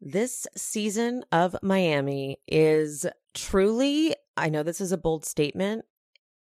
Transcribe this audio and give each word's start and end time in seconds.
This 0.00 0.46
season 0.56 1.24
of 1.32 1.56
Miami 1.62 2.38
is 2.46 3.06
truly, 3.34 4.14
I 4.36 4.50
know 4.50 4.62
this 4.62 4.80
is 4.80 4.92
a 4.92 4.98
bold 4.98 5.24
statement, 5.24 5.86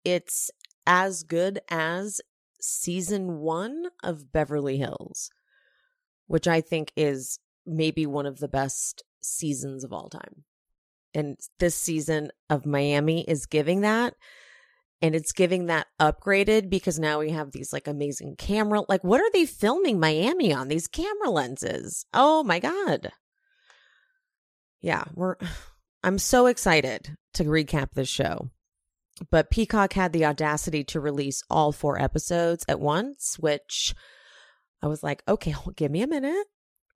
it's 0.04 0.50
as 0.86 1.22
good 1.22 1.60
as 1.70 2.20
season 2.60 3.38
one 3.38 3.86
of 4.02 4.32
Beverly 4.32 4.76
Hills, 4.76 5.30
which 6.26 6.46
I 6.46 6.60
think 6.60 6.92
is 6.94 7.38
maybe 7.66 8.06
one 8.06 8.26
of 8.26 8.38
the 8.38 8.48
best 8.48 9.02
seasons 9.22 9.82
of 9.82 9.92
all 9.92 10.10
time. 10.10 10.44
And 11.14 11.38
this 11.58 11.74
season 11.74 12.30
of 12.50 12.66
Miami 12.66 13.22
is 13.22 13.46
giving 13.46 13.80
that. 13.80 14.14
And 15.00 15.14
it's 15.14 15.32
giving 15.32 15.66
that 15.66 15.86
upgraded 16.00 16.68
because 16.68 16.98
now 16.98 17.20
we 17.20 17.30
have 17.30 17.52
these 17.52 17.72
like 17.72 17.86
amazing 17.86 18.34
camera. 18.36 18.82
Like, 18.88 19.04
what 19.04 19.20
are 19.20 19.30
they 19.32 19.46
filming 19.46 20.00
Miami 20.00 20.52
on? 20.52 20.68
These 20.68 20.88
camera 20.88 21.30
lenses. 21.30 22.04
Oh 22.12 22.42
my 22.42 22.58
God 22.58 23.12
yeah, 24.80 25.04
we're 25.14 25.36
I'm 26.02 26.18
so 26.18 26.46
excited 26.46 27.16
to 27.34 27.44
recap 27.44 27.92
this 27.92 28.08
show. 28.08 28.50
But 29.30 29.50
Peacock 29.50 29.94
had 29.94 30.12
the 30.12 30.26
audacity 30.26 30.84
to 30.84 31.00
release 31.00 31.42
all 31.50 31.72
four 31.72 32.00
episodes 32.00 32.64
at 32.68 32.78
once, 32.78 33.36
which 33.38 33.92
I 34.80 34.86
was 34.86 35.02
like, 35.02 35.24
okay, 35.26 35.54
give 35.74 35.90
me 35.90 36.02
a 36.02 36.06
minute. 36.06 36.46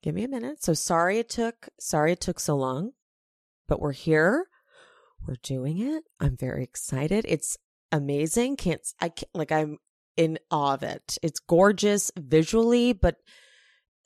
Give 0.03 0.15
me 0.15 0.25
a 0.25 0.29
minute. 0.29 0.63
So 0.63 0.73
sorry 0.75 1.19
it 1.19 1.29
took 1.29 1.69
sorry 1.81 2.13
it 2.13 2.21
took 2.21 2.41
so 2.41 2.57
long, 2.57 2.93
but 3.69 3.81
we're 3.81 3.93
here. 3.93 4.47
We're 5.27 5.37
doing 5.43 5.81
it. 5.81 6.05
I'm 6.19 6.37
very 6.37 6.65
excited. 6.65 7.25
It's 7.29 7.57
amazing. 7.93 8.57
Can't 8.57 8.81
I 9.01 9.11
can't, 9.11 9.31
like 9.35 9.53
I'm 9.53 9.79
in 10.17 10.39
awe 10.51 10.75
of 10.75 10.83
it. 10.83 11.19
It's 11.23 11.41
gorgeous 11.41 12.11
visually, 12.19 12.93
but 12.93 13.17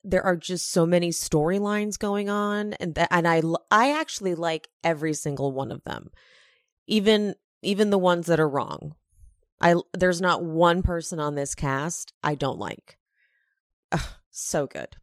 there 0.06 0.22
are 0.22 0.36
just 0.36 0.70
so 0.70 0.86
many 0.86 1.10
storylines 1.10 1.98
going 1.98 2.30
on 2.30 2.74
and 2.74 2.94
th- 2.94 3.08
and 3.10 3.26
I 3.26 3.42
I 3.70 3.98
actually 3.98 4.36
like 4.36 4.68
every 4.84 5.12
single 5.12 5.50
one 5.52 5.72
of 5.72 5.82
them. 5.82 6.10
Even 6.86 7.34
even 7.60 7.90
the 7.90 7.98
ones 7.98 8.26
that 8.26 8.38
are 8.38 8.48
wrong. 8.48 8.94
I 9.60 9.74
there's 9.92 10.20
not 10.20 10.44
one 10.44 10.82
person 10.82 11.18
on 11.18 11.34
this 11.34 11.56
cast 11.56 12.12
I 12.22 12.36
don't 12.36 12.58
like. 12.58 12.98
Ugh, 13.90 14.00
so 14.30 14.68
good. 14.68 14.96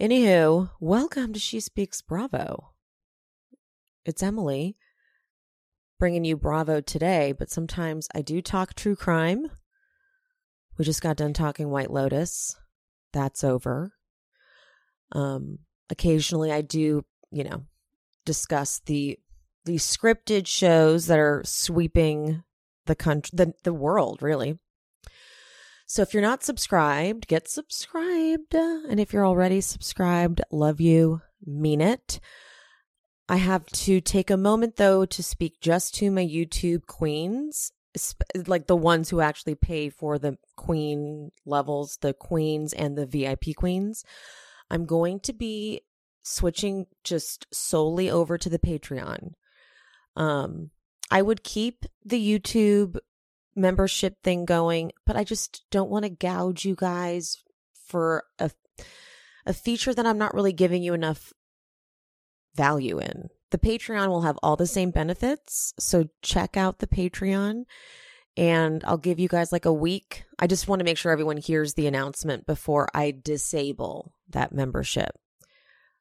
Anywho, 0.00 0.70
welcome 0.78 1.32
to 1.32 1.40
She 1.40 1.58
Speaks 1.58 2.02
Bravo. 2.02 2.70
It's 4.04 4.22
Emily 4.22 4.76
bringing 5.98 6.24
you 6.24 6.36
Bravo 6.36 6.80
today, 6.80 7.32
but 7.32 7.50
sometimes 7.50 8.08
I 8.14 8.22
do 8.22 8.40
talk 8.40 8.74
true 8.74 8.94
crime. 8.94 9.50
We 10.78 10.84
just 10.84 11.02
got 11.02 11.16
done 11.16 11.32
talking 11.32 11.70
White 11.70 11.90
Lotus 11.90 12.56
that's 13.14 13.42
over. 13.42 13.94
Um, 15.12 15.60
occasionally 15.88 16.52
I 16.52 16.60
do, 16.60 17.04
you 17.30 17.44
know, 17.44 17.64
discuss 18.26 18.80
the 18.84 19.18
the 19.64 19.76
scripted 19.76 20.46
shows 20.46 21.06
that 21.06 21.18
are 21.18 21.40
sweeping 21.44 22.42
the 22.84 22.94
country 22.94 23.30
the, 23.32 23.54
the 23.62 23.72
world 23.72 24.22
really. 24.22 24.58
So 25.86 26.02
if 26.02 26.12
you're 26.12 26.22
not 26.22 26.42
subscribed, 26.42 27.28
get 27.28 27.48
subscribed. 27.48 28.54
And 28.54 28.98
if 28.98 29.12
you're 29.12 29.26
already 29.26 29.60
subscribed, 29.60 30.40
love 30.50 30.80
you, 30.80 31.20
mean 31.44 31.80
it. 31.80 32.20
I 33.28 33.36
have 33.36 33.66
to 33.66 34.00
take 34.00 34.30
a 34.30 34.36
moment 34.36 34.76
though 34.76 35.06
to 35.06 35.22
speak 35.22 35.60
just 35.60 35.94
to 35.96 36.10
my 36.10 36.24
YouTube 36.24 36.86
queens 36.86 37.72
like 38.46 38.66
the 38.66 38.76
ones 38.76 39.10
who 39.10 39.20
actually 39.20 39.54
pay 39.54 39.88
for 39.88 40.18
the 40.18 40.36
queen 40.56 41.30
levels, 41.46 41.98
the 42.00 42.12
queens 42.12 42.72
and 42.72 42.96
the 42.96 43.06
VIP 43.06 43.56
queens. 43.56 44.04
I'm 44.70 44.86
going 44.86 45.20
to 45.20 45.32
be 45.32 45.82
switching 46.22 46.86
just 47.04 47.46
solely 47.52 48.10
over 48.10 48.38
to 48.38 48.48
the 48.48 48.58
Patreon. 48.58 49.32
Um, 50.16 50.70
I 51.10 51.22
would 51.22 51.44
keep 51.44 51.84
the 52.04 52.20
YouTube 52.20 52.98
membership 53.54 54.22
thing 54.22 54.44
going, 54.44 54.92
but 55.06 55.16
I 55.16 55.24
just 55.24 55.64
don't 55.70 55.90
want 55.90 56.04
to 56.04 56.10
gouge 56.10 56.64
you 56.64 56.74
guys 56.74 57.38
for 57.86 58.24
a 58.38 58.50
a 59.46 59.52
feature 59.52 59.94
that 59.94 60.06
I'm 60.06 60.18
not 60.18 60.34
really 60.34 60.52
giving 60.52 60.82
you 60.82 60.94
enough 60.94 61.32
value 62.54 62.98
in. 62.98 63.28
The 63.54 63.58
Patreon 63.58 64.08
will 64.08 64.22
have 64.22 64.36
all 64.42 64.56
the 64.56 64.66
same 64.66 64.90
benefits. 64.90 65.74
So 65.78 66.08
check 66.22 66.56
out 66.56 66.80
the 66.80 66.88
Patreon 66.88 67.66
and 68.36 68.82
I'll 68.84 68.96
give 68.96 69.20
you 69.20 69.28
guys 69.28 69.52
like 69.52 69.64
a 69.64 69.72
week. 69.72 70.24
I 70.40 70.48
just 70.48 70.66
want 70.66 70.80
to 70.80 70.84
make 70.84 70.98
sure 70.98 71.12
everyone 71.12 71.36
hears 71.36 71.74
the 71.74 71.86
announcement 71.86 72.46
before 72.46 72.88
I 72.92 73.12
disable 73.12 74.12
that 74.28 74.52
membership. 74.52 75.16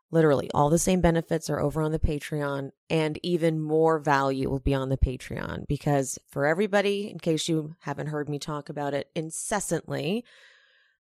Literally, 0.09 0.49
all 0.55 0.71
the 0.71 0.79
same 0.79 0.99
benefits 0.99 1.47
are 1.47 1.59
over 1.59 1.83
on 1.83 1.91
the 1.91 1.99
Patreon, 1.99 2.71
and 2.89 3.19
even 3.21 3.61
more 3.61 3.99
value 3.99 4.49
will 4.49 4.57
be 4.57 4.73
on 4.73 4.89
the 4.89 4.97
Patreon 4.97 5.67
because 5.67 6.17
for 6.31 6.47
everybody, 6.47 7.07
in 7.07 7.19
case 7.19 7.47
you 7.47 7.75
haven't 7.81 8.07
heard 8.07 8.29
me 8.29 8.39
talk 8.39 8.67
about 8.67 8.95
it 8.95 9.11
incessantly, 9.13 10.25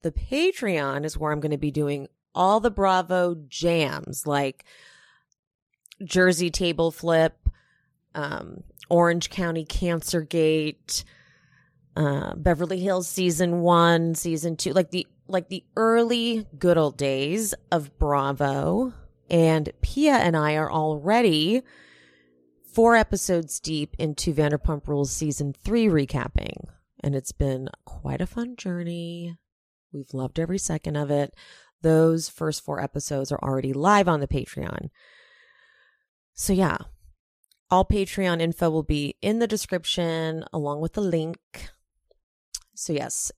the 0.00 0.12
Patreon 0.12 1.04
is 1.04 1.18
where 1.18 1.30
I'm 1.30 1.40
going 1.40 1.50
to 1.50 1.58
be 1.58 1.70
doing 1.70 2.08
all 2.34 2.58
the 2.58 2.70
Bravo 2.70 3.34
jams 3.34 4.26
like 4.26 4.64
Jersey 6.04 6.50
Table 6.50 6.90
Flip, 6.90 7.36
um, 8.14 8.62
Orange 8.88 9.30
County 9.30 9.64
Cancer 9.64 10.22
Gate, 10.22 11.04
uh, 11.96 12.34
Beverly 12.36 12.80
Hills 12.80 13.08
season 13.08 13.60
one, 13.60 14.14
season 14.14 14.56
two, 14.56 14.72
like 14.72 14.90
the 14.90 15.06
like 15.26 15.48
the 15.48 15.64
early 15.76 16.46
good 16.58 16.78
old 16.78 16.96
days 16.96 17.54
of 17.70 17.98
Bravo. 17.98 18.94
And 19.30 19.70
Pia 19.82 20.14
and 20.14 20.36
I 20.36 20.54
are 20.54 20.72
already 20.72 21.62
four 22.72 22.96
episodes 22.96 23.60
deep 23.60 23.94
into 23.98 24.32
Vanderpump 24.32 24.88
Rules 24.88 25.12
season 25.12 25.52
three 25.52 25.86
recapping. 25.86 26.64
And 27.00 27.14
it's 27.14 27.32
been 27.32 27.68
quite 27.84 28.20
a 28.20 28.26
fun 28.26 28.56
journey. 28.56 29.36
We've 29.92 30.14
loved 30.14 30.38
every 30.38 30.58
second 30.58 30.96
of 30.96 31.10
it. 31.10 31.34
Those 31.82 32.28
first 32.28 32.64
four 32.64 32.80
episodes 32.80 33.30
are 33.30 33.38
already 33.42 33.72
live 33.72 34.08
on 34.08 34.20
the 34.20 34.26
Patreon. 34.26 34.88
So, 36.40 36.52
yeah, 36.52 36.78
all 37.68 37.84
Patreon 37.84 38.40
info 38.40 38.70
will 38.70 38.84
be 38.84 39.16
in 39.20 39.40
the 39.40 39.48
description 39.48 40.44
along 40.52 40.80
with 40.80 40.92
the 40.92 41.00
link. 41.00 41.36
So, 42.76 42.92
yes, 42.92 43.32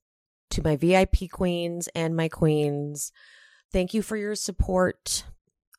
to 0.51 0.63
my 0.63 0.77
VIP 0.77 1.31
queens 1.33 1.89
and 1.95 2.15
my 2.15 2.29
queens, 2.29 3.11
thank 3.73 3.95
you 3.95 4.03
for 4.03 4.19
your 4.19 4.35
support. 4.35 5.25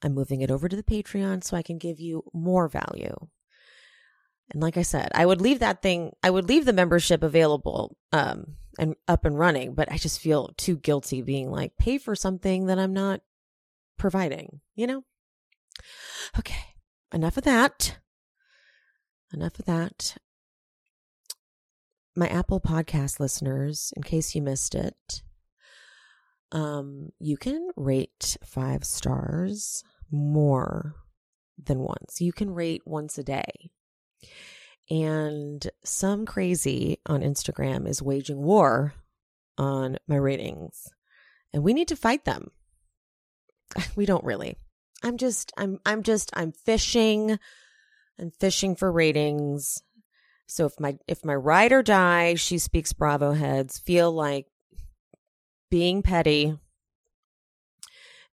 I'm 0.02 0.16
moving 0.16 0.42
it 0.42 0.50
over 0.50 0.68
to 0.68 0.76
the 0.76 0.82
Patreon 0.82 1.44
so 1.44 1.56
I 1.56 1.62
can 1.62 1.78
give 1.78 2.00
you 2.00 2.24
more 2.34 2.68
value. 2.68 3.16
And 4.52 4.60
like 4.60 4.76
I 4.76 4.82
said, 4.82 5.10
I 5.14 5.28
would 5.28 5.42
leave 5.42 5.60
that 5.60 5.84
thing, 5.84 6.14
I 6.24 6.32
would 6.32 6.50
leave 6.50 6.66
the 6.66 6.74
membership 6.74 7.22
available 7.22 7.96
um, 8.12 8.56
and 8.80 8.96
up 9.08 9.26
and 9.26 9.38
running, 9.38 9.76
but 9.76 9.92
I 9.92 9.98
just 9.98 10.20
feel 10.20 10.56
too 10.58 10.76
guilty 10.76 11.22
being 11.22 11.52
like, 11.52 11.78
pay 11.78 12.00
for 12.00 12.16
something 12.16 12.66
that 12.66 12.80
I'm 12.80 12.94
not 12.94 13.22
providing, 14.00 14.62
you 14.74 14.88
know? 14.88 15.04
Okay, 16.40 16.71
enough 17.14 17.38
of 17.38 17.44
that. 17.44 17.98
Enough 19.34 19.60
of 19.60 19.66
that. 19.66 20.18
My 22.16 22.28
Apple 22.28 22.60
Podcast 22.60 23.20
listeners, 23.20 23.94
in 23.96 24.04
case 24.04 24.36
you 24.36 24.42
missed 24.42 24.76
it, 24.76 25.24
um, 26.52 27.10
you 27.20 27.38
can 27.38 27.70
rate 27.78 28.38
five 28.44 28.84
stars 28.84 29.84
more 30.12 30.96
than 31.58 31.80
once. 31.80 32.20
You 32.20 32.34
can 32.34 32.52
rate 32.52 32.82
once 32.86 33.18
a 33.18 33.24
day. 33.24 33.72
And 34.90 35.66
some 35.86 36.26
crazy 36.26 37.00
on 37.06 37.22
Instagram 37.22 37.88
is 37.88 38.02
waging 38.02 38.42
war 38.42 38.94
on 39.58 39.98
my 40.08 40.18
ratings. 40.18 40.90
And 41.54 41.64
we 41.64 41.74
need 41.74 41.88
to 41.90 41.96
fight 41.96 42.26
them. 42.26 42.52
We 43.96 44.06
don't 44.06 44.26
really. 44.26 44.58
I'm 45.04 45.18
just 45.18 45.52
I'm 45.58 45.80
I'm 45.86 46.04
just 46.04 46.32
I'm 46.34 46.52
fishing. 46.52 47.40
I'm 48.20 48.32
fishing 48.32 48.76
for 48.76 48.92
ratings. 48.92 49.82
So 50.48 50.66
if 50.66 50.80
my 50.80 50.98
if 51.08 51.26
my 51.26 51.36
ride 51.36 51.72
or 51.72 51.82
die, 51.82 52.36
she 52.36 52.58
speaks 52.58 52.94
Bravo 52.94 53.34
heads 53.34 53.80
feel 53.80 54.12
like 54.12 54.48
being 55.70 56.04
petty 56.04 56.58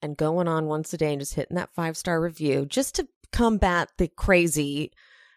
and 0.03 0.17
going 0.17 0.49
on 0.49 0.67
once 0.67 0.93
a 0.93 0.97
day 0.97 1.13
and 1.13 1.21
just 1.21 1.35
hitting 1.35 1.57
that 1.57 1.75
five 1.75 1.97
star 1.97 2.21
review 2.21 2.67
just 2.67 2.95
to 2.97 3.09
combat 3.33 3.91
the 3.99 4.09
crazy 4.09 4.93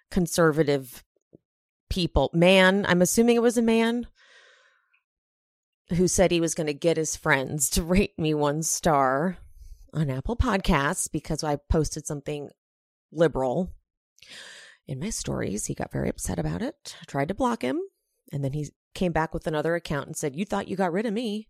conservative 0.10 1.04
people. 1.90 2.30
Man, 2.34 2.86
I'm 2.88 3.02
assuming 3.02 3.36
it 3.36 3.42
was 3.42 3.58
a 3.58 3.62
man 3.62 4.08
who 5.90 6.08
said 6.08 6.32
he 6.32 6.42
was 6.42 6.56
going 6.56 6.68
to 6.68 6.74
get 6.74 6.98
his 6.98 7.16
friends 7.16 7.70
to 7.72 7.84
rate 7.84 8.18
me 8.18 8.34
one 8.34 8.64
star 8.64 9.38
on 9.94 10.10
Apple 10.10 10.36
Podcasts 10.36 11.10
because 11.12 11.44
I 11.44 11.58
posted 11.70 12.06
something 12.06 12.50
liberal 13.12 13.72
in 14.88 15.00
my 15.00 15.10
stories. 15.10 15.66
He 15.66 15.74
got 15.74 15.92
very 15.92 16.10
upset 16.10 16.40
about 16.40 16.62
it. 16.62 16.96
I 17.02 17.06
tried 17.06 17.28
to 17.30 17.34
block 17.34 17.62
him. 17.62 17.80
And 18.32 18.44
then 18.44 18.54
he 18.54 18.70
came 18.94 19.12
back 19.12 19.34
with 19.34 19.48
another 19.48 19.76
account 19.76 20.08
and 20.08 20.18
said, 20.18 20.36
You 20.36 20.46
thought 20.46 20.68
you 20.68 20.76
got 20.76 20.92
rid 20.92 21.06
of 21.06 21.14
me. 21.14 21.48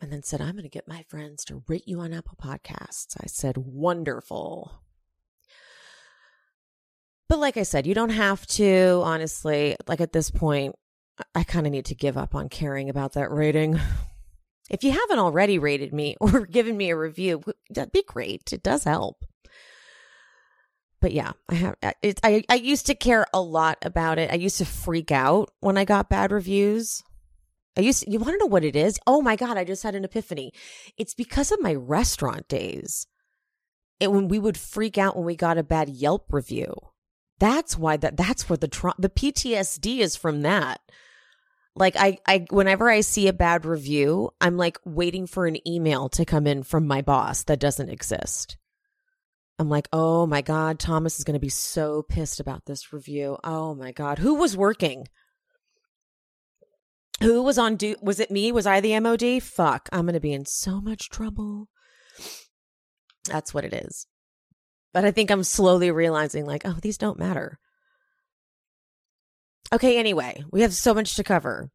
And 0.00 0.12
then 0.12 0.22
said, 0.22 0.40
I'm 0.40 0.52
going 0.52 0.64
to 0.64 0.68
get 0.68 0.88
my 0.88 1.04
friends 1.08 1.44
to 1.46 1.62
rate 1.68 1.86
you 1.86 2.00
on 2.00 2.12
Apple 2.12 2.36
Podcasts. 2.40 3.16
I 3.20 3.26
said, 3.26 3.56
Wonderful. 3.56 4.82
But 7.28 7.38
like 7.38 7.56
I 7.56 7.64
said, 7.64 7.86
you 7.86 7.94
don't 7.94 8.10
have 8.10 8.46
to, 8.48 9.00
honestly. 9.02 9.76
Like 9.86 10.00
at 10.00 10.12
this 10.12 10.30
point, 10.30 10.74
I 11.34 11.44
kind 11.44 11.66
of 11.66 11.72
need 11.72 11.86
to 11.86 11.94
give 11.94 12.16
up 12.16 12.34
on 12.34 12.48
caring 12.48 12.88
about 12.88 13.14
that 13.14 13.30
rating. 13.30 13.80
If 14.70 14.82
you 14.82 14.90
haven't 14.90 15.18
already 15.18 15.58
rated 15.58 15.92
me 15.92 16.16
or 16.20 16.46
given 16.46 16.76
me 16.76 16.90
a 16.90 16.96
review, 16.96 17.42
that'd 17.70 17.92
be 17.92 18.04
great. 18.06 18.52
It 18.52 18.62
does 18.62 18.84
help. 18.84 19.24
But 21.00 21.12
yeah, 21.12 21.32
I 21.48 21.54
have. 21.56 21.76
Uh, 21.82 21.92
it, 22.02 22.20
I 22.24 22.42
I 22.48 22.54
used 22.54 22.86
to 22.86 22.94
care 22.94 23.26
a 23.32 23.40
lot 23.40 23.78
about 23.82 24.18
it. 24.18 24.32
I 24.32 24.36
used 24.36 24.58
to 24.58 24.64
freak 24.64 25.12
out 25.12 25.50
when 25.60 25.76
I 25.76 25.84
got 25.84 26.08
bad 26.08 26.32
reviews. 26.32 27.02
I 27.76 27.82
used. 27.82 28.02
To, 28.02 28.10
you 28.10 28.18
want 28.18 28.32
to 28.32 28.38
know 28.38 28.46
what 28.46 28.64
it 28.64 28.74
is? 28.74 28.98
Oh 29.06 29.20
my 29.20 29.36
god! 29.36 29.58
I 29.58 29.64
just 29.64 29.82
had 29.82 29.94
an 29.94 30.04
epiphany. 30.04 30.52
It's 30.96 31.14
because 31.14 31.52
of 31.52 31.60
my 31.60 31.74
restaurant 31.74 32.48
days. 32.48 33.06
It, 34.00 34.10
when 34.10 34.28
we 34.28 34.38
would 34.38 34.58
freak 34.58 34.98
out 34.98 35.16
when 35.16 35.26
we 35.26 35.36
got 35.36 35.58
a 35.58 35.62
bad 35.62 35.90
Yelp 35.90 36.32
review. 36.32 36.74
That's 37.38 37.76
why 37.76 37.98
that 37.98 38.16
that's 38.16 38.48
where 38.48 38.56
the 38.56 38.68
tra- 38.68 38.94
the 38.98 39.10
PTSD 39.10 39.98
is 39.98 40.16
from 40.16 40.42
that. 40.42 40.80
Like 41.76 41.94
I 41.96 42.18
I 42.26 42.46
whenever 42.50 42.88
I 42.88 43.02
see 43.02 43.28
a 43.28 43.34
bad 43.34 43.66
review, 43.66 44.30
I'm 44.40 44.56
like 44.56 44.78
waiting 44.84 45.26
for 45.26 45.46
an 45.46 45.66
email 45.68 46.08
to 46.10 46.24
come 46.24 46.46
in 46.46 46.62
from 46.62 46.86
my 46.86 47.02
boss 47.02 47.44
that 47.44 47.60
doesn't 47.60 47.90
exist. 47.90 48.56
I'm 49.58 49.68
like, 49.68 49.88
"Oh 49.92 50.26
my 50.26 50.40
god, 50.40 50.78
Thomas 50.78 51.18
is 51.18 51.24
going 51.24 51.34
to 51.34 51.40
be 51.40 51.50
so 51.50 52.02
pissed 52.02 52.40
about 52.40 52.64
this 52.64 52.92
review. 52.92 53.36
Oh 53.44 53.74
my 53.74 53.92
god, 53.92 54.18
who 54.18 54.34
was 54.34 54.56
working? 54.56 55.06
Who 57.20 57.42
was 57.42 57.58
on 57.58 57.76
do 57.76 57.94
was 58.00 58.20
it 58.20 58.30
me? 58.30 58.52
Was 58.52 58.66
I 58.66 58.80
the 58.80 58.98
MOD? 58.98 59.42
Fuck, 59.42 59.88
I'm 59.92 60.06
going 60.06 60.14
to 60.14 60.20
be 60.20 60.32
in 60.32 60.46
so 60.46 60.80
much 60.80 61.10
trouble." 61.10 61.68
That's 63.28 63.52
what 63.52 63.64
it 63.64 63.74
is. 63.74 64.06
But 64.94 65.04
I 65.04 65.10
think 65.10 65.30
I'm 65.30 65.44
slowly 65.44 65.90
realizing, 65.90 66.46
like, 66.46 66.62
oh, 66.64 66.78
these 66.80 66.96
don't 66.96 67.18
matter. 67.18 67.58
Okay, 69.72 69.98
anyway, 69.98 70.44
we 70.52 70.62
have 70.62 70.72
so 70.74 70.94
much 70.94 71.16
to 71.16 71.24
cover. 71.24 71.70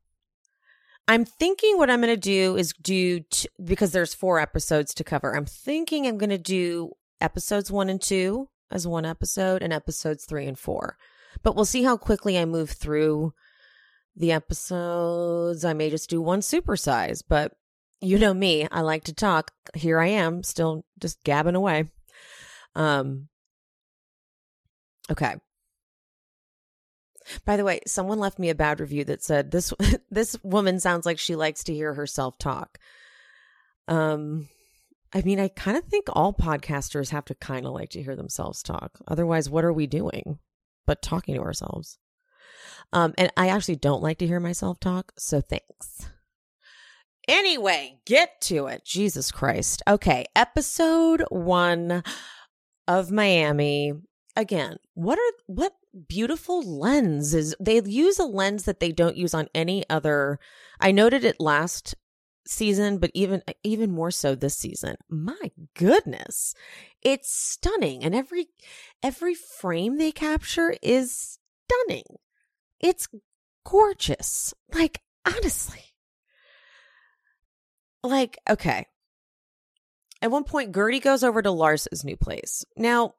I'm 1.08 1.26
thinking 1.26 1.78
what 1.78 1.90
I'm 1.90 2.02
going 2.02 2.14
to 2.14 2.20
do 2.20 2.56
is 2.56 2.74
do, 2.82 3.20
t- 3.20 3.50
because 3.64 3.92
there's 3.92 4.14
four 4.14 4.40
episodes 4.40 4.94
to 4.94 5.04
cover, 5.04 5.36
I'm 5.36 5.46
thinking 5.46 6.08
I'm 6.08 6.18
going 6.18 6.30
to 6.30 6.38
do 6.38 6.92
episodes 7.20 7.72
one 7.72 7.90
and 7.90 8.02
two 8.02 8.48
as 8.72 8.88
one 8.88 9.06
episode 9.06 9.62
and 9.62 9.74
episodes 9.74 10.26
three 10.26 10.48
and 10.48 10.58
four. 10.58 10.98
But 11.44 11.56
we'll 11.56 11.66
see 11.66 11.84
how 11.84 11.98
quickly 11.98 12.38
I 12.38 12.46
move 12.46 12.72
through 12.72 13.34
the 14.16 14.32
episodes. 14.32 15.66
I 15.66 15.74
may 15.74 15.90
just 15.90 16.10
do 16.10 16.22
one 16.22 16.42
supersize, 16.42 17.22
but 17.28 17.54
you 18.00 18.18
know 18.18 18.34
me, 18.34 18.68
I 18.72 18.82
like 18.82 19.04
to 19.06 19.14
talk. 19.14 19.52
Here 19.76 20.00
I 20.00 20.08
am, 20.08 20.44
still 20.44 20.86
just 21.00 21.24
gabbing 21.24 21.56
away. 21.56 21.90
Um, 22.76 23.28
okay. 25.12 25.36
By 27.46 27.58
the 27.58 27.64
way, 27.64 27.82
someone 27.86 28.20
left 28.20 28.40
me 28.40 28.50
a 28.50 28.56
bad 28.56 28.80
review 28.80 29.04
that 29.06 29.24
said 29.24 29.52
this 29.52 29.74
this 30.12 30.36
woman 30.44 30.80
sounds 30.80 31.06
like 31.06 31.20
she 31.20 31.36
likes 31.36 31.64
to 31.66 31.74
hear 31.74 31.94
herself 31.94 32.38
talk. 32.38 32.78
Um 33.88 34.48
I 35.14 35.22
mean, 35.24 35.40
I 35.40 35.50
kind 35.50 35.78
of 35.78 35.84
think 35.86 36.06
all 36.10 36.34
podcasters 36.34 37.10
have 37.10 37.26
to 37.26 37.36
kind 37.36 37.66
of 37.66 37.74
like 37.74 37.90
to 37.92 38.02
hear 38.02 38.16
themselves 38.16 38.64
talk. 38.64 38.98
Otherwise, 39.08 39.50
what 39.50 39.66
are 39.66 39.74
we 39.74 39.88
doing 39.88 40.40
but 40.86 41.02
talking 41.02 41.36
to 41.36 41.42
ourselves? 41.42 41.98
Um 42.94 43.14
and 43.18 43.32
I 43.38 43.50
actually 43.50 43.78
don't 43.78 44.04
like 44.04 44.20
to 44.20 44.28
hear 44.28 44.40
myself 44.40 44.80
talk, 44.80 45.14
so 45.18 45.42
thanks. 45.42 46.08
Anyway, 47.28 48.00
get 48.06 48.42
to 48.42 48.66
it. 48.66 48.84
Jesus 48.84 49.32
Christ. 49.32 49.84
Okay, 49.88 50.26
episode 50.36 51.24
1 51.30 52.04
of 52.88 53.12
Miami. 53.12 53.94
Again, 54.36 54.78
what 54.94 55.20
are 55.20 55.32
what 55.48 55.74
beautiful 56.08 56.62
lenses? 56.62 57.54
They 57.60 57.82
use 57.82 58.18
a 58.18 58.24
lens 58.24 58.64
that 58.64 58.80
they 58.80 58.92
don't 58.92 59.18
use 59.18 59.34
on 59.34 59.50
any 59.54 59.84
other. 59.90 60.40
I 60.80 60.92
noted 60.92 61.26
it 61.26 61.40
last 61.40 61.96
season, 62.48 62.98
but 62.98 63.12
even 63.14 63.44
even 63.64 63.92
more 63.92 64.12
so 64.12 64.36
this 64.36 64.58
season. 64.58 64.96
My 65.10 65.52
goodness. 65.76 66.56
It's 67.02 67.32
stunning 67.32 68.04
and 68.04 68.16
every 68.16 68.48
every 69.04 69.34
frame 69.34 69.98
they 69.98 70.12
capture 70.12 70.76
is 70.82 71.38
stunning. 71.68 72.06
It's 72.80 73.10
gorgeous. 73.66 74.54
Like 74.74 75.02
honestly. 75.26 75.84
Like 78.04 78.40
okay, 78.50 78.88
at 80.22 80.32
one 80.32 80.44
point, 80.44 80.72
Guerdy 80.72 81.02
goes 81.02 81.24
over 81.24 81.42
to 81.42 81.52
Larsa's 81.52 82.04
new 82.04 82.16
place. 82.16 82.64
Now, 82.78 83.16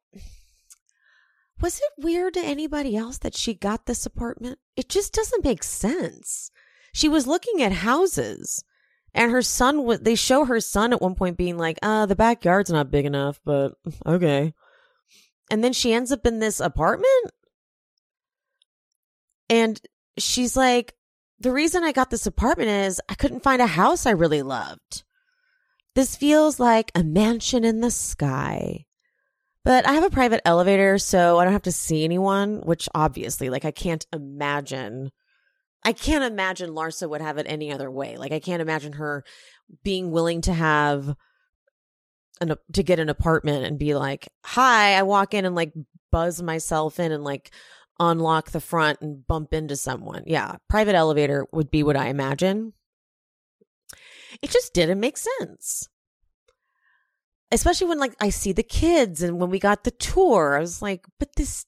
was 1.62 1.78
it 1.78 2.04
weird 2.04 2.34
to 2.34 2.40
anybody 2.40 2.96
else 2.96 3.18
that 3.18 3.36
she 3.36 3.54
got 3.54 3.86
this 3.86 4.04
apartment? 4.04 4.58
It 4.76 4.88
just 4.88 5.12
doesn't 5.12 5.44
make 5.44 5.62
sense. 5.62 6.50
She 6.92 7.08
was 7.08 7.26
looking 7.26 7.62
at 7.62 7.72
houses, 7.72 8.64
and 9.14 9.30
her 9.30 9.42
son 9.42 9.84
was. 9.84 10.00
They 10.00 10.16
show 10.16 10.44
her 10.44 10.60
son 10.60 10.92
at 10.92 11.00
one 11.00 11.14
point 11.14 11.38
being 11.38 11.56
like, 11.56 11.78
"Uh, 11.80 12.06
the 12.06 12.16
backyard's 12.16 12.70
not 12.70 12.90
big 12.90 13.06
enough, 13.06 13.40
but 13.44 13.74
okay." 14.06 14.52
And 15.50 15.62
then 15.62 15.72
she 15.72 15.92
ends 15.92 16.10
up 16.12 16.26
in 16.26 16.40
this 16.40 16.60
apartment, 16.60 17.30
and 19.48 19.80
she's 20.18 20.56
like, 20.56 20.94
"The 21.38 21.52
reason 21.52 21.84
I 21.84 21.92
got 21.92 22.10
this 22.10 22.26
apartment 22.26 22.70
is 22.70 23.00
I 23.08 23.14
couldn't 23.14 23.44
find 23.44 23.62
a 23.62 23.66
house 23.66 24.04
I 24.04 24.10
really 24.10 24.42
loved." 24.42 25.04
This 25.94 26.16
feels 26.16 26.58
like 26.58 26.90
a 26.94 27.04
mansion 27.04 27.64
in 27.64 27.80
the 27.80 27.90
sky. 27.90 28.86
But 29.64 29.86
I 29.86 29.92
have 29.92 30.04
a 30.04 30.10
private 30.10 30.40
elevator, 30.44 30.98
so 30.98 31.38
I 31.38 31.44
don't 31.44 31.52
have 31.52 31.62
to 31.62 31.72
see 31.72 32.04
anyone, 32.04 32.62
which 32.64 32.88
obviously, 32.94 33.48
like, 33.48 33.64
I 33.64 33.70
can't 33.70 34.04
imagine. 34.12 35.12
I 35.84 35.92
can't 35.92 36.24
imagine 36.24 36.70
Larsa 36.70 37.08
would 37.08 37.20
have 37.20 37.38
it 37.38 37.46
any 37.48 37.72
other 37.72 37.90
way. 37.90 38.16
Like, 38.16 38.32
I 38.32 38.40
can't 38.40 38.62
imagine 38.62 38.94
her 38.94 39.24
being 39.84 40.10
willing 40.10 40.40
to 40.42 40.52
have 40.52 41.14
an, 42.40 42.54
to 42.72 42.82
get 42.82 42.98
an 42.98 43.08
apartment 43.08 43.64
and 43.64 43.78
be 43.78 43.94
like, 43.94 44.28
hi, 44.44 44.94
I 44.94 45.02
walk 45.02 45.32
in 45.34 45.44
and 45.44 45.54
like 45.54 45.72
buzz 46.10 46.42
myself 46.42 47.00
in 47.00 47.12
and 47.12 47.24
like 47.24 47.52
unlock 47.98 48.50
the 48.50 48.60
front 48.60 49.00
and 49.00 49.26
bump 49.26 49.54
into 49.54 49.76
someone. 49.76 50.24
Yeah, 50.26 50.56
private 50.68 50.94
elevator 50.94 51.46
would 51.52 51.70
be 51.70 51.82
what 51.82 51.96
I 51.96 52.08
imagine. 52.08 52.72
It 54.40 54.50
just 54.50 54.74
didn't 54.74 55.00
make 55.00 55.16
sense. 55.18 55.88
Especially 57.52 57.86
when 57.86 57.98
like 57.98 58.16
I 58.20 58.30
see 58.30 58.52
the 58.52 58.62
kids 58.62 59.22
and 59.22 59.38
when 59.38 59.50
we 59.50 59.58
got 59.58 59.84
the 59.84 59.90
tour, 59.90 60.56
I 60.56 60.60
was 60.60 60.82
like, 60.82 61.04
but 61.18 61.36
this 61.36 61.66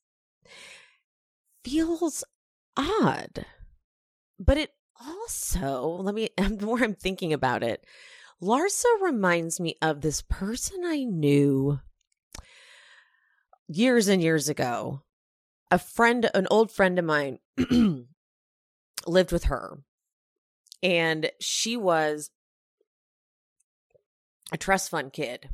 feels 1.65 2.25
odd. 2.77 3.45
But 4.39 4.59
it 4.59 4.71
also, 5.01 5.87
let 5.87 6.15
me, 6.15 6.31
the 6.37 6.67
more 6.67 6.83
I'm 6.83 6.95
thinking 6.95 7.33
about 7.33 7.63
it, 7.63 7.85
Larsa 8.43 8.85
reminds 9.01 9.61
me 9.61 9.77
of 9.81 10.01
this 10.01 10.23
person 10.23 10.83
I 10.85 11.05
knew 11.05 11.81
years 13.69 14.09
and 14.09 14.23
years 14.23 14.49
ago. 14.49 15.03
A 15.71 15.79
friend, 15.79 16.31
an 16.35 16.47
old 16.51 16.71
friend 16.71 16.99
of 16.99 17.05
mine 17.05 17.39
lived 19.07 19.33
with 19.33 19.45
her. 19.45 19.79
And 20.83 21.31
she 21.41 21.77
was 21.77 22.31
a 24.53 24.59
trust 24.59 24.91
fund 24.91 25.13
kid. 25.13 25.49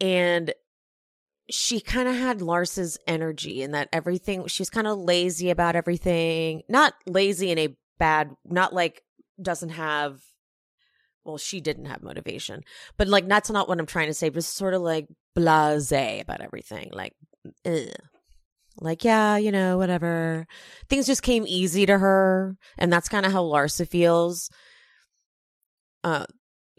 And 0.00 0.52
she 1.50 1.80
kind 1.80 2.08
of 2.08 2.14
had 2.14 2.40
Larsa's 2.40 2.98
energy 3.06 3.62
and 3.62 3.74
that 3.74 3.88
everything, 3.92 4.46
she 4.46 4.60
was 4.60 4.70
kind 4.70 4.86
of 4.86 4.98
lazy 4.98 5.50
about 5.50 5.76
everything. 5.76 6.62
Not 6.68 6.94
lazy 7.06 7.50
in 7.50 7.58
a 7.58 7.76
bad, 7.98 8.30
not 8.44 8.72
like 8.72 9.02
doesn't 9.40 9.70
have, 9.70 10.20
well, 11.24 11.38
she 11.38 11.60
didn't 11.60 11.86
have 11.86 12.02
motivation, 12.02 12.62
but 12.96 13.08
like 13.08 13.28
that's 13.28 13.50
not 13.50 13.68
what 13.68 13.78
I'm 13.78 13.86
trying 13.86 14.08
to 14.08 14.14
say, 14.14 14.28
but 14.28 14.44
sort 14.44 14.74
of 14.74 14.82
like 14.82 15.06
blase 15.34 15.92
about 15.92 16.40
everything. 16.40 16.90
Like, 16.92 17.14
ugh. 17.64 17.88
like, 18.80 19.04
yeah, 19.04 19.36
you 19.36 19.50
know, 19.50 19.78
whatever. 19.78 20.46
Things 20.88 21.06
just 21.06 21.22
came 21.22 21.44
easy 21.46 21.86
to 21.86 21.98
her. 21.98 22.56
And 22.76 22.92
that's 22.92 23.08
kind 23.08 23.26
of 23.26 23.32
how 23.32 23.42
Larsa 23.42 23.88
feels. 23.88 24.50
Uh, 26.04 26.26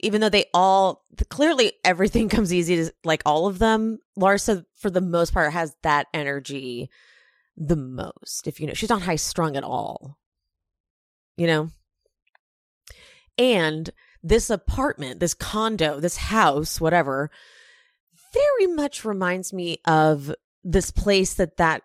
even 0.02 0.22
though 0.22 0.30
they 0.30 0.46
all 0.54 1.06
clearly 1.30 1.74
everything 1.84 2.30
comes 2.30 2.54
easy 2.54 2.76
to 2.78 2.92
like 3.04 3.22
all 3.26 3.48
of 3.48 3.60
them. 3.60 4.00
Larsa 4.18 4.66
for 4.76 4.90
the 4.90 5.02
most 5.02 5.34
part 5.34 5.54
has 5.54 5.76
that 5.84 6.08
energy 6.14 6.90
the 7.62 7.76
most 7.76 8.48
if 8.48 8.62
you 8.62 8.68
know 8.68 8.74
she's 8.74 8.90
not 8.90 9.02
high 9.02 9.16
strung 9.16 9.56
at 9.56 9.64
all. 9.64 10.18
You 11.38 11.48
know? 11.48 11.70
And 13.38 13.90
this 14.22 14.50
apartment 14.50 15.20
this 15.20 15.34
condo 15.34 16.00
this 16.00 16.18
house 16.18 16.82
whatever 16.82 17.32
very 18.34 18.68
much 18.68 19.06
reminds 19.06 19.54
me 19.54 19.80
of 19.86 20.34
this 20.64 20.92
place 20.92 21.36
that 21.36 21.58
that 21.58 21.84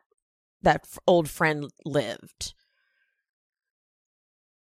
that 0.63 0.87
old 1.07 1.29
friend 1.29 1.71
lived 1.85 2.55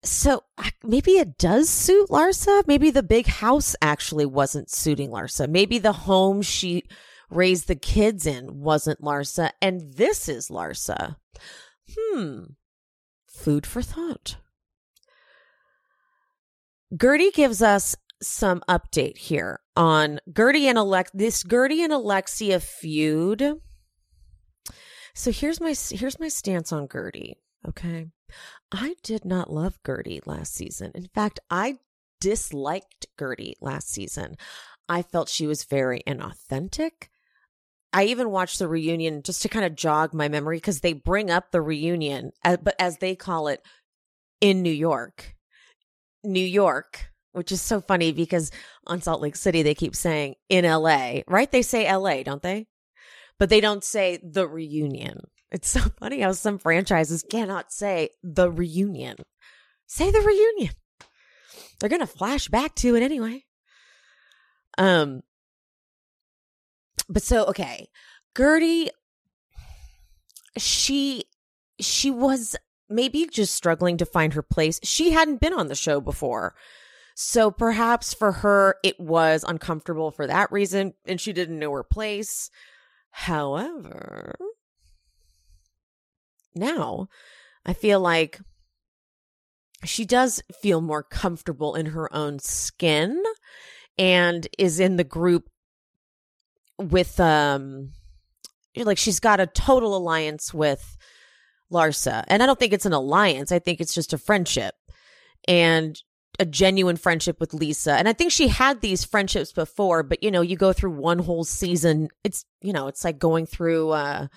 so 0.02 0.44
maybe 0.82 1.12
it 1.12 1.36
does 1.38 1.68
suit 1.68 2.08
Larsa. 2.08 2.66
Maybe 2.66 2.90
the 2.90 3.02
big 3.02 3.26
house 3.26 3.76
actually 3.82 4.26
wasn't 4.26 4.70
suiting 4.70 5.10
Larsa. 5.10 5.48
Maybe 5.48 5.78
the 5.78 5.92
home 5.92 6.42
she 6.42 6.84
raised 7.28 7.68
the 7.68 7.76
kids 7.76 8.26
in 8.26 8.60
wasn't 8.60 9.02
Larsa, 9.02 9.50
and 9.60 9.94
this 9.94 10.28
is 10.28 10.48
Larsa. 10.48 11.16
Hmm. 11.96 12.42
Food 13.26 13.66
for 13.66 13.82
thought. 13.82 14.36
Guerdy 16.94 17.32
gives 17.32 17.62
us 17.62 17.96
some 18.22 18.62
update 18.68 19.16
here 19.16 19.60
on 19.76 20.20
Guerdy 20.30 20.64
and 20.64 20.76
Alex 20.76 21.10
this 21.14 21.42
Guerdy 21.42 21.82
and 21.82 21.92
Alexia 21.92 22.60
feud. 22.60 23.60
So 25.14 25.30
here's 25.30 25.60
my 25.60 25.74
here's 25.90 26.18
my 26.18 26.28
stance 26.28 26.72
on 26.72 26.88
Guerdy, 26.88 27.34
Okay. 27.68 28.08
I 28.72 28.94
did 29.02 29.24
not 29.24 29.52
love 29.52 29.82
Guerdy 29.84 30.20
last 30.26 30.54
season. 30.54 30.92
In 30.94 31.08
fact, 31.08 31.40
I 31.50 31.78
disliked 32.20 33.06
Guerdy 33.18 33.54
last 33.60 33.90
season. 33.90 34.36
I 34.88 35.02
felt 35.02 35.28
she 35.28 35.46
was 35.46 35.64
very 35.64 36.02
inauthentic. 36.06 37.08
I 37.92 38.04
even 38.04 38.30
watched 38.30 38.58
the 38.58 38.68
reunion 38.68 39.22
just 39.22 39.42
to 39.42 39.48
kind 39.48 39.64
of 39.64 39.74
jog 39.74 40.14
my 40.14 40.28
memory 40.28 40.58
because 40.58 40.80
they 40.80 40.92
bring 40.92 41.30
up 41.30 41.50
the 41.50 41.60
reunion, 41.60 42.32
uh, 42.44 42.56
but 42.62 42.74
as 42.78 42.98
they 42.98 43.16
call 43.16 43.48
it, 43.48 43.62
in 44.40 44.62
New 44.62 44.72
York. 44.72 45.34
New 46.22 46.44
York, 46.44 47.10
which 47.32 47.52
is 47.52 47.60
so 47.60 47.80
funny 47.80 48.12
because 48.12 48.50
on 48.86 49.00
Salt 49.00 49.20
Lake 49.20 49.36
City, 49.36 49.62
they 49.62 49.74
keep 49.74 49.96
saying 49.96 50.34
in 50.48 50.64
LA, 50.64 51.20
right? 51.26 51.50
They 51.50 51.62
say 51.62 51.92
LA, 51.92 52.22
don't 52.22 52.42
they? 52.42 52.66
But 53.38 53.48
they 53.48 53.60
don't 53.60 53.82
say 53.82 54.18
the 54.22 54.46
reunion. 54.46 55.20
It's 55.50 55.68
so 55.68 55.80
funny 55.98 56.20
how 56.20 56.32
some 56.32 56.58
franchises 56.58 57.24
cannot 57.28 57.72
say 57.72 58.10
the 58.22 58.50
reunion. 58.50 59.16
Say 59.86 60.10
the 60.10 60.20
reunion. 60.20 60.74
They're 61.78 61.88
going 61.88 62.00
to 62.00 62.06
flash 62.06 62.48
back 62.48 62.74
to 62.76 62.94
it 62.94 63.02
anyway. 63.02 63.44
Um 64.78 65.22
but 67.08 67.22
so 67.22 67.44
okay, 67.46 67.88
Guerdy 68.36 68.88
she 70.56 71.24
she 71.80 72.10
was 72.10 72.56
maybe 72.88 73.26
just 73.26 73.54
struggling 73.54 73.96
to 73.96 74.06
find 74.06 74.34
her 74.34 74.42
place. 74.42 74.80
She 74.84 75.10
hadn't 75.10 75.40
been 75.40 75.52
on 75.52 75.68
the 75.68 75.74
show 75.74 76.00
before. 76.00 76.54
So 77.16 77.50
perhaps 77.50 78.14
for 78.14 78.32
her 78.32 78.76
it 78.84 78.98
was 79.00 79.44
uncomfortable 79.46 80.10
for 80.10 80.26
that 80.26 80.52
reason 80.52 80.94
and 81.04 81.20
she 81.20 81.32
didn't 81.32 81.58
know 81.58 81.72
her 81.72 81.84
place. 81.84 82.50
However, 83.10 84.34
now 86.54 87.08
I 87.64 87.72
feel 87.72 88.00
like 88.00 88.40
she 89.84 90.04
does 90.04 90.42
feel 90.60 90.80
more 90.80 91.02
comfortable 91.02 91.74
in 91.74 91.86
her 91.86 92.14
own 92.14 92.38
skin 92.38 93.22
and 93.98 94.46
is 94.58 94.80
in 94.80 94.96
the 94.96 95.04
group 95.04 95.48
with 96.78 97.18
um 97.20 97.92
like 98.76 98.98
she's 98.98 99.20
got 99.20 99.40
a 99.40 99.46
total 99.46 99.96
alliance 99.96 100.54
with 100.54 100.96
Larsa. 101.72 102.24
And 102.28 102.42
I 102.42 102.46
don't 102.46 102.58
think 102.58 102.72
it's 102.72 102.86
an 102.86 102.92
alliance. 102.92 103.52
I 103.52 103.58
think 103.58 103.80
it's 103.80 103.94
just 103.94 104.12
a 104.12 104.18
friendship 104.18 104.74
and 105.46 106.00
a 106.38 106.46
genuine 106.46 106.96
friendship 106.96 107.38
with 107.38 107.52
Lisa. 107.52 107.92
And 107.92 108.08
I 108.08 108.12
think 108.12 108.32
she 108.32 108.48
had 108.48 108.80
these 108.80 109.04
friendships 109.04 109.52
before, 109.52 110.02
but 110.02 110.22
you 110.22 110.30
know, 110.30 110.40
you 110.40 110.56
go 110.56 110.72
through 110.72 110.92
one 110.92 111.18
whole 111.18 111.44
season. 111.44 112.08
It's, 112.24 112.44
you 112.62 112.72
know, 112.72 112.88
it's 112.88 113.04
like 113.04 113.18
going 113.18 113.46
through 113.46 113.90
uh 113.90 114.28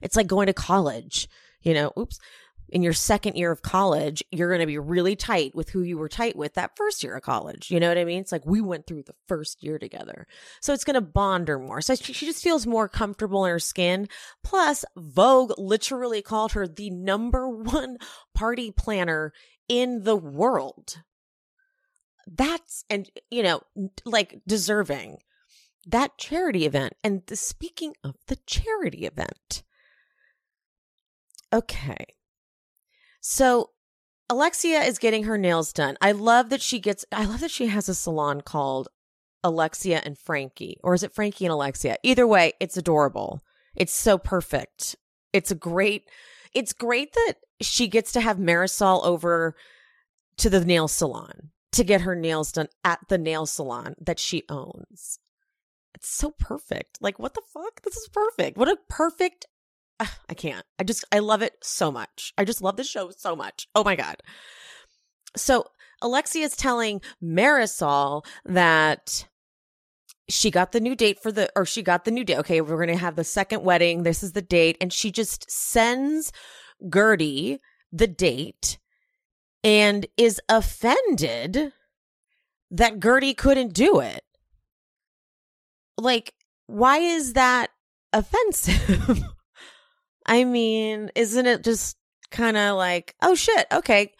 it's 0.00 0.16
like 0.16 0.26
going 0.26 0.46
to 0.46 0.52
college 0.52 1.28
you 1.62 1.74
know, 1.74 1.92
oops, 1.98 2.18
in 2.68 2.82
your 2.82 2.94
second 2.94 3.36
year 3.36 3.52
of 3.52 3.60
college, 3.60 4.24
you're 4.32 4.48
going 4.48 4.60
to 4.60 4.66
be 4.66 4.78
really 4.78 5.14
tight 5.14 5.54
with 5.54 5.68
who 5.68 5.82
you 5.82 5.98
were 5.98 6.08
tight 6.08 6.34
with 6.34 6.54
that 6.54 6.74
first 6.74 7.02
year 7.02 7.14
of 7.16 7.22
college. 7.22 7.70
You 7.70 7.78
know 7.78 7.88
what 7.88 7.98
I 7.98 8.04
mean? 8.04 8.20
It's 8.20 8.32
like 8.32 8.46
we 8.46 8.62
went 8.62 8.86
through 8.86 9.02
the 9.02 9.14
first 9.28 9.62
year 9.62 9.78
together. 9.78 10.26
So 10.62 10.72
it's 10.72 10.84
going 10.84 10.94
to 10.94 11.02
bond 11.02 11.48
her 11.48 11.58
more. 11.58 11.82
So 11.82 11.94
she, 11.94 12.14
she 12.14 12.24
just 12.24 12.42
feels 12.42 12.66
more 12.66 12.88
comfortable 12.88 13.44
in 13.44 13.50
her 13.50 13.58
skin. 13.58 14.08
Plus, 14.42 14.86
Vogue 14.96 15.52
literally 15.58 16.22
called 16.22 16.52
her 16.52 16.66
the 16.66 16.88
number 16.88 17.46
one 17.46 17.98
party 18.34 18.70
planner 18.70 19.34
in 19.68 20.04
the 20.04 20.16
world. 20.16 21.02
That's, 22.26 22.84
and, 22.88 23.10
you 23.30 23.42
know, 23.42 23.60
like 24.06 24.40
deserving 24.46 25.18
that 25.86 26.16
charity 26.16 26.64
event. 26.64 26.94
And 27.04 27.22
the, 27.26 27.36
speaking 27.36 27.94
of 28.02 28.14
the 28.28 28.36
charity 28.46 29.04
event, 29.04 29.62
Okay. 31.52 32.06
So 33.20 33.70
Alexia 34.28 34.80
is 34.80 34.98
getting 34.98 35.24
her 35.24 35.36
nails 35.36 35.72
done. 35.72 35.96
I 36.00 36.12
love 36.12 36.48
that 36.50 36.62
she 36.62 36.80
gets, 36.80 37.04
I 37.12 37.24
love 37.24 37.40
that 37.40 37.50
she 37.50 37.66
has 37.66 37.88
a 37.88 37.94
salon 37.94 38.40
called 38.40 38.88
Alexia 39.44 40.00
and 40.04 40.16
Frankie, 40.16 40.78
or 40.82 40.94
is 40.94 41.02
it 41.02 41.12
Frankie 41.12 41.44
and 41.44 41.52
Alexia? 41.52 41.96
Either 42.02 42.26
way, 42.26 42.52
it's 42.60 42.76
adorable. 42.76 43.42
It's 43.74 43.92
so 43.92 44.18
perfect. 44.18 44.96
It's 45.32 45.50
a 45.50 45.56
great, 45.56 46.08
it's 46.54 46.72
great 46.72 47.12
that 47.12 47.34
she 47.60 47.88
gets 47.88 48.12
to 48.12 48.20
have 48.20 48.38
Marysol 48.38 49.04
over 49.04 49.54
to 50.38 50.48
the 50.48 50.64
nail 50.64 50.88
salon 50.88 51.50
to 51.72 51.84
get 51.84 52.02
her 52.02 52.14
nails 52.14 52.52
done 52.52 52.68
at 52.84 53.00
the 53.08 53.18
nail 53.18 53.46
salon 53.46 53.94
that 54.00 54.18
she 54.18 54.44
owns. 54.48 55.18
It's 55.94 56.08
so 56.08 56.30
perfect. 56.38 56.98
Like, 57.00 57.18
what 57.18 57.34
the 57.34 57.42
fuck? 57.52 57.82
This 57.82 57.96
is 57.96 58.08
perfect. 58.08 58.56
What 58.56 58.68
a 58.68 58.78
perfect 58.88 59.46
I 60.00 60.34
can't. 60.34 60.64
I 60.78 60.84
just 60.84 61.04
I 61.12 61.20
love 61.20 61.42
it 61.42 61.54
so 61.62 61.92
much. 61.92 62.32
I 62.36 62.44
just 62.44 62.62
love 62.62 62.76
the 62.76 62.84
show 62.84 63.10
so 63.16 63.36
much. 63.36 63.68
Oh 63.74 63.84
my 63.84 63.96
god. 63.96 64.16
So 65.36 65.66
Alexia 66.00 66.44
is 66.44 66.56
telling 66.56 67.00
Marysol 67.22 68.24
that 68.44 69.26
she 70.28 70.50
got 70.50 70.72
the 70.72 70.80
new 70.80 70.94
date 70.94 71.20
for 71.22 71.30
the 71.30 71.50
or 71.54 71.64
she 71.64 71.82
got 71.82 72.04
the 72.04 72.10
new 72.10 72.24
date. 72.24 72.38
Okay, 72.38 72.60
we're 72.60 72.76
going 72.76 72.88
to 72.88 72.96
have 72.96 73.16
the 73.16 73.24
second 73.24 73.62
wedding. 73.62 74.02
This 74.02 74.22
is 74.22 74.32
the 74.32 74.42
date 74.42 74.76
and 74.80 74.92
she 74.92 75.10
just 75.10 75.50
sends 75.50 76.32
Guerdy 76.84 77.58
the 77.92 78.06
date 78.06 78.78
and 79.62 80.06
is 80.16 80.40
offended 80.48 81.72
that 82.70 82.98
Guerdy 82.98 83.36
couldn't 83.36 83.74
do 83.74 84.00
it. 84.00 84.24
Like 85.98 86.34
why 86.66 86.98
is 86.98 87.34
that 87.34 87.70
offensive? 88.12 89.22
I 90.32 90.44
mean, 90.44 91.10
isn't 91.14 91.46
it 91.46 91.62
just 91.62 91.98
kind 92.30 92.56
of 92.56 92.78
like, 92.78 93.14
oh 93.20 93.34
shit, 93.34 93.66
okay, 93.70 94.14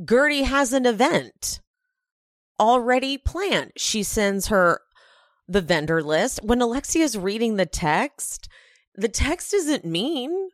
Guerdy 0.00 0.42
has 0.42 0.72
an 0.72 0.84
event 0.84 1.60
already 2.58 3.16
planned. 3.18 3.70
She 3.76 4.02
sends 4.02 4.48
her 4.48 4.80
the 5.46 5.60
vendor 5.60 6.02
list. 6.02 6.40
When 6.42 6.60
Alexia's 6.60 7.16
reading 7.16 7.54
the 7.54 7.66
text, 7.66 8.48
the 8.96 9.06
text 9.06 9.54
isn't 9.54 9.84
mean. 9.84 10.48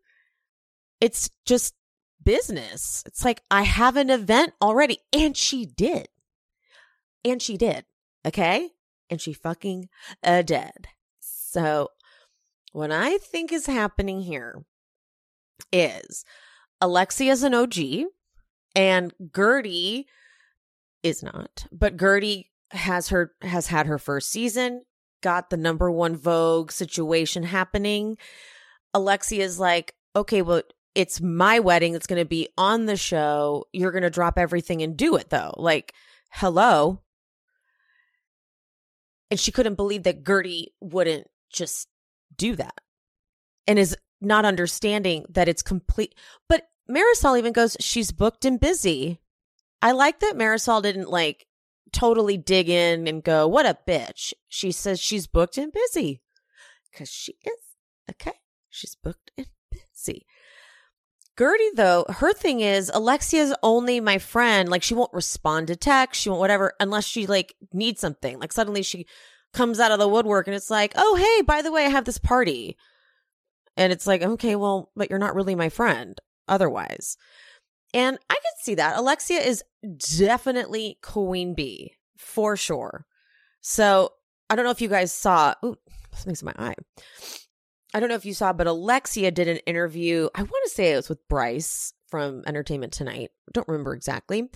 It's 1.01 1.31
just 1.47 1.73
business. 2.23 3.03
It's 3.07 3.25
like, 3.25 3.41
I 3.51 3.63
have 3.63 3.97
an 3.97 4.11
event 4.11 4.53
already. 4.61 4.99
And 5.15 5.35
she 5.35 5.65
did. 5.65 6.09
And 7.25 7.41
she 7.41 7.57
did. 7.57 7.87
Okay. 8.27 8.73
And 9.09 9.19
she 9.19 9.33
fucking 9.33 9.89
uh, 10.23 10.43
did. 10.43 10.89
So, 11.21 11.89
what 12.73 12.93
I 12.93 13.17
think 13.17 13.51
is 13.51 13.65
happening 13.65 14.21
here 14.21 14.63
is 15.73 16.25
Alexia's 16.81 17.43
an 17.43 17.55
OG 17.55 17.77
and 18.75 19.13
Guerdy 19.31 20.05
is 21.03 21.23
not. 21.23 21.67
But 21.73 21.97
Guerdy 21.97 22.47
has 22.71 23.09
her 23.09 23.33
has 23.43 23.67
had 23.67 23.87
her 23.87 23.99
first 23.99 24.31
season, 24.31 24.83
got 25.23 25.51
the 25.51 25.57
number 25.57 25.91
one 25.91 26.17
Vogue 26.17 26.73
situation 26.73 27.43
happening. 27.43 28.17
Alexia's 28.95 29.59
like, 29.59 29.95
okay, 30.17 30.43
well, 30.43 30.63
it's 30.95 31.21
my 31.21 31.61
wedding 31.61 31.95
It's 31.95 32.07
going 32.07 32.21
to 32.21 32.29
be 32.29 32.49
on 32.59 32.87
the 32.87 32.97
show. 32.97 33.67
You're 33.73 33.93
going 33.93 34.03
to 34.03 34.11
drop 34.11 34.39
everything 34.39 34.83
and 34.83 34.97
do 34.97 35.17
it 35.17 35.31
though. 35.31 35.55
Like, 35.57 35.95
hello. 36.31 37.01
And 39.31 39.39
she 39.39 39.53
couldn't 39.53 39.77
believe 39.77 40.03
that 40.03 40.25
Guerdy 40.25 40.67
wouldn't 40.81 41.29
just 41.53 41.87
do 42.37 42.57
that 42.57 42.81
and 43.69 43.79
is 43.79 43.97
not 44.21 44.45
understanding 44.45 45.25
that 45.31 45.49
it's 45.49 45.63
complete. 45.63 46.15
But 46.49 46.69
Marysol 46.91 47.39
even 47.39 47.53
goes, 47.53 47.77
she's 47.81 48.13
booked 48.13 48.45
and 48.45 48.61
busy. 48.61 49.21
I 49.83 49.93
like 49.93 50.21
that 50.21 50.37
Marysol 50.37 50.83
didn't 50.83 51.11
like 51.11 51.47
totally 51.93 52.37
dig 52.37 52.69
in 52.69 53.07
and 53.09 53.23
go, 53.23 53.47
what 53.47 53.67
a 53.67 53.79
bitch. 53.87 54.33
She 54.49 54.73
says 54.73 55.01
she's 55.01 55.27
booked 55.27 55.59
and 55.59 55.73
busy 55.73 56.21
because 56.91 57.11
she 57.11 57.33
is. 57.45 57.59
Okay. 58.11 58.35
She's 58.69 58.97
booked 58.97 59.31
and 59.37 59.47
busy. 59.71 60.27
Guerdy, 61.37 61.71
though, 61.75 62.05
her 62.09 62.33
thing 62.35 62.61
is 62.61 62.91
Alexia's 62.93 63.55
only 63.63 63.99
my 64.01 64.19
friend. 64.19 64.69
Like 64.69 64.83
she 64.83 64.95
won't 64.95 65.13
respond 65.15 65.69
to 65.69 65.77
text. 65.77 66.21
She 66.21 66.29
won't 66.29 66.41
whatever 66.41 66.75
unless 66.79 67.07
she 67.07 67.27
like 67.27 67.55
needs 67.73 68.01
something. 68.01 68.39
Like 68.39 68.53
suddenly 68.53 68.83
she 68.83 69.07
comes 69.53 69.81
out 69.81 69.91
of 69.91 69.99
the 69.99 70.09
woodwork 70.09 70.47
and 70.47 70.55
it's 70.55 70.71
like, 70.71 70.93
oh, 70.97 71.17
hey, 71.17 71.43
by 71.43 71.63
the 71.63 71.73
way, 71.73 71.87
I 71.87 71.89
have 71.89 72.05
this 72.05 72.19
party. 72.19 72.77
And 73.77 73.93
it's 73.93 74.07
like, 74.07 74.23
okay, 74.23 74.57
well, 74.57 74.91
but 74.97 75.11
you're 75.11 75.19
not 75.19 75.35
really 75.35 75.55
my 75.55 75.69
friend 75.69 76.19
otherwise. 76.49 77.17
And 77.95 78.19
I 78.29 78.35
could 78.35 78.63
see 78.63 78.75
that. 78.77 78.99
Alexia 78.99 79.39
is 79.39 79.65
definitely 80.19 80.99
queen 81.03 81.55
bee 81.55 81.95
for 82.17 82.57
sure. 82.57 83.07
So 83.61 84.13
I 84.49 84.57
don't 84.57 84.65
know 84.65 84.71
if 84.71 84.81
you 84.81 84.89
guys 84.89 85.13
saw, 85.13 85.55
ooh, 85.65 85.77
something's 86.13 86.43
in 86.43 86.47
my 86.47 86.55
eye. 86.59 86.75
I 87.93 88.01
don't 88.01 88.09
know 88.09 88.15
if 88.15 88.25
you 88.25 88.35
saw, 88.35 88.53
but 88.53 88.67
Alexia 88.67 89.31
did 89.31 89.49
an 89.49 89.59
interview. 89.59 90.29
I 90.35 90.43
want 90.43 90.65
to 90.65 90.71
say 90.71 90.93
it 90.93 90.97
was 90.97 91.09
with 91.09 91.27
Bryce 91.29 91.93
from 92.09 92.43
Entertainment 92.47 92.93
Tonight. 92.93 93.31
Don't 93.53 93.67
remember 93.69 93.95
exactly, 93.95 94.49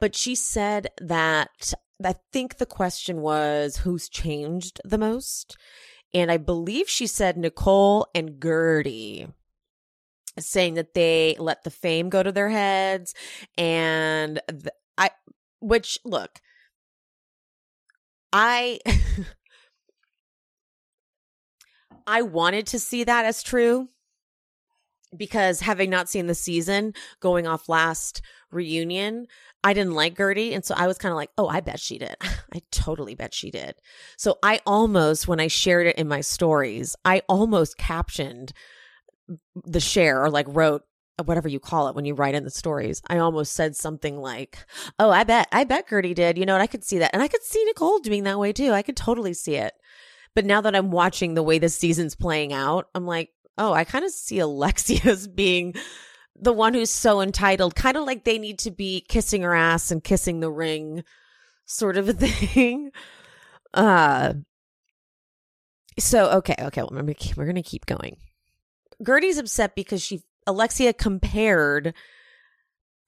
but 0.00 0.14
she 0.14 0.34
said 0.34 0.88
that 1.00 1.74
I 2.02 2.14
think 2.32 2.56
the 2.56 2.66
question 2.66 3.20
was 3.20 3.78
who's 3.78 4.08
changed 4.08 4.80
the 4.84 4.98
most. 4.98 5.56
And 6.14 6.30
I 6.30 6.36
believe 6.38 6.88
she 6.88 7.06
said 7.06 7.36
Nicole 7.36 8.08
and 8.14 8.40
Guerdy 8.40 9.30
saying 10.38 10.74
that 10.74 10.94
they 10.94 11.36
let 11.38 11.64
the 11.64 11.70
fame 11.70 12.08
go 12.08 12.22
to 12.22 12.32
their 12.32 12.48
heads 12.48 13.14
and 13.56 14.40
I 14.96 15.10
which 15.60 15.98
look 16.04 16.40
I 18.32 18.78
I 22.06 22.22
wanted 22.22 22.68
to 22.68 22.78
see 22.78 23.04
that 23.04 23.24
as 23.24 23.42
true 23.42 23.88
because 25.16 25.60
having 25.60 25.90
not 25.90 26.08
seen 26.08 26.26
the 26.26 26.34
season 26.34 26.94
going 27.20 27.46
off 27.46 27.68
last 27.68 28.22
reunion, 28.50 29.26
I 29.64 29.72
didn't 29.72 29.94
like 29.94 30.16
Guerdy. 30.16 30.54
And 30.54 30.64
so 30.64 30.74
I 30.76 30.86
was 30.86 30.98
kind 30.98 31.12
of 31.12 31.16
like, 31.16 31.30
oh, 31.36 31.48
I 31.48 31.60
bet 31.60 31.80
she 31.80 31.98
did. 31.98 32.16
I 32.22 32.62
totally 32.70 33.14
bet 33.14 33.34
she 33.34 33.50
did. 33.50 33.74
So 34.16 34.38
I 34.42 34.60
almost, 34.66 35.26
when 35.26 35.40
I 35.40 35.48
shared 35.48 35.86
it 35.86 35.96
in 35.96 36.08
my 36.08 36.20
stories, 36.20 36.96
I 37.04 37.22
almost 37.28 37.76
captioned 37.76 38.52
the 39.64 39.80
share 39.80 40.22
or 40.22 40.30
like 40.30 40.46
wrote 40.48 40.82
whatever 41.24 41.48
you 41.48 41.58
call 41.58 41.88
it 41.88 41.96
when 41.96 42.04
you 42.04 42.14
write 42.14 42.34
in 42.34 42.44
the 42.44 42.50
stories. 42.50 43.02
I 43.08 43.18
almost 43.18 43.52
said 43.52 43.76
something 43.76 44.16
like, 44.16 44.58
"Oh, 44.98 45.10
I 45.10 45.24
bet, 45.24 45.48
I 45.52 45.64
bet 45.64 45.88
Guerdy 45.88 46.14
did." 46.14 46.38
You 46.38 46.46
know, 46.46 46.54
and 46.54 46.62
I 46.62 46.66
could 46.66 46.84
see 46.84 46.98
that, 46.98 47.10
and 47.12 47.22
I 47.22 47.28
could 47.28 47.42
see 47.42 47.62
Nicole 47.64 47.98
doing 47.98 48.24
that 48.24 48.38
way 48.38 48.52
too. 48.52 48.72
I 48.72 48.82
could 48.82 48.96
totally 48.96 49.34
see 49.34 49.56
it. 49.56 49.74
But 50.34 50.44
now 50.44 50.60
that 50.60 50.76
I'm 50.76 50.90
watching 50.90 51.34
the 51.34 51.42
way 51.42 51.58
the 51.58 51.68
season's 51.68 52.14
playing 52.14 52.52
out, 52.52 52.88
I'm 52.94 53.06
like, 53.06 53.30
oh, 53.58 53.72
I 53.72 53.84
kind 53.84 54.04
of 54.04 54.10
see 54.10 54.38
Alexia 54.38 55.00
as 55.04 55.28
being 55.28 55.74
the 56.40 56.52
one 56.52 56.74
who's 56.74 56.90
so 56.90 57.20
entitled, 57.20 57.74
kind 57.74 57.96
of 57.96 58.04
like 58.04 58.24
they 58.24 58.38
need 58.38 58.60
to 58.60 58.70
be 58.70 59.04
kissing 59.08 59.42
her 59.42 59.54
ass 59.54 59.90
and 59.90 60.02
kissing 60.02 60.40
the 60.40 60.50
ring, 60.50 61.04
sort 61.66 61.96
of 61.96 62.08
a 62.08 62.12
thing. 62.14 62.92
Uh, 63.74 64.34
so 65.98 66.30
okay, 66.30 66.54
okay, 66.60 66.82
well, 66.82 67.04
we're 67.36 67.46
gonna 67.46 67.62
keep 67.62 67.86
going. 67.86 68.16
Guerdy's 69.02 69.38
upset 69.38 69.74
because 69.74 70.02
she 70.02 70.22
Alexia 70.46 70.92
compared 70.92 71.94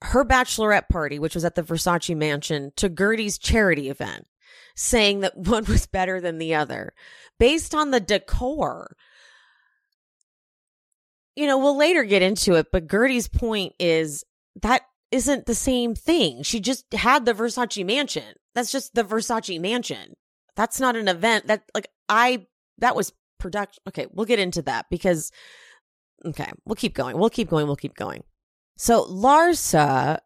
her 0.03 0.25
bachelorette 0.25 0.89
party, 0.89 1.19
which 1.19 1.35
was 1.35 1.45
at 1.45 1.55
the 1.55 1.63
Versace 1.63 2.15
mansion, 2.15 2.71
to 2.75 2.89
Guerdy's 2.89 3.37
charity 3.37 3.89
event, 3.89 4.27
saying 4.75 5.21
that 5.21 5.37
one 5.47 5.65
was 5.65 5.85
better 5.85 6.19
than 6.19 6.37
the 6.37 6.55
other 6.55 6.93
based 7.39 7.73
on 7.73 7.91
the 7.91 7.99
decor. 7.99 8.95
You 11.35 11.47
know, 11.47 11.57
we'll 11.57 11.77
later 11.77 12.03
get 12.03 12.21
into 12.21 12.55
it, 12.55 12.67
but 12.71 12.87
Guerdy's 12.87 13.27
point 13.27 13.73
is 13.79 14.23
that 14.61 14.81
isn't 15.11 15.45
the 15.45 15.55
same 15.55 15.95
thing. 15.95 16.43
She 16.43 16.59
just 16.59 16.91
had 16.93 17.25
the 17.25 17.33
Versace 17.33 17.85
mansion. 17.85 18.35
That's 18.53 18.71
just 18.71 18.93
the 18.95 19.03
Versace 19.03 19.59
mansion. 19.59 20.13
That's 20.55 20.79
not 20.79 20.95
an 20.95 21.07
event 21.07 21.47
that 21.47 21.63
like 21.73 21.87
I 22.09 22.47
that 22.79 22.95
was 22.95 23.13
production. 23.39 23.81
Okay, 23.87 24.07
we'll 24.11 24.25
get 24.25 24.39
into 24.39 24.61
that 24.63 24.87
because 24.89 25.31
Okay, 26.25 26.51
we'll 26.65 26.75
keep 26.75 26.93
going. 26.93 27.17
We'll 27.17 27.29
keep 27.29 27.49
going. 27.49 27.67
We'll 27.67 27.75
keep 27.75 27.95
going. 27.95 28.23
So 28.77 29.05
Larsa, 29.05 30.19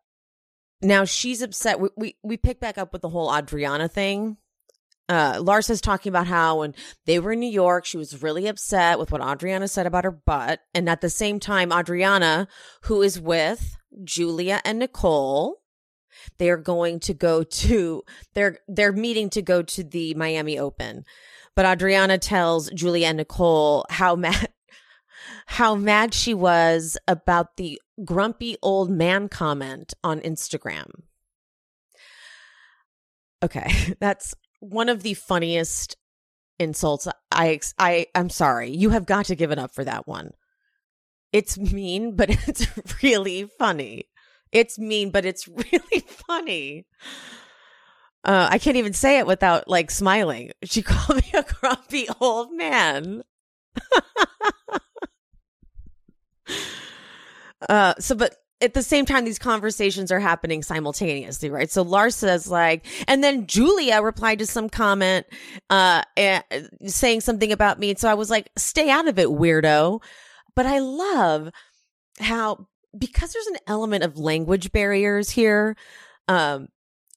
now 0.82 1.06
she's 1.06 1.42
upset. 1.42 1.80
We 1.80 1.90
we, 1.96 2.16
we 2.24 2.38
pick 2.38 2.60
back 2.60 2.78
up 2.78 2.94
with 2.94 3.02
the 3.02 3.10
whole 3.10 3.34
Adriana 3.34 3.88
thing. 3.88 4.38
Uh, 5.08 5.40
Larsa's 5.40 5.82
talking 5.82 6.10
about 6.10 6.28
how 6.28 6.60
when 6.60 6.74
they 7.06 7.20
were 7.20 7.34
in 7.34 7.40
New 7.40 7.50
York, 7.50 7.86
she 7.86 7.98
was 7.98 8.24
really 8.24 8.48
upset 8.48 8.98
with 8.98 9.12
what 9.12 9.22
Adriana 9.22 9.68
said 9.68 9.86
about 9.86 10.04
her 10.04 10.12
butt, 10.12 10.62
and 10.74 10.90
at 10.90 11.02
the 11.02 11.10
same 11.10 11.40
time, 11.40 11.72
Adriana, 11.72 12.48
who 12.84 13.02
is 13.02 13.20
with 13.20 13.78
Julia 14.04 14.62
and 14.66 14.80
Nicole, 14.80 15.62
they 16.38 16.50
are 16.50 16.58
going 16.58 17.00
to 17.02 17.14
go 17.14 17.44
to 17.44 18.04
they're 18.34 18.60
they're 18.68 18.92
meeting 18.92 19.30
to 19.32 19.42
go 19.42 19.62
to 19.62 19.84
the 19.84 20.14
Miami 20.16 20.58
Open. 20.58 21.04
But 21.56 21.66
Adriana 21.66 22.18
tells 22.18 22.70
Julia 22.72 23.08
and 23.08 23.18
Nicole 23.18 23.86
how 23.90 24.16
mad 24.16 24.50
how 25.48 25.76
mad 25.76 26.14
she 26.14 26.34
was 26.34 26.98
about 27.08 27.58
the 27.58 27.80
grumpy 28.04 28.58
old 28.62 28.90
man 28.90 29.30
comment 29.30 29.94
on 30.04 30.20
Instagram. 30.22 30.90
Okay, 33.44 33.94
that's 34.00 34.34
one 34.60 34.90
of 34.90 35.04
the 35.04 35.14
funniest 35.14 35.98
insults. 36.60 37.08
I 37.32 37.60
I 37.78 38.08
I'm 38.16 38.30
sorry. 38.30 38.72
You 38.72 38.90
have 38.92 39.06
got 39.06 39.26
to 39.28 39.36
give 39.36 39.52
it 39.52 39.60
up 39.60 39.74
for 39.74 39.84
that 39.84 40.08
one. 40.08 40.32
It's 41.32 41.58
mean, 41.58 42.16
but 42.16 42.30
it's 42.48 42.68
really 43.04 43.50
funny. 43.60 44.10
It's 44.52 44.80
mean, 44.80 45.12
but 45.12 45.26
it's 45.26 45.48
really 45.48 46.00
funny. 46.08 46.86
Uh, 48.24 48.48
I 48.50 48.58
can't 48.58 48.78
even 48.78 48.94
say 48.94 49.20
it 49.20 49.28
without 49.28 49.68
like 49.68 49.92
smiling. 49.92 50.52
She 50.64 50.82
called 50.84 51.22
me 51.22 51.32
a 51.34 51.44
grumpy 51.44 52.08
old 52.20 52.52
man. 52.54 53.24
Uh, 57.70 57.94
so, 58.00 58.16
but 58.16 58.36
at 58.62 58.74
the 58.74 58.82
same 58.82 59.06
time, 59.06 59.26
these 59.26 59.40
conversations 59.40 60.12
are 60.12 60.20
happening 60.20 60.64
simultaneously, 60.64 61.50
right? 61.50 61.70
So 61.70 61.82
Lars 61.82 62.16
says 62.16 62.48
like, 62.48 62.86
and 63.08 63.24
then 63.24 63.48
Julia 63.48 64.02
replied 64.02 64.40
to 64.40 64.46
some 64.46 64.70
comment, 64.70 65.26
uh, 65.70 66.04
saying 66.86 67.22
something 67.22 67.52
about 67.52 67.80
me. 67.80 67.96
So 67.96 68.10
I 68.10 68.14
was 68.14 68.30
like, 68.30 68.50
stay 68.58 68.90
out 68.90 69.08
of 69.08 69.20
it, 69.20 69.28
weirdo. 69.28 70.02
But 70.56 70.66
I 70.66 70.80
love 70.80 71.52
how, 72.20 72.68
because 72.98 73.34
there's 73.34 73.48
an 73.48 73.58
element 73.68 74.04
of 74.06 74.18
language 74.18 74.72
barriers 74.72 75.30
here, 75.30 75.76
um, 76.30 76.70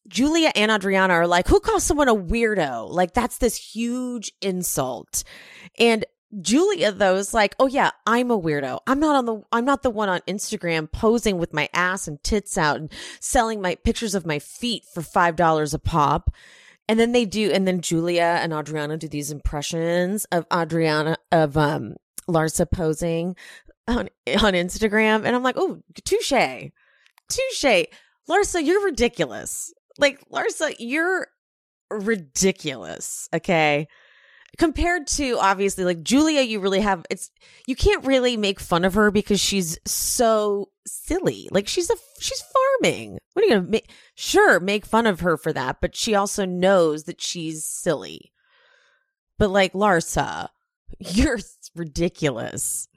Julia 0.09 0.51
and 0.57 0.71
Adriana 0.73 1.15
are 1.15 1.27
like, 1.27 1.47
who 1.47 1.61
calls 1.61 1.85
someone 1.85 2.09
a 2.09 2.15
weirdo? 2.15 2.91
Like, 2.91 3.15
that's 3.15 3.39
this 3.39 3.57
huge 3.57 4.33
insult. 4.41 5.23
And 5.79 6.05
Julia 6.41 6.93
though 6.93 7.17
is 7.17 7.33
like, 7.33 7.55
"Oh 7.59 7.67
yeah, 7.67 7.91
I'm 8.07 8.31
a 8.31 8.39
weirdo. 8.39 8.81
I'm 8.87 9.01
not 9.01 9.17
on 9.17 9.25
the 9.25 9.43
I'm 9.51 9.65
not 9.65 9.83
the 9.83 9.91
one 9.91 10.09
on 10.09 10.21
Instagram 10.29 10.91
posing 10.93 11.39
with 11.39 11.55
my 11.55 11.69
ass 11.73 12.07
and 12.07 12.23
tits 12.23 12.59
out 12.59 12.77
and 12.77 12.93
selling 13.21 13.63
my 13.63 13.77
pictures 13.77 14.15
of 14.15 14.27
my 14.27 14.39
feet 14.39 14.85
for 14.93 15.03
$5 15.03 15.75
a 15.75 15.79
pop." 15.79 16.31
And 16.89 16.99
then 16.99 17.13
they 17.13 17.25
do, 17.27 17.51
and 17.51 17.67
then 17.69 17.81
Julia 17.83 18.39
and 18.41 18.53
Adriana 18.53 18.97
do 18.97 19.09
these 19.09 19.31
impressions 19.31 20.25
of 20.27 20.47
Adriana 20.53 21.17
of 21.33 21.57
um 21.57 21.97
Larsa 22.29 22.71
posing 22.71 23.37
on 23.89 24.09
on 24.27 24.53
Instagram, 24.53 25.25
and 25.25 25.35
I'm 25.35 25.43
like, 25.43 25.57
oh, 25.59 25.81
touche, 26.05 26.71
touche, 27.29 27.87
Larsa, 28.29 28.65
you're 28.65 28.85
ridiculous. 28.85 29.73
Like 29.99 30.21
Larsa, 30.31 30.75
you're 30.79 31.29
ridiculous. 31.91 33.29
Okay, 33.35 33.89
compared 34.57 35.07
to 35.07 35.39
obviously 35.39 35.85
like 35.85 36.03
Julia, 36.03 36.43
you 36.43 36.61
really 36.61 36.81
have 36.81 37.05
it's 37.11 37.31
you 37.67 37.77
can't 37.77 38.07
really 38.07 38.37
make 38.37 38.61
fun 38.61 38.85
of 38.85 38.95
her 38.95 39.11
because 39.11 39.41
she's 39.41 39.79
so 39.85 40.71
silly. 40.87 41.49
Like 41.51 41.69
she's 41.69 41.91
a 41.91 41.97
she's 42.21 42.43
farming. 42.81 43.19
What 43.33 43.45
are 43.45 43.49
you 43.49 43.55
gonna 43.55 43.69
make? 43.69 43.91
Sure, 44.15 44.61
make 44.61 44.87
fun 44.87 45.07
of 45.07 45.21
her 45.21 45.37
for 45.37 45.53
that, 45.53 45.81
but 45.81 45.95
she 45.95 46.15
also 46.15 46.45
knows 46.45 47.05
that 47.05 47.21
she's 47.21 47.65
silly. 47.65 48.33
But 49.39 49.51
like 49.51 49.73
Larsa, 49.73 50.49
you're 50.99 51.39
ridiculous. 51.77 52.89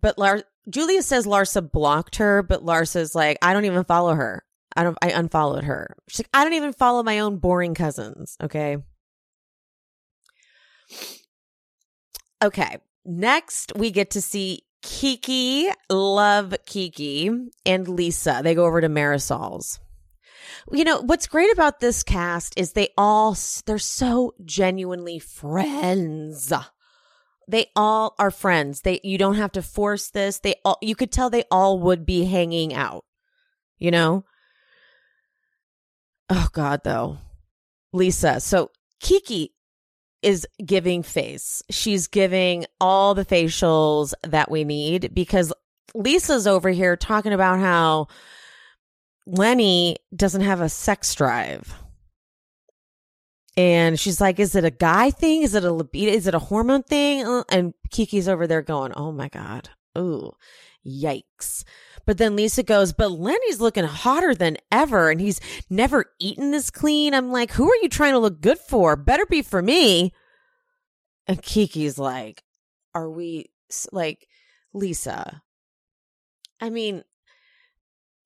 But 0.00 0.18
Lar- 0.18 0.42
Julia 0.68 1.02
says 1.02 1.26
Larsa 1.26 1.70
blocked 1.70 2.16
her, 2.16 2.42
but 2.42 2.64
Larsa's 2.64 3.14
like, 3.14 3.38
I 3.40 3.52
don't 3.52 3.66
even 3.66 3.84
follow 3.84 4.14
her. 4.14 4.44
I 4.74 4.84
don't. 4.84 4.98
I 5.02 5.10
unfollowed 5.10 5.64
her. 5.64 5.96
She's 6.08 6.20
like, 6.20 6.30
I 6.34 6.44
don't 6.44 6.54
even 6.54 6.72
follow 6.72 7.02
my 7.02 7.18
own 7.20 7.36
boring 7.38 7.74
cousins. 7.74 8.36
Okay. 8.42 8.78
Okay. 12.42 12.78
Next, 13.04 13.72
we 13.76 13.90
get 13.90 14.10
to 14.10 14.20
see 14.20 14.62
Kiki, 14.82 15.68
love 15.88 16.54
Kiki, 16.66 17.30
and 17.64 17.88
Lisa. 17.88 18.40
They 18.42 18.54
go 18.54 18.64
over 18.64 18.80
to 18.80 18.88
Marysol's. 18.88 19.80
You 20.70 20.84
know, 20.84 21.00
what's 21.00 21.26
great 21.26 21.52
about 21.52 21.80
this 21.80 22.02
cast 22.02 22.58
is 22.58 22.72
they 22.72 22.88
all, 22.96 23.36
they're 23.66 23.78
so 23.78 24.34
genuinely 24.44 25.18
friends. 25.18 26.52
They 27.48 27.66
all 27.74 28.14
are 28.18 28.30
friends. 28.30 28.82
They, 28.82 29.00
you 29.02 29.18
don't 29.18 29.36
have 29.36 29.52
to 29.52 29.62
force 29.62 30.10
this. 30.10 30.38
They 30.38 30.54
all, 30.64 30.78
you 30.80 30.94
could 30.94 31.10
tell 31.10 31.30
they 31.30 31.44
all 31.50 31.78
would 31.80 32.06
be 32.06 32.24
hanging 32.24 32.74
out, 32.74 33.04
you 33.78 33.90
know? 33.90 34.24
Oh 36.28 36.48
God, 36.52 36.82
though. 36.84 37.18
Lisa. 37.92 38.40
So 38.40 38.70
Kiki 39.00 39.51
is 40.22 40.46
giving 40.64 41.02
face. 41.02 41.62
She's 41.70 42.06
giving 42.06 42.66
all 42.80 43.14
the 43.14 43.26
facials 43.26 44.14
that 44.22 44.50
we 44.50 44.64
need 44.64 45.12
because 45.14 45.52
Lisa's 45.94 46.46
over 46.46 46.70
here 46.70 46.96
talking 46.96 47.32
about 47.32 47.58
how 47.58 48.08
Lenny 49.26 49.96
doesn't 50.14 50.42
have 50.42 50.60
a 50.60 50.68
sex 50.68 51.14
drive. 51.14 51.74
And 53.56 54.00
she's 54.00 54.20
like, 54.20 54.40
is 54.40 54.54
it 54.54 54.64
a 54.64 54.70
guy 54.70 55.10
thing? 55.10 55.42
Is 55.42 55.54
it 55.54 55.64
a 55.64 55.72
libido? 55.72 56.10
Is 56.12 56.26
it 56.26 56.34
a 56.34 56.38
hormone 56.38 56.82
thing? 56.82 57.26
Uh, 57.26 57.44
and 57.50 57.74
Kiki's 57.90 58.28
over 58.28 58.46
there 58.46 58.62
going, 58.62 58.92
oh 58.94 59.12
my 59.12 59.28
God. 59.28 59.68
Ooh, 59.98 60.32
yikes. 60.86 61.64
But 62.04 62.18
then 62.18 62.36
Lisa 62.36 62.62
goes, 62.62 62.92
but 62.92 63.12
Lenny's 63.12 63.60
looking 63.60 63.84
hotter 63.84 64.34
than 64.34 64.56
ever 64.70 65.10
and 65.10 65.20
he's 65.20 65.40
never 65.70 66.06
eaten 66.18 66.50
this 66.50 66.70
clean. 66.70 67.14
I'm 67.14 67.30
like, 67.30 67.52
who 67.52 67.70
are 67.70 67.78
you 67.82 67.88
trying 67.88 68.12
to 68.12 68.18
look 68.18 68.40
good 68.40 68.58
for? 68.58 68.96
Better 68.96 69.26
be 69.26 69.42
for 69.42 69.62
me. 69.62 70.12
And 71.26 71.42
Kiki's 71.42 71.98
like, 71.98 72.42
are 72.94 73.08
we 73.08 73.50
like, 73.92 74.26
Lisa? 74.72 75.42
I 76.60 76.70
mean, 76.70 77.04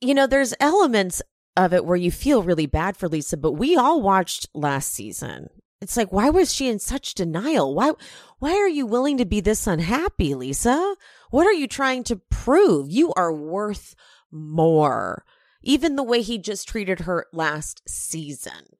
you 0.01 0.15
know, 0.15 0.27
there's 0.27 0.55
elements 0.61 1.23
of 1.57 1.73
it 1.73 1.85
where 1.85 1.97
you 1.97 2.11
feel 2.11 2.43
really 2.43 2.67
bad 2.67 2.97
for 2.97 3.09
Lisa, 3.09 3.37
but 3.37 3.53
we 3.53 3.77
all 3.77 4.03
watched 4.03 4.49
last 4.55 4.93
season. 4.93 5.49
It's 5.81 5.97
like, 5.97 6.13
why 6.13 6.31
was 6.31 6.53
she 6.55 6.69
in 6.69 6.79
such 6.79 7.15
denial? 7.15 7.75
Why, 7.75 7.93
why 8.39 8.53
are 8.53 8.69
you 8.69 8.87
willing 8.87 9.19
to 9.19 9.27
be 9.27 9.41
this 9.41 9.67
unhappy, 9.67 10.35
Lisa? 10.35 10.97
What 11.31 11.47
are 11.47 11.53
you 11.53 11.67
trying 11.67 12.05
to 12.05 12.17
prove? 12.17 12.91
You 12.91 13.13
are 13.15 13.33
worth 13.33 13.95
more. 14.31 15.25
Even 15.63 15.97
the 15.97 16.03
way 16.03 16.23
he 16.23 16.39
just 16.39 16.69
treated 16.69 17.01
her 17.01 17.27
last 17.33 17.83
season. 17.89 18.77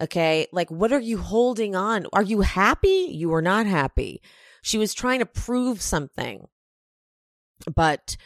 Okay. 0.00 0.46
Like, 0.52 0.70
what 0.70 0.92
are 0.92 1.00
you 1.00 1.18
holding 1.18 1.76
on? 1.76 2.06
Are 2.12 2.22
you 2.22 2.40
happy? 2.40 3.08
You 3.10 3.32
are 3.34 3.42
not 3.42 3.66
happy. 3.66 4.22
She 4.62 4.78
was 4.78 4.94
trying 4.94 5.20
to 5.20 5.26
prove 5.26 5.80
something. 5.80 6.46
But 7.72 8.16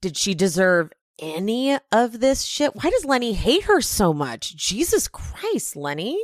did 0.00 0.16
she 0.16 0.34
deserve 0.34 0.92
any 1.18 1.76
of 1.90 2.20
this 2.20 2.42
shit? 2.42 2.76
Why 2.76 2.90
does 2.90 3.04
Lenny 3.04 3.32
hate 3.32 3.64
her 3.64 3.80
so 3.80 4.14
much? 4.14 4.56
Jesus 4.56 5.08
Christ, 5.08 5.76
Lenny. 5.76 6.18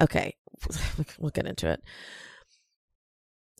Okay. 0.00 0.34
We'll 1.18 1.30
get 1.30 1.46
into 1.46 1.70
it. 1.70 1.82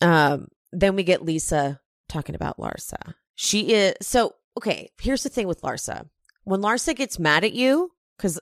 Um, 0.03 0.49
then 0.73 0.97
we 0.97 1.03
get 1.03 1.25
Lisa 1.25 1.81
talking 2.09 2.35
about 2.35 2.59
Larsa. 2.59 3.15
She 3.35 3.73
is 3.73 3.95
so 4.03 4.35
okay. 4.57 4.91
Here's 5.01 5.23
the 5.23 5.29
thing 5.29 5.47
with 5.47 5.63
Larsa. 5.63 6.09
When 6.45 6.61
Larsa 6.61 6.95
gets 6.95 7.19
mad 7.19 7.45
at 7.45 7.53
you, 7.53 7.93
because 8.17 8.41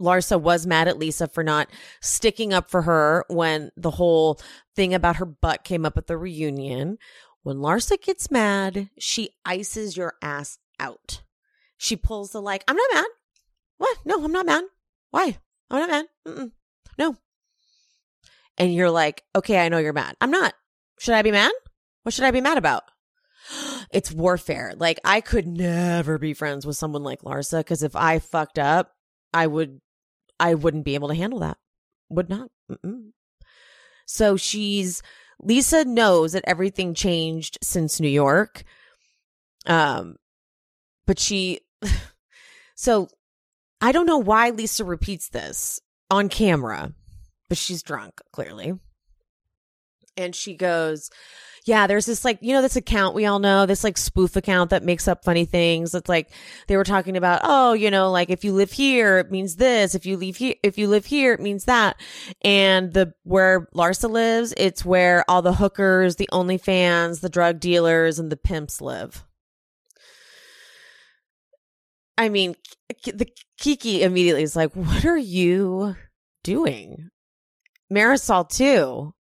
Larsa 0.00 0.40
was 0.40 0.66
mad 0.66 0.88
at 0.88 0.98
Lisa 0.98 1.28
for 1.28 1.44
not 1.44 1.68
sticking 2.00 2.52
up 2.52 2.70
for 2.70 2.82
her 2.82 3.24
when 3.28 3.70
the 3.76 3.92
whole 3.92 4.40
thing 4.74 4.94
about 4.94 5.16
her 5.16 5.26
butt 5.26 5.64
came 5.64 5.86
up 5.86 5.96
at 5.96 6.06
the 6.06 6.18
reunion. 6.18 6.98
When 7.42 7.58
Larsa 7.58 8.00
gets 8.00 8.30
mad, 8.30 8.90
she 8.98 9.30
ices 9.44 9.96
your 9.96 10.14
ass 10.22 10.58
out. 10.80 11.22
She 11.76 11.96
pulls 11.96 12.32
the 12.32 12.40
like, 12.40 12.64
I'm 12.66 12.76
not 12.76 12.90
mad. 12.94 13.06
What? 13.78 13.98
No, 14.04 14.24
I'm 14.24 14.32
not 14.32 14.46
mad. 14.46 14.64
Why? 15.10 15.38
I'm 15.70 15.80
not 15.80 15.90
mad. 15.90 16.06
Mm-mm. 16.26 16.52
No. 16.98 17.16
And 18.56 18.74
you're 18.74 18.90
like, 18.90 19.22
okay, 19.36 19.58
I 19.58 19.68
know 19.68 19.78
you're 19.78 19.92
mad. 19.92 20.16
I'm 20.20 20.30
not. 20.30 20.54
Should 20.98 21.14
I 21.14 21.22
be 21.22 21.30
mad? 21.30 21.52
What 22.02 22.14
should 22.14 22.24
I 22.24 22.30
be 22.30 22.40
mad 22.40 22.58
about? 22.58 22.84
It's 23.90 24.10
warfare. 24.10 24.72
Like 24.76 24.98
I 25.04 25.20
could 25.20 25.46
never 25.46 26.18
be 26.18 26.34
friends 26.34 26.66
with 26.66 26.76
someone 26.76 27.04
like 27.04 27.22
Larsa 27.22 27.60
because 27.60 27.84
if 27.84 27.94
I 27.94 28.18
fucked 28.18 28.58
up, 28.58 28.90
I 29.32 29.46
would, 29.46 29.80
I 30.40 30.54
wouldn't 30.54 30.84
be 30.84 30.96
able 30.96 31.08
to 31.08 31.14
handle 31.14 31.38
that. 31.40 31.58
Would 32.08 32.28
not. 32.28 32.50
Mm-mm. 32.68 33.10
So 34.06 34.36
she's 34.36 35.00
Lisa 35.40 35.84
knows 35.84 36.32
that 36.32 36.44
everything 36.46 36.94
changed 36.94 37.58
since 37.62 38.00
New 38.00 38.08
York. 38.08 38.64
Um, 39.66 40.16
but 41.06 41.18
she, 41.18 41.60
so 42.74 43.08
I 43.80 43.92
don't 43.92 44.06
know 44.06 44.18
why 44.18 44.50
Lisa 44.50 44.84
repeats 44.84 45.28
this 45.28 45.80
on 46.10 46.28
camera, 46.28 46.92
but 47.48 47.58
she's 47.58 47.82
drunk 47.82 48.20
clearly. 48.32 48.78
And 50.16 50.34
she 50.34 50.54
goes, 50.54 51.10
yeah, 51.64 51.86
there's 51.86 52.04
this 52.04 52.24
like, 52.24 52.38
you 52.42 52.52
know, 52.52 52.60
this 52.60 52.76
account 52.76 53.14
we 53.14 53.24
all 53.24 53.38
know, 53.38 53.64
this 53.64 53.84
like 53.84 53.96
spoof 53.96 54.36
account 54.36 54.70
that 54.70 54.82
makes 54.82 55.08
up 55.08 55.24
funny 55.24 55.46
things. 55.46 55.94
It's 55.94 56.10
like 56.10 56.30
they 56.66 56.76
were 56.76 56.84
talking 56.84 57.16
about, 57.16 57.40
oh, 57.42 57.72
you 57.72 57.90
know, 57.90 58.10
like 58.10 58.28
if 58.28 58.44
you 58.44 58.52
live 58.52 58.70
here, 58.70 59.18
it 59.18 59.30
means 59.30 59.56
this. 59.56 59.94
If 59.94 60.04
you 60.04 60.18
leave 60.18 60.36
here, 60.36 60.56
if 60.62 60.76
you 60.76 60.88
live 60.88 61.06
here, 61.06 61.32
it 61.32 61.40
means 61.40 61.64
that. 61.64 61.96
And 62.42 62.92
the 62.92 63.14
where 63.22 63.66
Larsa 63.74 64.10
lives, 64.10 64.52
it's 64.58 64.84
where 64.84 65.24
all 65.26 65.40
the 65.40 65.54
hookers, 65.54 66.16
the 66.16 66.28
OnlyFans, 66.30 67.20
the 67.20 67.30
drug 67.30 67.60
dealers, 67.60 68.18
and 68.18 68.30
the 68.30 68.36
pimps 68.36 68.82
live. 68.82 69.24
I 72.18 72.28
mean, 72.28 72.56
the 73.06 73.26
Kiki 73.58 74.02
immediately 74.02 74.42
is 74.42 74.54
like, 74.54 74.74
"What 74.74 75.04
are 75.04 75.16
you 75.16 75.96
doing?" 76.44 77.08
Marysol 77.92 78.48
too. 78.48 79.14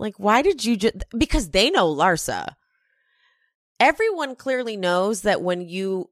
Like, 0.00 0.14
why 0.16 0.40
did 0.40 0.64
you 0.64 0.78
just? 0.78 1.04
Because 1.16 1.50
they 1.50 1.70
know 1.70 1.94
Larsa. 1.94 2.54
Everyone 3.78 4.34
clearly 4.34 4.76
knows 4.76 5.22
that 5.22 5.42
when 5.42 5.60
you 5.60 6.10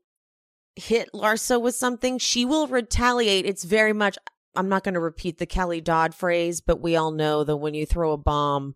hit 0.76 1.08
Larsa 1.14 1.60
with 1.60 1.74
something, 1.74 2.18
she 2.18 2.44
will 2.44 2.66
retaliate. 2.66 3.46
It's 3.46 3.64
very 3.64 3.94
much. 3.94 4.18
I'm 4.54 4.68
not 4.68 4.84
going 4.84 4.94
to 4.94 5.00
repeat 5.00 5.38
the 5.38 5.46
Kelly 5.46 5.80
Dodd 5.80 6.14
phrase, 6.14 6.60
but 6.60 6.82
we 6.82 6.96
all 6.96 7.10
know 7.12 7.44
that 7.44 7.56
when 7.56 7.72
you 7.72 7.86
throw 7.86 8.12
a 8.12 8.18
bomb, 8.18 8.74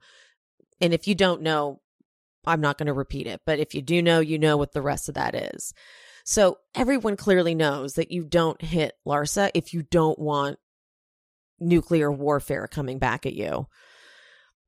and 0.80 0.94
if 0.94 1.06
you 1.06 1.14
don't 1.14 1.42
know, 1.42 1.80
I'm 2.46 2.62
not 2.62 2.78
going 2.78 2.86
to 2.86 2.92
repeat 2.94 3.26
it. 3.26 3.42
But 3.44 3.58
if 3.58 3.74
you 3.74 3.82
do 3.82 4.00
know, 4.00 4.20
you 4.20 4.38
know 4.38 4.56
what 4.56 4.72
the 4.72 4.82
rest 4.82 5.10
of 5.10 5.14
that 5.16 5.34
is. 5.34 5.74
So 6.24 6.58
everyone 6.74 7.16
clearly 7.16 7.54
knows 7.54 7.94
that 7.94 8.10
you 8.10 8.24
don't 8.24 8.62
hit 8.62 8.94
Larsa 9.06 9.50
if 9.54 9.74
you 9.74 9.82
don't 9.82 10.18
want 10.18 10.58
nuclear 11.60 12.10
warfare 12.10 12.66
coming 12.66 12.98
back 12.98 13.26
at 13.26 13.34
you. 13.34 13.66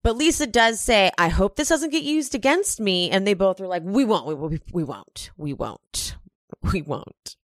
But 0.05 0.19
Lisa 0.19 0.47
does 0.47 0.83
say, 0.83 1.11
I 1.17 1.29
hope 1.29 1.57
this 1.57 1.71
doesn't 1.71 1.88
get 1.88 2.03
used 2.03 2.35
against 2.35 2.79
me. 2.79 3.11
And 3.11 3.27
they 3.27 3.33
both 3.33 3.59
are 3.62 3.67
like, 3.67 3.83
we 3.85 4.05
won't, 4.05 4.27
we, 4.27 4.35
we, 4.35 4.61
we 4.71 4.85
won't, 4.85 5.31
we 5.38 5.55
won't, 5.55 6.17
we 6.73 6.83
won't. 6.83 7.37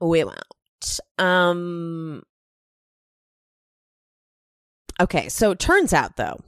We 0.00 0.22
won't. 0.22 1.00
Um, 1.18 2.22
okay. 5.00 5.28
So 5.28 5.50
it 5.50 5.58
turns 5.58 5.92
out 5.92 6.16
though, 6.16 6.38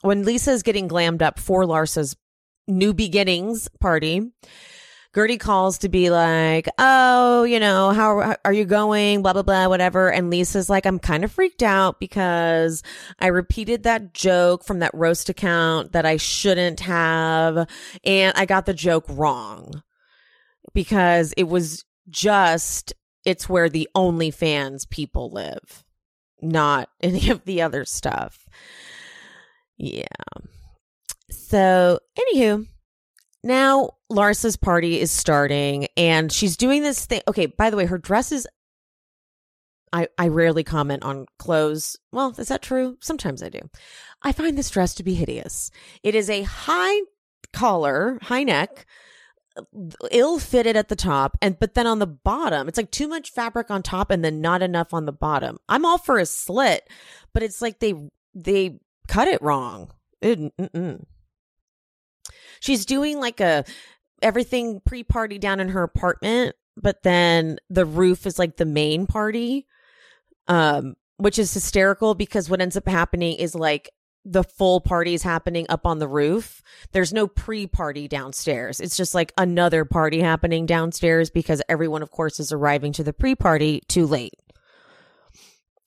when 0.00 0.24
Lisa 0.24 0.50
is 0.50 0.64
getting 0.64 0.88
glammed 0.88 1.22
up 1.22 1.38
for 1.38 1.64
Larsa's 1.64 2.16
new 2.66 2.92
beginnings 2.92 3.68
party, 3.78 4.32
Guerdy 5.14 5.38
calls 5.38 5.78
to 5.78 5.88
be 5.88 6.10
like, 6.10 6.68
"Oh, 6.76 7.44
you 7.44 7.60
know, 7.60 7.90
how 7.90 8.36
are 8.44 8.52
you 8.52 8.64
going? 8.64 9.22
Blah 9.22 9.34
blah 9.34 9.42
blah, 9.42 9.68
whatever." 9.68 10.10
And 10.10 10.28
Lisa's 10.28 10.68
like, 10.68 10.86
"I'm 10.86 10.98
kind 10.98 11.22
of 11.22 11.30
freaked 11.30 11.62
out 11.62 12.00
because 12.00 12.82
I 13.20 13.28
repeated 13.28 13.84
that 13.84 14.12
joke 14.12 14.64
from 14.64 14.80
that 14.80 14.92
roast 14.92 15.28
account 15.28 15.92
that 15.92 16.04
I 16.04 16.16
shouldn't 16.16 16.80
have, 16.80 17.68
and 18.02 18.36
I 18.36 18.44
got 18.44 18.66
the 18.66 18.74
joke 18.74 19.04
wrong 19.08 19.84
because 20.74 21.32
it 21.36 21.44
was 21.44 21.84
just 22.08 22.92
it's 23.24 23.48
where 23.48 23.68
the 23.68 23.88
OnlyFans 23.96 24.90
people 24.90 25.30
live, 25.30 25.84
not 26.42 26.88
any 27.00 27.30
of 27.30 27.44
the 27.44 27.62
other 27.62 27.84
stuff." 27.84 28.48
Yeah. 29.76 30.06
So, 31.30 32.00
anywho, 32.18 32.66
now 33.44 33.90
Larsa's 34.10 34.56
party 34.56 35.00
is 35.00 35.10
starting 35.10 35.86
and 35.96 36.32
she's 36.32 36.56
doing 36.56 36.82
this 36.82 37.06
thing. 37.06 37.22
Okay, 37.28 37.46
by 37.46 37.70
the 37.70 37.76
way, 37.76 37.86
her 37.86 37.98
dress 37.98 38.32
is. 38.32 38.48
I, 39.92 40.08
I 40.18 40.26
rarely 40.26 40.64
comment 40.64 41.04
on 41.04 41.26
clothes. 41.38 41.96
Well, 42.10 42.34
is 42.36 42.48
that 42.48 42.62
true? 42.62 42.96
Sometimes 43.00 43.44
I 43.44 43.48
do. 43.48 43.60
I 44.22 44.32
find 44.32 44.58
this 44.58 44.70
dress 44.70 44.92
to 44.94 45.04
be 45.04 45.14
hideous. 45.14 45.70
It 46.02 46.16
is 46.16 46.28
a 46.28 46.42
high 46.42 47.02
collar, 47.52 48.18
high 48.22 48.42
neck, 48.42 48.86
ill 50.10 50.38
fitted 50.38 50.76
at 50.76 50.88
the 50.88 50.96
top, 50.96 51.36
and 51.40 51.58
but 51.58 51.74
then 51.74 51.86
on 51.86 52.00
the 52.00 52.06
bottom, 52.06 52.66
it's 52.66 52.76
like 52.76 52.90
too 52.90 53.06
much 53.06 53.30
fabric 53.30 53.70
on 53.70 53.82
top 53.82 54.10
and 54.10 54.24
then 54.24 54.40
not 54.40 54.62
enough 54.62 54.92
on 54.92 55.04
the 55.04 55.12
bottom. 55.12 55.58
I'm 55.68 55.84
all 55.84 55.98
for 55.98 56.18
a 56.18 56.26
slit, 56.26 56.88
but 57.32 57.42
it's 57.42 57.62
like 57.62 57.78
they 57.78 57.94
they 58.34 58.80
cut 59.06 59.28
it 59.28 59.42
wrong. 59.42 59.92
Mm-mm. 60.22 61.04
She's 62.64 62.86
doing 62.86 63.20
like 63.20 63.40
a 63.40 63.64
everything 64.22 64.80
pre-party 64.86 65.38
down 65.38 65.60
in 65.60 65.68
her 65.68 65.82
apartment, 65.82 66.56
but 66.76 67.02
then 67.02 67.58
the 67.68 67.84
roof 67.84 68.26
is 68.26 68.38
like 68.38 68.56
the 68.56 68.64
main 68.64 69.06
party. 69.06 69.66
Um 70.48 70.94
which 71.18 71.38
is 71.38 71.52
hysterical 71.52 72.14
because 72.14 72.48
what 72.48 72.60
ends 72.60 72.76
up 72.76 72.88
happening 72.88 73.36
is 73.36 73.54
like 73.54 73.90
the 74.24 74.42
full 74.42 74.80
party 74.80 75.12
is 75.12 75.22
happening 75.22 75.66
up 75.68 75.86
on 75.86 75.98
the 75.98 76.08
roof. 76.08 76.62
There's 76.92 77.12
no 77.12 77.26
pre 77.26 77.66
party 77.66 78.08
downstairs. 78.08 78.80
It's 78.80 78.96
just 78.96 79.14
like 79.14 79.32
another 79.36 79.84
party 79.84 80.20
happening 80.20 80.64
downstairs 80.64 81.28
because 81.30 81.60
everyone, 81.68 82.02
of 82.02 82.10
course, 82.10 82.40
is 82.40 82.50
arriving 82.50 82.92
to 82.94 83.04
the 83.04 83.12
pre 83.12 83.34
party 83.34 83.82
too 83.88 84.06
late. 84.06 84.34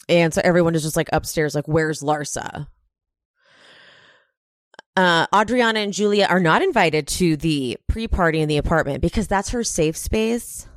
And 0.07 0.33
so 0.33 0.41
everyone 0.43 0.75
is 0.75 0.83
just 0.83 0.95
like 0.95 1.09
upstairs, 1.11 1.55
like, 1.55 1.67
where's 1.67 2.01
Larsa? 2.01 2.67
Uh, 4.97 5.27
Adriana 5.33 5.81
and 5.81 5.93
Julia 5.93 6.25
are 6.27 6.39
not 6.39 6.63
invited 6.63 7.07
to 7.07 7.37
the 7.37 7.77
pre 7.87 8.07
party 8.07 8.39
in 8.39 8.49
the 8.49 8.57
apartment 8.57 8.99
because 8.99 9.27
that's 9.27 9.49
her 9.49 9.63
safe 9.63 9.95
space. 9.95 10.67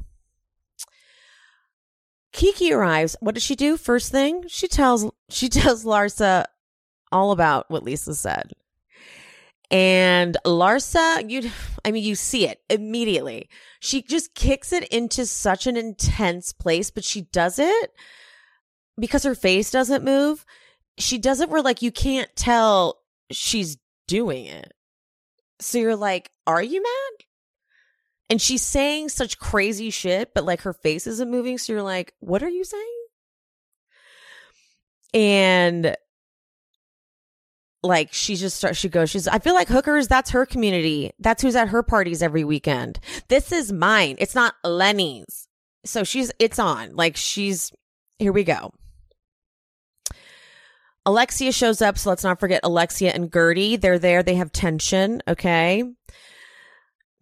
Kiki 2.31 2.71
arrives. 2.71 3.17
What 3.21 3.35
does 3.35 3.43
she 3.43 3.57
do? 3.57 3.79
First 3.79 4.13
thing 4.13 4.45
she 4.47 4.69
tells 4.69 5.11
she 5.31 5.49
tells 5.49 5.87
Larsa 5.87 6.45
all 7.11 7.33
about 7.33 7.71
what 7.71 7.83
Lisa 7.83 8.15
said. 8.15 8.53
And 9.71 10.37
Larsa, 10.45 11.29
you 11.31 11.51
I 11.83 11.91
mean 11.91 12.05
you 12.05 12.15
see 12.15 12.47
it 12.47 12.61
immediately. 12.69 13.49
She 13.81 14.03
just 14.03 14.35
kicks 14.35 14.71
it 14.75 14.87
into 14.89 15.25
such 15.25 15.67
an 15.67 15.79
intense 15.79 16.53
place, 16.53 16.91
but 16.91 17.05
she 17.05 17.23
does 17.23 17.59
it 17.59 17.91
because 18.99 19.23
her 19.23 19.35
face 19.35 19.71
doesn't 19.71 20.05
move. 20.05 20.45
She 20.99 21.17
does 21.17 21.41
it 21.41 21.49
where 21.49 21.63
like 21.63 21.81
you 21.81 21.91
can't 21.91 22.29
tell 22.37 22.99
she's 23.31 23.79
doing 24.11 24.47
it. 24.47 24.73
So 25.61 25.79
you're 25.79 25.97
like, 25.97 26.31
are 26.47 26.63
you 26.63 26.83
mad? 26.83 27.27
And 28.29 28.43
she's 28.43 28.63
saying 28.63 29.09
such 29.09 29.39
crazy 29.39 29.91
shit, 29.91 30.35
but 30.35 30.45
like 30.45 30.63
her 30.63 30.73
face 30.73 31.07
isn't 31.07 31.31
moving. 31.31 31.59
So 31.59 31.73
you're 31.73 31.83
like, 31.83 32.13
what 32.19 32.43
are 32.43 32.49
you 32.49 32.65
saying? 32.65 33.07
And 35.15 35.97
like 37.83 38.13
she 38.13 38.37
just 38.37 38.57
starts, 38.57 38.79
she 38.79 38.89
goes, 38.89 39.11
she's, 39.11 39.29
I 39.29 39.39
feel 39.39 39.55
like 39.55 39.69
hookers, 39.69 40.09
that's 40.09 40.31
her 40.31 40.45
community. 40.45 41.13
That's 41.19 41.43
who's 41.43 41.57
at 41.57 41.69
her 41.69 41.83
parties 41.83 42.23
every 42.23 42.45
weekend. 42.45 42.99
This 43.29 43.53
is 43.53 43.73
mine. 43.73 44.17
It's 44.19 44.35
not 44.35 44.55
Lenny's. 44.65 45.47
So 45.85 46.05
she's, 46.05 46.33
it's 46.39 46.59
on. 46.59 46.97
Like 46.97 47.17
she's, 47.17 47.73
here 48.19 48.33
we 48.33 48.45
go. 48.45 48.73
Alexia 51.11 51.51
shows 51.51 51.83
up, 51.83 51.99
so 51.99 52.09
let's 52.09 52.23
not 52.23 52.39
forget 52.39 52.61
Alexia 52.63 53.11
and 53.11 53.33
Guerdy. 53.33 53.81
They're 53.81 53.99
there. 53.99 54.23
They 54.23 54.37
have 54.37 54.53
tension. 54.53 55.21
Okay. 55.27 55.83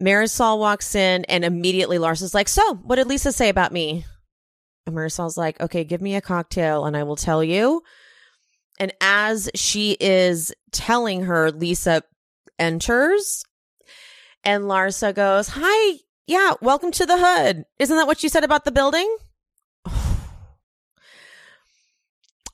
Marysol 0.01 0.59
walks 0.59 0.93
in, 0.93 1.25
and 1.25 1.43
immediately 1.43 1.97
Larsa's 1.97 2.35
like, 2.35 2.47
"So, 2.47 2.75
what 2.75 2.97
did 2.97 3.07
Lisa 3.07 3.31
say 3.31 3.49
about 3.49 3.73
me?" 3.73 4.05
And 4.85 4.95
Marysol's 4.95 5.37
like, 5.37 5.59
"Okay, 5.59 5.83
give 5.83 6.01
me 6.01 6.15
a 6.15 6.21
cocktail, 6.21 6.85
and 6.85 6.95
I 6.95 7.01
will 7.01 7.15
tell 7.15 7.43
you." 7.43 7.81
And 8.79 8.93
as 9.01 9.49
she 9.55 9.97
is 9.99 10.53
telling 10.71 11.23
her, 11.23 11.51
Lisa 11.51 12.03
enters, 12.59 13.43
and 14.43 14.65
Larsa 14.65 15.15
goes, 15.15 15.49
"Hi, 15.55 15.97
yeah, 16.27 16.53
welcome 16.61 16.91
to 16.91 17.07
the 17.07 17.17
hood. 17.17 17.65
Isn't 17.79 17.97
that 17.97 18.07
what 18.07 18.21
you 18.21 18.29
said 18.29 18.43
about 18.43 18.65
the 18.65 18.71
building?" 18.71 19.17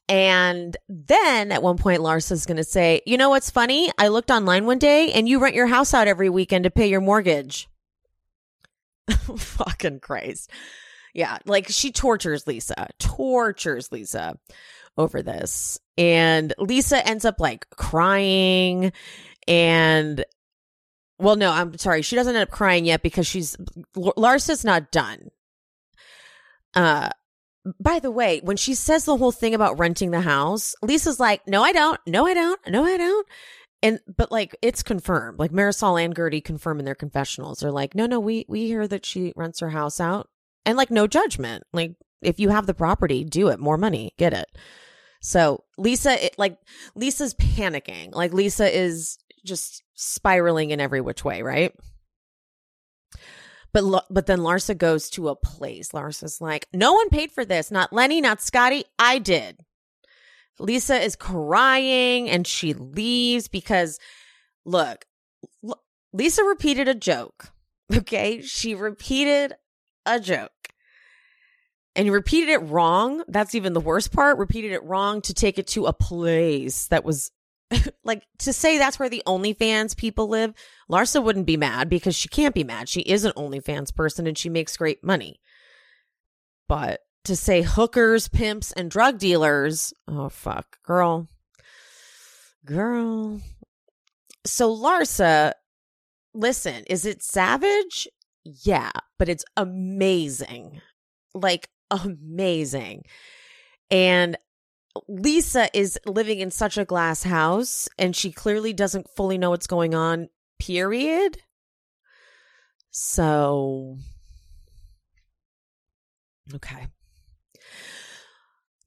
And 0.08 0.78
then 0.88 1.52
at 1.52 1.64
one 1.64 1.78
point, 1.78 2.02
Larsa's 2.02 2.46
going 2.46 2.58
to 2.58 2.64
say, 2.64 3.02
You 3.06 3.18
know 3.18 3.30
what's 3.30 3.50
funny? 3.50 3.92
I 3.98 4.10
looked 4.10 4.30
online 4.30 4.66
one 4.66 4.80
day 4.80 5.12
and 5.12 5.28
you 5.28 5.40
rent 5.40 5.56
your 5.56 5.68
house 5.68 5.94
out 5.94 6.08
every 6.08 6.30
weekend 6.30 6.66
to 6.66 6.72
pay 6.72 6.88
your 6.88 7.02
mortgage. 7.02 7.68
Fucking 9.10 10.00
Christ. 10.00 10.52
Yeah. 11.14 11.38
Like 11.46 11.70
she 11.70 11.92
tortures 11.92 12.46
Lisa, 12.46 12.88
tortures 13.00 13.92
Lisa 13.92 14.38
over 14.98 15.24
this. 15.24 15.80
And 15.98 16.54
Lisa 16.60 17.06
ends 17.08 17.26
up 17.26 17.40
like 17.40 17.68
crying. 17.72 18.92
And 19.48 20.24
well, 21.18 21.36
no, 21.36 21.52
I'm 21.52 21.78
sorry. 21.78 22.02
She 22.02 22.16
doesn't 22.16 22.36
end 22.36 22.44
up 22.44 22.52
crying 22.52 22.86
yet 22.86 23.02
because 23.02 23.26
she's 23.26 23.56
Larsa's 23.96 24.66
not 24.66 24.92
done. 24.92 25.30
Uh, 26.74 27.10
by 27.80 28.00
the 28.00 28.12
way, 28.12 28.42
when 28.44 28.58
she 28.58 28.74
says 28.74 29.06
the 29.06 29.18
whole 29.18 29.32
thing 29.32 29.56
about 29.56 29.80
renting 29.80 30.12
the 30.12 30.22
house, 30.22 30.76
Lisa's 30.82 31.20
like, 31.20 31.48
"No, 31.48 31.64
I 31.64 31.72
don't. 31.72 32.00
No, 32.08 32.26
I 32.26 32.34
don't. 32.34 32.60
No, 32.68 32.84
I 32.86 32.98
don't." 32.98 33.28
And 33.82 34.00
but 34.18 34.32
like 34.32 34.56
it's 34.62 34.84
confirmed. 34.84 35.40
Like 35.40 35.52
Marysol 35.52 36.04
and 36.04 36.16
Guerdy 36.16 36.44
confirm 36.44 36.80
in 36.80 36.86
their 36.86 36.96
confessionals. 36.96 37.60
They're 37.60 37.72
like, 37.72 37.96
"No, 37.96 38.06
no, 38.06 38.20
we 38.20 38.46
we 38.48 38.68
hear 38.68 38.88
that 38.88 39.06
she 39.06 39.34
rents 39.36 39.60
her 39.60 39.70
house 39.70 40.00
out." 40.00 40.30
And 40.66 40.78
like 40.78 40.92
no 40.92 41.08
judgment. 41.08 41.64
Like 41.74 41.96
if 42.22 42.40
you 42.40 42.50
have 42.50 42.66
the 42.68 42.74
property, 42.74 43.24
do 43.24 43.50
it. 43.50 43.60
More 43.60 43.78
money, 43.78 44.14
get 44.18 44.34
it. 44.34 44.48
So 45.22 45.64
Lisa, 45.78 46.26
it, 46.26 46.36
like 46.38 46.58
Lisa's 46.96 47.34
panicking. 47.36 48.14
Like 48.14 48.34
Lisa 48.34 48.76
is 48.76 49.18
just 49.44 49.84
spiraling 49.96 50.72
in 50.72 50.80
every 50.80 51.02
which 51.02 51.24
way, 51.24 51.42
right? 51.42 51.74
But 53.76 54.06
but 54.10 54.26
then 54.26 54.40
Larsa 54.40 54.78
goes 54.78 55.10
to 55.10 55.28
a 55.28 55.36
place. 55.36 55.94
Larsa's 55.94 56.40
like, 56.40 56.66
no 56.72 56.94
one 56.94 57.10
paid 57.10 57.34
for 57.34 57.44
this. 57.44 57.72
Not 57.72 57.92
Lenny, 57.92 58.22
not 58.22 58.42
Scotty. 58.42 58.86
I 58.98 59.20
did. 59.20 59.60
Lisa 60.60 60.96
is 60.96 61.18
crying 61.18 62.30
and 62.30 62.48
she 62.48 62.74
leaves 62.74 63.50
because, 63.50 64.00
look, 64.64 65.04
L- 65.62 65.84
Lisa 66.14 66.46
repeated 66.46 66.88
a 66.88 66.96
joke. 66.96 67.52
Okay. 67.94 68.42
She 68.42 68.76
repeated 68.76 69.56
a 70.06 70.22
joke 70.22 70.70
and 71.98 72.10
repeated 72.10 72.52
it 72.52 72.64
wrong. 72.70 73.26
That's 73.28 73.56
even 73.56 73.74
the 73.74 73.82
worst 73.82 74.14
part. 74.14 74.38
Repeated 74.38 74.72
it 74.72 74.86
wrong 74.86 75.22
to 75.24 75.34
take 75.34 75.60
it 75.60 75.68
to 75.68 75.86
a 75.86 75.92
place 75.92 76.88
that 76.88 77.04
was 77.04 77.30
like 78.04 78.24
to 78.40 78.54
say 78.54 78.78
that's 78.78 79.00
where 79.00 79.10
the 79.10 79.24
OnlyFans 79.26 79.96
people 79.96 80.28
live, 80.28 80.54
Larsa 80.90 81.24
wouldn't 81.24 81.46
be 81.46 81.58
mad 81.58 81.90
because 81.90 82.16
she 82.16 82.28
can't 82.28 82.56
be 82.56 82.64
mad. 82.64 82.90
She 82.90 83.02
is 83.02 83.26
an 83.26 83.34
OnlyFans 83.34 83.94
person 83.94 84.28
and 84.28 84.38
she 84.38 84.50
makes 84.50 84.78
great 84.78 85.04
money. 85.04 85.40
But 86.68 87.02
to 87.26 87.36
say 87.36 87.62
hookers, 87.62 88.28
pimps, 88.28 88.72
and 88.72 88.90
drug 88.90 89.18
dealers, 89.18 89.94
oh 90.08 90.30
fuck, 90.30 90.78
girl. 90.84 91.28
Girl. 92.66 93.42
So 94.46 94.76
Larsa, 94.76 95.54
listen, 96.34 96.84
is 96.86 97.06
it 97.06 97.24
savage? 97.24 98.08
Yeah, 98.44 98.92
but 99.18 99.30
it's 99.30 99.46
amazing. 99.58 100.82
Like 101.34 101.70
amazing. 101.92 103.04
And 103.92 104.38
Lisa 105.08 105.70
is 105.78 106.00
living 106.06 106.40
in 106.40 106.52
such 106.52 106.78
a 106.78 106.86
glass 106.86 107.24
house 107.24 107.90
and 107.98 108.16
she 108.16 108.32
clearly 108.32 108.74
doesn't 108.74 109.10
fully 109.16 109.38
know 109.38 109.50
what's 109.50 109.68
going 109.68 109.94
on, 109.94 110.30
period. 110.60 111.40
So, 112.92 113.98
okay. 116.54 116.88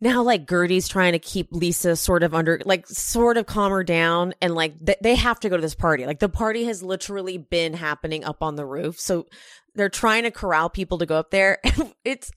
Now, 0.01 0.23
like 0.23 0.47
Guerdy's 0.47 0.89
trying 0.89 1.13
to 1.13 1.19
keep 1.19 1.49
Lisa 1.51 1.97
sort 1.97 2.23
of 2.23 2.33
under, 2.33 2.61
like, 2.65 2.87
sort 2.87 3.37
of 3.37 3.47
calm 3.47 3.73
her 3.73 3.83
down, 3.83 4.33
and 4.41 4.55
like 4.55 4.85
th- 4.85 4.99
they 5.03 5.17
have 5.17 5.41
to 5.41 5.49
go 5.49 5.57
to 5.57 5.61
this 5.61 5.75
party. 5.75 6.07
Like, 6.07 6.21
the 6.21 6.29
party 6.29 6.65
has 6.65 6.83
literally 6.83 7.37
been 7.37 7.75
happening 7.75 8.25
up 8.25 8.43
on 8.43 8.55
the 8.55 8.65
roof. 8.65 9.01
So, 9.01 9.27
they're 9.75 9.89
trying 9.89 10.23
to 10.23 10.31
corral 10.31 10.71
people 10.71 10.99
to 10.99 11.07
go 11.07 11.17
up 11.17 11.31
there. 11.31 11.59
it's 12.05 12.31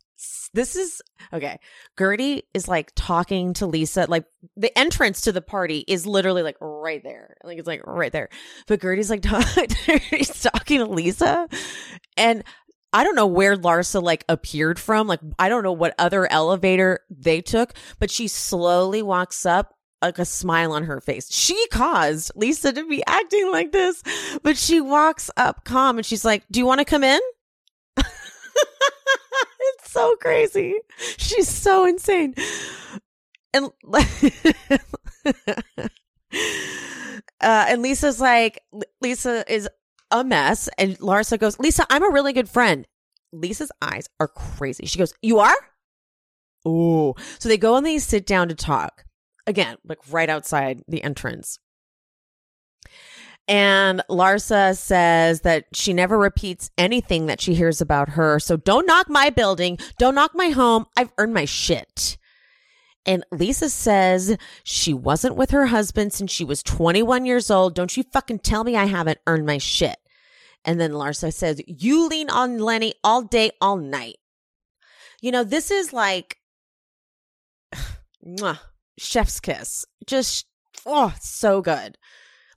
this 0.53 0.75
is 0.75 1.01
okay. 1.33 1.59
Guerdy 1.97 2.43
is 2.53 2.67
like 2.67 2.91
talking 2.95 3.53
to 3.55 3.65
Lisa. 3.65 4.05
Like 4.07 4.25
the 4.57 4.77
entrance 4.77 5.21
to 5.21 5.31
the 5.31 5.41
party 5.41 5.83
is 5.87 6.05
literally 6.05 6.43
like 6.43 6.57
right 6.59 7.01
there. 7.03 7.37
Like 7.43 7.57
it's 7.57 7.67
like 7.67 7.85
right 7.85 8.11
there. 8.11 8.29
But 8.67 8.79
Guerdy's 8.79 9.09
like 9.09 9.21
talking 10.51 10.79
to 10.79 10.85
Lisa, 10.85 11.47
and 12.17 12.43
I 12.93 13.03
don't 13.03 13.15
know 13.15 13.27
where 13.27 13.55
Larsa 13.55 14.01
like 14.03 14.25
appeared 14.27 14.79
from. 14.79 15.07
Like 15.07 15.21
I 15.39 15.49
don't 15.49 15.63
know 15.63 15.71
what 15.71 15.95
other 15.97 16.29
elevator 16.31 16.99
they 17.09 17.41
took, 17.41 17.73
but 17.99 18.11
she 18.11 18.27
slowly 18.27 19.01
walks 19.01 19.45
up 19.45 19.75
like 20.01 20.19
a 20.19 20.25
smile 20.25 20.73
on 20.73 20.83
her 20.83 20.99
face. 20.99 21.31
She 21.31 21.67
caused 21.67 22.31
Lisa 22.35 22.73
to 22.73 22.87
be 22.87 23.03
acting 23.05 23.51
like 23.51 23.71
this, 23.71 24.03
but 24.43 24.57
she 24.57 24.81
walks 24.81 25.29
up 25.37 25.63
calm 25.63 25.97
and 25.97 26.05
she's 26.05 26.25
like, 26.25 26.43
"Do 26.51 26.59
you 26.59 26.65
want 26.65 26.79
to 26.79 26.85
come 26.85 27.03
in?" 27.03 27.21
so 29.91 30.15
crazy. 30.17 30.75
She's 31.17 31.47
so 31.47 31.85
insane. 31.85 32.35
And 33.53 33.69
uh, 36.33 36.39
and 37.41 37.81
Lisa's 37.81 38.21
like, 38.21 38.61
Lisa 39.01 39.43
is 39.51 39.67
a 40.09 40.23
mess. 40.23 40.69
And 40.77 40.97
Larsa 40.99 41.37
goes, 41.37 41.59
Lisa, 41.59 41.85
I'm 41.89 42.03
a 42.03 42.09
really 42.09 42.33
good 42.33 42.49
friend. 42.49 42.87
Lisa's 43.33 43.71
eyes 43.81 44.07
are 44.19 44.27
crazy. 44.27 44.85
She 44.85 44.97
goes, 44.97 45.13
You 45.21 45.39
are? 45.39 45.55
Oh. 46.65 47.15
So 47.39 47.49
they 47.49 47.57
go 47.57 47.75
and 47.75 47.85
they 47.85 47.97
sit 47.97 48.25
down 48.25 48.49
to 48.49 48.55
talk. 48.55 49.05
Again, 49.47 49.77
like 49.83 49.99
right 50.09 50.29
outside 50.29 50.83
the 50.87 51.03
entrance. 51.03 51.59
And 53.51 54.01
Larsa 54.09 54.77
says 54.77 55.41
that 55.41 55.65
she 55.73 55.91
never 55.91 56.17
repeats 56.17 56.71
anything 56.77 57.25
that 57.25 57.41
she 57.41 57.53
hears 57.53 57.81
about 57.81 58.07
her. 58.11 58.39
So 58.39 58.55
don't 58.55 58.87
knock 58.87 59.09
my 59.09 59.29
building. 59.29 59.77
Don't 59.97 60.15
knock 60.15 60.31
my 60.33 60.51
home. 60.51 60.85
I've 60.95 61.11
earned 61.17 61.33
my 61.33 61.43
shit. 61.43 62.17
And 63.05 63.25
Lisa 63.29 63.69
says 63.69 64.37
she 64.63 64.93
wasn't 64.93 65.35
with 65.35 65.51
her 65.51 65.65
husband 65.65 66.13
since 66.13 66.31
she 66.31 66.45
was 66.45 66.63
21 66.63 67.25
years 67.25 67.51
old. 67.51 67.75
Don't 67.75 67.97
you 67.97 68.03
fucking 68.03 68.39
tell 68.39 68.63
me 68.63 68.77
I 68.77 68.85
haven't 68.85 69.19
earned 69.27 69.45
my 69.45 69.57
shit. 69.57 69.97
And 70.63 70.79
then 70.79 70.91
Larsa 70.91 71.33
says, 71.33 71.61
You 71.67 72.07
lean 72.07 72.29
on 72.29 72.57
Lenny 72.57 72.93
all 73.03 73.21
day, 73.21 73.51
all 73.59 73.75
night. 73.75 74.15
You 75.21 75.33
know, 75.33 75.43
this 75.43 75.71
is 75.71 75.91
like 75.91 76.37
chef's 78.97 79.41
kiss. 79.41 79.85
Just, 80.07 80.45
oh, 80.85 81.13
so 81.19 81.61
good. 81.61 81.97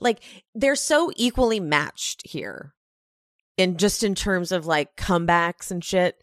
Like 0.04 0.20
they're 0.54 0.76
so 0.76 1.10
equally 1.16 1.58
matched 1.58 2.22
here. 2.24 2.74
And 3.58 3.78
just 3.78 4.04
in 4.04 4.14
terms 4.14 4.52
of 4.52 4.66
like 4.66 4.96
comebacks 4.96 5.70
and 5.70 5.82
shit. 5.82 6.22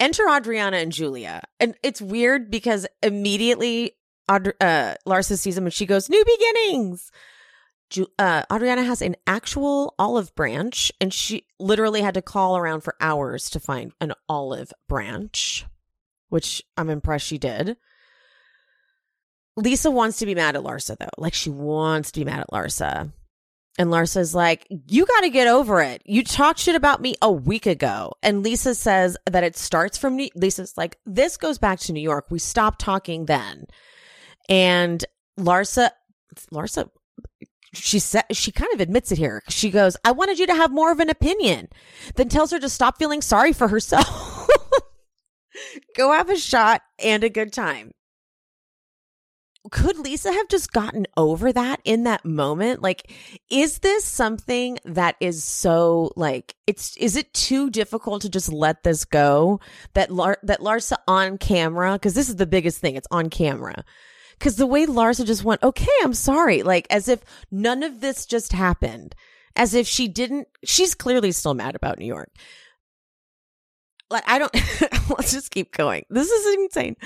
Enter 0.00 0.24
Adriana 0.28 0.78
and 0.78 0.92
Julia. 0.92 1.42
And 1.60 1.76
it's 1.82 2.02
weird 2.02 2.50
because 2.50 2.86
immediately 3.02 3.92
Aud- 4.28 4.54
uh, 4.60 4.94
Larsa 5.06 5.38
sees 5.38 5.54
them 5.54 5.64
and 5.64 5.72
she 5.72 5.86
goes, 5.86 6.10
New 6.10 6.24
beginnings. 6.24 7.10
Ju- 7.90 8.08
uh, 8.18 8.42
Adriana 8.52 8.82
has 8.82 9.02
an 9.02 9.14
actual 9.26 9.94
olive 9.98 10.34
branch 10.34 10.90
and 11.00 11.12
she 11.12 11.46
literally 11.60 12.00
had 12.00 12.14
to 12.14 12.22
call 12.22 12.56
around 12.56 12.80
for 12.80 12.96
hours 13.00 13.48
to 13.50 13.60
find 13.60 13.92
an 14.00 14.14
olive 14.28 14.72
branch, 14.88 15.64
which 16.28 16.62
I'm 16.76 16.90
impressed 16.90 17.26
she 17.26 17.38
did. 17.38 17.76
Lisa 19.56 19.90
wants 19.90 20.18
to 20.18 20.26
be 20.26 20.34
mad 20.34 20.56
at 20.56 20.62
Larsa 20.62 20.96
though. 20.98 21.08
Like 21.16 21.34
she 21.34 21.50
wants 21.50 22.10
to 22.12 22.20
be 22.20 22.24
mad 22.24 22.40
at 22.40 22.50
Larsa. 22.50 23.12
And 23.76 23.90
Larsa's 23.90 24.34
like, 24.34 24.66
you 24.70 25.04
got 25.04 25.22
to 25.22 25.30
get 25.30 25.48
over 25.48 25.80
it. 25.80 26.00
You 26.04 26.22
talked 26.22 26.60
shit 26.60 26.76
about 26.76 27.00
me 27.00 27.16
a 27.20 27.30
week 27.30 27.66
ago. 27.66 28.12
And 28.22 28.44
Lisa 28.44 28.74
says 28.74 29.16
that 29.26 29.42
it 29.42 29.56
starts 29.56 29.98
from 29.98 30.16
New- 30.16 30.30
Lisa's 30.36 30.76
like, 30.76 30.96
this 31.04 31.36
goes 31.36 31.58
back 31.58 31.80
to 31.80 31.92
New 31.92 32.00
York. 32.00 32.26
We 32.30 32.38
stopped 32.38 32.80
talking 32.80 33.26
then. 33.26 33.64
And 34.48 35.04
Larsa, 35.40 35.90
Larsa, 36.52 36.88
she 37.72 37.98
said, 37.98 38.24
she 38.30 38.52
kind 38.52 38.72
of 38.74 38.80
admits 38.80 39.10
it 39.10 39.18
here. 39.18 39.42
She 39.48 39.70
goes, 39.70 39.96
I 40.04 40.12
wanted 40.12 40.38
you 40.38 40.46
to 40.46 40.54
have 40.54 40.70
more 40.70 40.92
of 40.92 41.00
an 41.00 41.10
opinion. 41.10 41.68
Then 42.14 42.28
tells 42.28 42.52
her 42.52 42.60
to 42.60 42.68
stop 42.68 42.96
feeling 42.96 43.22
sorry 43.22 43.52
for 43.52 43.66
herself. 43.66 44.48
Go 45.96 46.12
have 46.12 46.30
a 46.30 46.36
shot 46.36 46.82
and 47.00 47.24
a 47.24 47.28
good 47.28 47.52
time 47.52 47.90
could 49.70 49.98
Lisa 49.98 50.32
have 50.32 50.48
just 50.48 50.72
gotten 50.72 51.06
over 51.16 51.52
that 51.52 51.80
in 51.84 52.04
that 52.04 52.24
moment? 52.24 52.82
Like, 52.82 53.10
is 53.50 53.78
this 53.78 54.04
something 54.04 54.78
that 54.84 55.16
is 55.20 55.42
so 55.42 56.12
like 56.16 56.54
it's 56.66 56.96
is 56.98 57.16
it 57.16 57.32
too 57.32 57.70
difficult 57.70 58.22
to 58.22 58.28
just 58.28 58.52
let 58.52 58.82
this 58.82 59.04
go? 59.04 59.60
That 59.94 60.10
Lar- 60.10 60.38
that 60.42 60.60
Larsa 60.60 60.96
on 61.08 61.38
camera 61.38 61.94
because 61.94 62.14
this 62.14 62.28
is 62.28 62.36
the 62.36 62.46
biggest 62.46 62.78
thing. 62.80 62.96
It's 62.96 63.08
on 63.10 63.30
camera. 63.30 63.84
Because 64.38 64.56
the 64.56 64.66
way 64.66 64.84
Larsa 64.84 65.24
just 65.24 65.44
went, 65.44 65.62
okay, 65.62 65.86
I'm 66.02 66.14
sorry, 66.14 66.62
like 66.62 66.86
as 66.90 67.08
if 67.08 67.20
none 67.50 67.82
of 67.82 68.00
this 68.00 68.26
just 68.26 68.52
happened, 68.52 69.14
as 69.56 69.74
if 69.74 69.86
she 69.86 70.08
didn't. 70.08 70.48
She's 70.64 70.94
clearly 70.94 71.32
still 71.32 71.54
mad 71.54 71.74
about 71.74 71.98
New 71.98 72.06
York. 72.06 72.30
Like 74.10 74.24
I 74.26 74.38
don't. 74.38 74.54
let's 75.08 75.32
just 75.32 75.50
keep 75.50 75.72
going. 75.72 76.04
This 76.10 76.28
is 76.28 76.54
insane. 76.58 76.96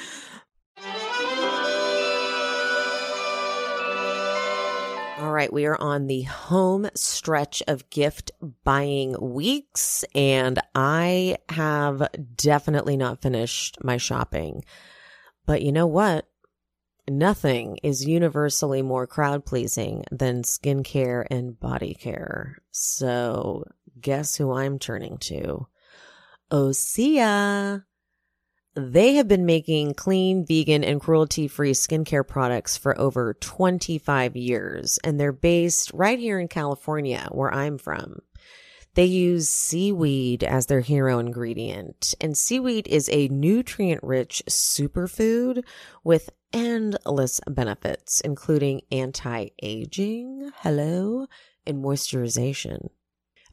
All 5.20 5.32
right, 5.32 5.52
we 5.52 5.66
are 5.66 5.80
on 5.80 6.06
the 6.06 6.22
home 6.22 6.88
stretch 6.94 7.60
of 7.66 7.90
gift 7.90 8.30
buying 8.62 9.16
weeks, 9.20 10.04
and 10.14 10.60
I 10.76 11.38
have 11.48 12.08
definitely 12.36 12.96
not 12.96 13.20
finished 13.20 13.82
my 13.82 13.96
shopping. 13.96 14.64
But 15.44 15.62
you 15.62 15.72
know 15.72 15.88
what? 15.88 16.28
Nothing 17.10 17.78
is 17.82 18.06
universally 18.06 18.80
more 18.80 19.08
crowd 19.08 19.44
pleasing 19.44 20.04
than 20.12 20.42
skincare 20.42 21.26
and 21.28 21.58
body 21.58 21.94
care. 21.94 22.58
So, 22.70 23.64
guess 24.00 24.36
who 24.36 24.52
I'm 24.52 24.78
turning 24.78 25.18
to? 25.18 25.66
Osea. 26.52 27.82
They 28.80 29.14
have 29.14 29.26
been 29.26 29.44
making 29.44 29.94
clean, 29.94 30.46
vegan, 30.46 30.84
and 30.84 31.00
cruelty 31.00 31.48
free 31.48 31.72
skincare 31.72 32.24
products 32.24 32.76
for 32.76 32.96
over 32.96 33.34
25 33.34 34.36
years, 34.36 35.00
and 35.02 35.18
they're 35.18 35.32
based 35.32 35.90
right 35.92 36.16
here 36.16 36.38
in 36.38 36.46
California, 36.46 37.26
where 37.32 37.52
I'm 37.52 37.78
from. 37.78 38.20
They 38.94 39.06
use 39.06 39.48
seaweed 39.48 40.44
as 40.44 40.66
their 40.66 40.78
hero 40.78 41.18
ingredient, 41.18 42.14
and 42.20 42.38
seaweed 42.38 42.86
is 42.86 43.08
a 43.08 43.26
nutrient 43.26 44.04
rich 44.04 44.44
superfood 44.48 45.64
with 46.04 46.30
endless 46.52 47.40
benefits, 47.48 48.20
including 48.20 48.82
anti 48.92 49.48
aging, 49.60 50.52
hello, 50.58 51.26
and 51.66 51.82
moisturization. 51.82 52.90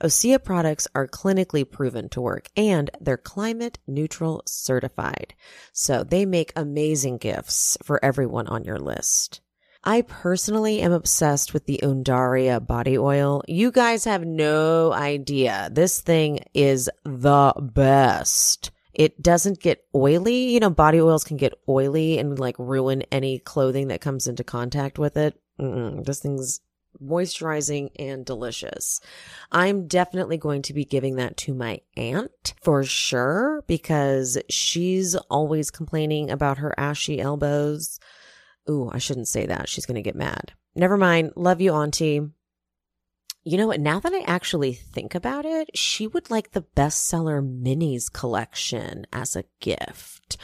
Osea 0.06 0.44
products 0.44 0.88
are 0.94 1.08
clinically 1.08 1.70
proven 1.70 2.10
to 2.10 2.22
work 2.22 2.48
and 2.56 2.92
they're 3.02 3.18
climate 3.18 3.80
neutral 3.88 4.44
certified. 4.46 5.34
So 5.74 6.04
they 6.04 6.28
make 6.28 6.54
amazing 6.56 7.18
gifts 7.18 7.76
for 7.82 8.04
everyone 8.06 8.46
on 8.46 8.66
your 8.66 8.78
list. 8.78 9.42
I 9.84 10.04
personally 10.04 10.82
am 10.82 10.92
obsessed 10.92 11.56
with 11.56 11.66
the 11.66 11.80
Undaria 11.82 12.66
body 12.66 13.00
oil. 13.00 13.42
You 13.48 13.72
guys 13.72 14.06
have 14.06 14.24
no 14.24 14.94
idea. 14.94 15.70
This 15.72 16.00
thing 16.02 16.42
is 16.54 16.88
the 17.04 17.54
best. 17.60 18.70
It 18.94 19.24
doesn't 19.24 19.60
get 19.60 19.86
oily. 19.96 20.52
You 20.54 20.60
know, 20.60 20.70
body 20.70 21.02
oils 21.02 21.24
can 21.24 21.38
get 21.38 21.56
oily 21.68 22.20
and 22.20 22.38
like 22.38 22.58
ruin 22.60 23.02
any 23.12 23.40
clothing 23.40 23.88
that 23.88 24.02
comes 24.02 24.28
into 24.28 24.44
contact 24.44 25.00
with 25.00 25.18
it. 25.18 25.42
Mm-mm, 25.60 26.06
this 26.06 26.20
thing's 26.20 26.62
moisturizing 27.04 27.90
and 27.98 28.26
delicious. 28.26 29.00
I'm 29.52 29.88
definitely 29.88 30.38
going 30.38 30.62
to 30.64 30.74
be 30.74 30.86
giving 30.86 31.16
that 31.16 31.38
to 31.38 31.54
my 31.54 31.82
aunt 31.96 32.54
for 32.62 32.84
sure 32.84 33.64
because 33.68 34.38
she's 34.50 35.16
always 35.16 35.72
complaining 35.72 36.30
about 36.30 36.60
her 36.60 36.74
ashy 36.78 37.20
elbows. 37.20 38.00
Ooh, 38.70 38.90
I 38.92 38.98
shouldn't 38.98 39.28
say 39.28 39.46
that. 39.46 39.70
She's 39.70 39.86
going 39.86 39.96
to 39.96 40.02
get 40.02 40.16
mad. 40.16 40.54
Never 40.76 40.98
mind. 40.98 41.34
Love 41.36 41.62
you, 41.62 41.74
auntie. 41.74 42.22
You 43.48 43.60
know 43.60 43.68
what? 43.68 43.80
Now 43.80 44.00
that 44.00 44.12
I 44.12 44.22
actually 44.22 44.74
think 44.74 45.14
about 45.14 45.46
it, 45.46 45.70
she 45.78 46.08
would 46.08 46.32
like 46.32 46.52
the 46.52 46.66
bestseller 46.76 47.44
minis 47.44 48.12
collection 48.12 49.06
as 49.14 49.36
a 49.36 49.44
gift. 49.60 50.38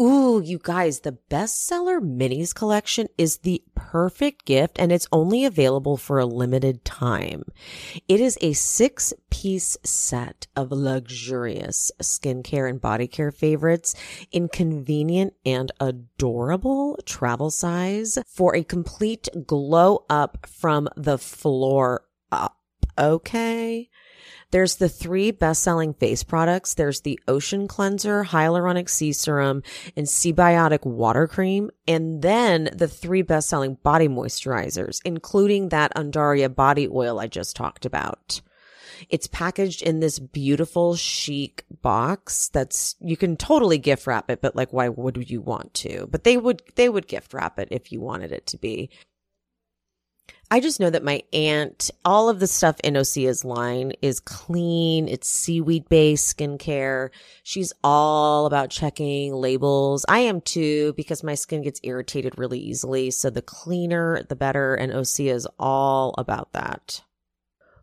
Ooh, 0.00 0.40
you 0.42 0.58
guys, 0.62 1.00
the 1.00 1.18
bestseller 1.28 2.00
minis 2.00 2.54
collection 2.54 3.08
is 3.18 3.38
the 3.38 3.62
perfect 3.90 4.44
gift 4.44 4.78
and 4.80 4.90
it's 4.90 5.06
only 5.12 5.44
available 5.44 5.96
for 5.96 6.18
a 6.18 6.26
limited 6.26 6.84
time. 6.84 7.44
It 8.08 8.20
is 8.20 8.36
a 8.40 8.52
six 8.52 9.14
piece 9.30 9.76
set 9.84 10.48
of 10.56 10.72
luxurious 10.72 11.92
skincare 12.02 12.68
and 12.68 12.80
body 12.80 13.06
care 13.06 13.30
favorites 13.30 13.94
in 14.32 14.48
convenient 14.48 15.34
and 15.44 15.70
adorable 15.78 16.98
travel 17.06 17.50
size 17.50 18.18
for 18.26 18.56
a 18.56 18.64
complete 18.64 19.28
glow 19.46 20.04
up 20.10 20.46
from 20.46 20.88
the 20.96 21.16
floor 21.16 22.02
up. 22.32 22.56
Okay. 22.98 23.88
There's 24.50 24.76
the 24.76 24.88
three 24.88 25.30
best 25.30 25.62
selling 25.62 25.94
face 25.94 26.22
products. 26.22 26.74
There's 26.74 27.00
the 27.00 27.18
Ocean 27.28 27.68
Cleanser, 27.68 28.24
Hyaluronic 28.24 28.88
Sea 28.88 29.12
Serum, 29.12 29.62
and 29.96 30.06
SeaBiotic 30.06 30.84
Water 30.86 31.26
Cream. 31.26 31.70
And 31.86 32.22
then 32.22 32.70
the 32.72 32.88
three 32.88 33.22
best 33.22 33.48
selling 33.48 33.74
body 33.74 34.08
moisturizers, 34.08 35.00
including 35.04 35.70
that 35.70 35.94
Undaria 35.94 36.54
body 36.54 36.88
oil 36.88 37.18
I 37.18 37.26
just 37.26 37.56
talked 37.56 37.84
about. 37.84 38.40
It's 39.08 39.26
packaged 39.26 39.82
in 39.82 40.00
this 40.00 40.18
beautiful 40.18 40.96
chic 40.96 41.64
box 41.82 42.48
that's 42.48 42.96
you 43.00 43.16
can 43.16 43.36
totally 43.36 43.78
gift 43.78 44.06
wrap 44.06 44.30
it, 44.30 44.40
but 44.40 44.56
like 44.56 44.72
why 44.72 44.88
would 44.88 45.28
you 45.30 45.40
want 45.40 45.74
to? 45.74 46.06
But 46.10 46.24
they 46.24 46.36
would 46.36 46.62
they 46.76 46.88
would 46.88 47.06
gift 47.06 47.34
wrap 47.34 47.58
it 47.58 47.68
if 47.70 47.92
you 47.92 48.00
wanted 48.00 48.32
it 48.32 48.46
to 48.48 48.58
be. 48.58 48.90
I 50.48 50.60
just 50.60 50.78
know 50.78 50.90
that 50.90 51.02
my 51.02 51.22
aunt, 51.32 51.90
all 52.04 52.28
of 52.28 52.38
the 52.38 52.46
stuff 52.46 52.78
in 52.84 52.94
Osea's 52.94 53.44
line 53.44 53.92
is 54.00 54.20
clean. 54.20 55.08
It's 55.08 55.28
seaweed 55.28 55.88
based 55.88 56.36
skincare. 56.36 57.10
She's 57.42 57.72
all 57.82 58.46
about 58.46 58.70
checking 58.70 59.34
labels. 59.34 60.04
I 60.08 60.20
am 60.20 60.40
too 60.40 60.92
because 60.96 61.24
my 61.24 61.34
skin 61.34 61.62
gets 61.62 61.80
irritated 61.82 62.38
really 62.38 62.60
easily. 62.60 63.10
So 63.10 63.28
the 63.28 63.42
cleaner, 63.42 64.22
the 64.22 64.36
better. 64.36 64.76
And 64.76 64.92
Osea 64.92 65.34
is 65.34 65.48
all 65.58 66.14
about 66.16 66.52
that. 66.52 67.02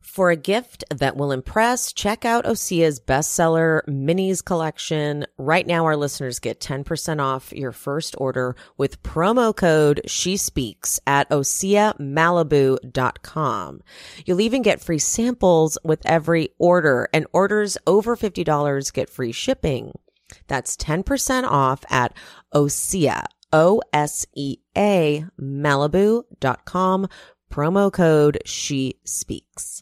For 0.03 0.29
a 0.29 0.35
gift 0.35 0.83
that 0.93 1.15
will 1.15 1.31
impress, 1.31 1.93
check 1.93 2.25
out 2.25 2.45
Osea's 2.45 2.99
bestseller 2.99 3.83
minis 3.87 4.45
collection. 4.45 5.25
Right 5.37 5.65
now, 5.65 5.85
our 5.85 5.95
listeners 5.95 6.37
get 6.39 6.59
10% 6.59 7.19
off 7.19 7.51
your 7.53 7.71
first 7.71 8.13
order 8.19 8.55
with 8.77 9.01
promo 9.01 9.55
code 9.55 10.01
She 10.05 10.37
Speaks 10.37 10.99
at 11.07 11.27
OseaMalibu.com. 11.29 13.81
You'll 14.25 14.41
even 14.41 14.61
get 14.61 14.81
free 14.81 14.99
samples 14.99 15.79
with 15.83 16.05
every 16.05 16.49
order, 16.59 17.09
and 17.11 17.25
orders 17.33 17.75
over 17.87 18.15
$50 18.15 18.93
get 18.93 19.09
free 19.09 19.31
shipping. 19.31 19.93
That's 20.47 20.75
10% 20.75 21.45
off 21.45 21.83
at 21.89 22.15
Osea, 22.53 23.25
O 23.51 23.81
S 23.93 24.27
E 24.35 24.57
A, 24.77 25.25
Malibu.com. 25.39 27.07
Promo 27.49 27.91
code 27.91 28.37
She 28.45 28.99
Speaks. 29.05 29.81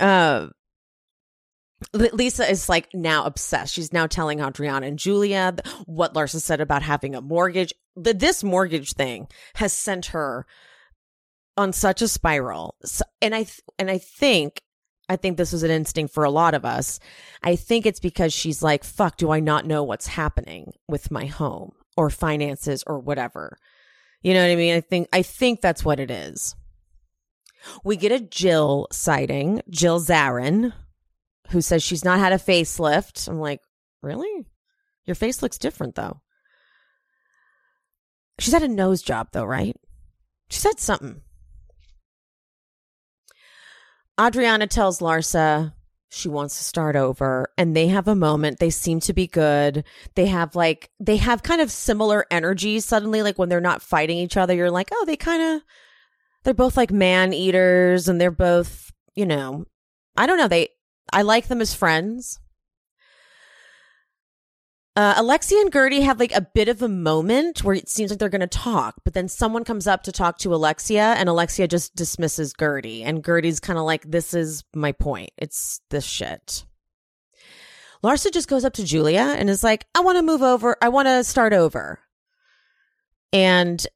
Uh, 0.00 0.48
Lisa 1.92 2.48
is 2.48 2.68
like 2.68 2.88
now 2.94 3.24
obsessed. 3.24 3.74
She's 3.74 3.92
now 3.92 4.06
telling 4.06 4.40
Adriana 4.40 4.86
and 4.86 4.98
Julia 4.98 5.54
what 5.86 6.14
Larsa 6.14 6.40
said 6.40 6.60
about 6.60 6.82
having 6.82 7.14
a 7.14 7.20
mortgage. 7.20 7.72
The, 7.96 8.12
this 8.14 8.44
mortgage 8.44 8.92
thing 8.92 9.28
has 9.54 9.72
sent 9.72 10.06
her 10.06 10.46
on 11.56 11.72
such 11.72 12.02
a 12.02 12.08
spiral. 12.08 12.76
So, 12.84 13.04
and 13.20 13.34
I 13.34 13.44
th- 13.44 13.60
and 13.78 13.90
I 13.90 13.98
think 13.98 14.60
I 15.08 15.16
think 15.16 15.36
this 15.36 15.52
was 15.52 15.62
an 15.62 15.70
instinct 15.70 16.14
for 16.14 16.24
a 16.24 16.30
lot 16.30 16.54
of 16.54 16.64
us. 16.64 17.00
I 17.42 17.56
think 17.56 17.86
it's 17.86 18.00
because 18.00 18.32
she's 18.32 18.62
like, 18.62 18.84
"Fuck, 18.84 19.16
do 19.16 19.30
I 19.30 19.40
not 19.40 19.66
know 19.66 19.82
what's 19.82 20.06
happening 20.06 20.72
with 20.88 21.10
my 21.10 21.26
home 21.26 21.72
or 21.96 22.10
finances 22.10 22.84
or 22.86 22.98
whatever?" 22.98 23.56
You 24.22 24.34
know 24.34 24.42
what 24.42 24.52
I 24.52 24.56
mean? 24.56 24.74
I 24.74 24.80
think 24.80 25.08
I 25.12 25.22
think 25.22 25.60
that's 25.60 25.84
what 25.84 25.98
it 25.98 26.10
is. 26.10 26.54
We 27.84 27.96
get 27.96 28.12
a 28.12 28.20
Jill 28.20 28.88
sighting, 28.90 29.62
Jill 29.68 30.00
Zarin, 30.00 30.72
who 31.50 31.60
says 31.60 31.82
she's 31.82 32.04
not 32.04 32.18
had 32.18 32.32
a 32.32 32.36
facelift. 32.36 33.28
I'm 33.28 33.40
like, 33.40 33.60
really? 34.02 34.46
Your 35.04 35.14
face 35.14 35.42
looks 35.42 35.58
different 35.58 35.94
though. 35.94 36.20
She's 38.38 38.54
had 38.54 38.62
a 38.62 38.68
nose 38.68 39.02
job 39.02 39.28
though, 39.32 39.44
right? 39.44 39.76
She 40.48 40.58
said 40.60 40.80
something. 40.80 41.20
Adriana 44.18 44.66
tells 44.66 45.00
Larsa 45.00 45.72
she 46.10 46.28
wants 46.28 46.58
to 46.58 46.64
start 46.64 46.96
over 46.96 47.48
and 47.56 47.76
they 47.76 47.86
have 47.86 48.08
a 48.08 48.16
moment. 48.16 48.58
They 48.58 48.70
seem 48.70 49.00
to 49.00 49.12
be 49.12 49.26
good. 49.26 49.84
They 50.16 50.26
have 50.26 50.56
like, 50.56 50.90
they 50.98 51.16
have 51.16 51.42
kind 51.42 51.60
of 51.60 51.70
similar 51.70 52.26
energies 52.30 52.84
suddenly. 52.84 53.22
Like 53.22 53.38
when 53.38 53.48
they're 53.48 53.60
not 53.60 53.82
fighting 53.82 54.18
each 54.18 54.36
other, 54.36 54.54
you're 54.54 54.70
like, 54.70 54.90
oh, 54.92 55.04
they 55.04 55.16
kind 55.16 55.42
of, 55.42 55.62
they're 56.44 56.54
both 56.54 56.76
like 56.76 56.90
man 56.90 57.32
eaters 57.32 58.08
and 58.08 58.20
they're 58.20 58.30
both, 58.30 58.92
you 59.14 59.26
know, 59.26 59.64
I 60.16 60.26
don't 60.26 60.38
know. 60.38 60.48
They, 60.48 60.68
I 61.12 61.22
like 61.22 61.48
them 61.48 61.60
as 61.60 61.74
friends. 61.74 62.40
Uh, 64.96 65.14
Alexia 65.16 65.60
and 65.60 65.72
Guerdy 65.72 66.02
have 66.02 66.18
like 66.18 66.34
a 66.34 66.40
bit 66.40 66.68
of 66.68 66.82
a 66.82 66.88
moment 66.88 67.62
where 67.62 67.74
it 67.74 67.88
seems 67.88 68.10
like 68.10 68.18
they're 68.18 68.28
going 68.28 68.40
to 68.40 68.46
talk, 68.46 68.96
but 69.04 69.14
then 69.14 69.28
someone 69.28 69.64
comes 69.64 69.86
up 69.86 70.02
to 70.02 70.12
talk 70.12 70.36
to 70.38 70.54
Alexia 70.54 71.14
and 71.16 71.28
Alexia 71.28 71.68
just 71.68 71.94
dismisses 71.94 72.52
Guerdy. 72.52 73.02
And 73.04 73.22
Guerdy's 73.22 73.60
kind 73.60 73.78
of 73.78 73.84
like, 73.84 74.10
this 74.10 74.34
is 74.34 74.64
my 74.74 74.92
point. 74.92 75.30
It's 75.38 75.80
this 75.90 76.04
shit. 76.04 76.64
Larsa 78.02 78.32
just 78.32 78.48
goes 78.48 78.64
up 78.64 78.72
to 78.74 78.84
Julia 78.84 79.36
and 79.38 79.48
is 79.48 79.62
like, 79.62 79.86
I 79.94 80.00
want 80.00 80.16
to 80.16 80.22
move 80.22 80.42
over. 80.42 80.76
I 80.82 80.88
want 80.88 81.06
to 81.06 81.22
start 81.22 81.52
over. 81.52 82.00
And 83.32 83.86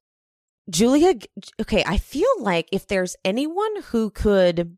Julia, 0.70 1.14
okay, 1.60 1.84
I 1.86 1.98
feel 1.98 2.28
like 2.38 2.68
if 2.72 2.86
there's 2.86 3.16
anyone 3.24 3.82
who 3.82 4.10
could 4.10 4.76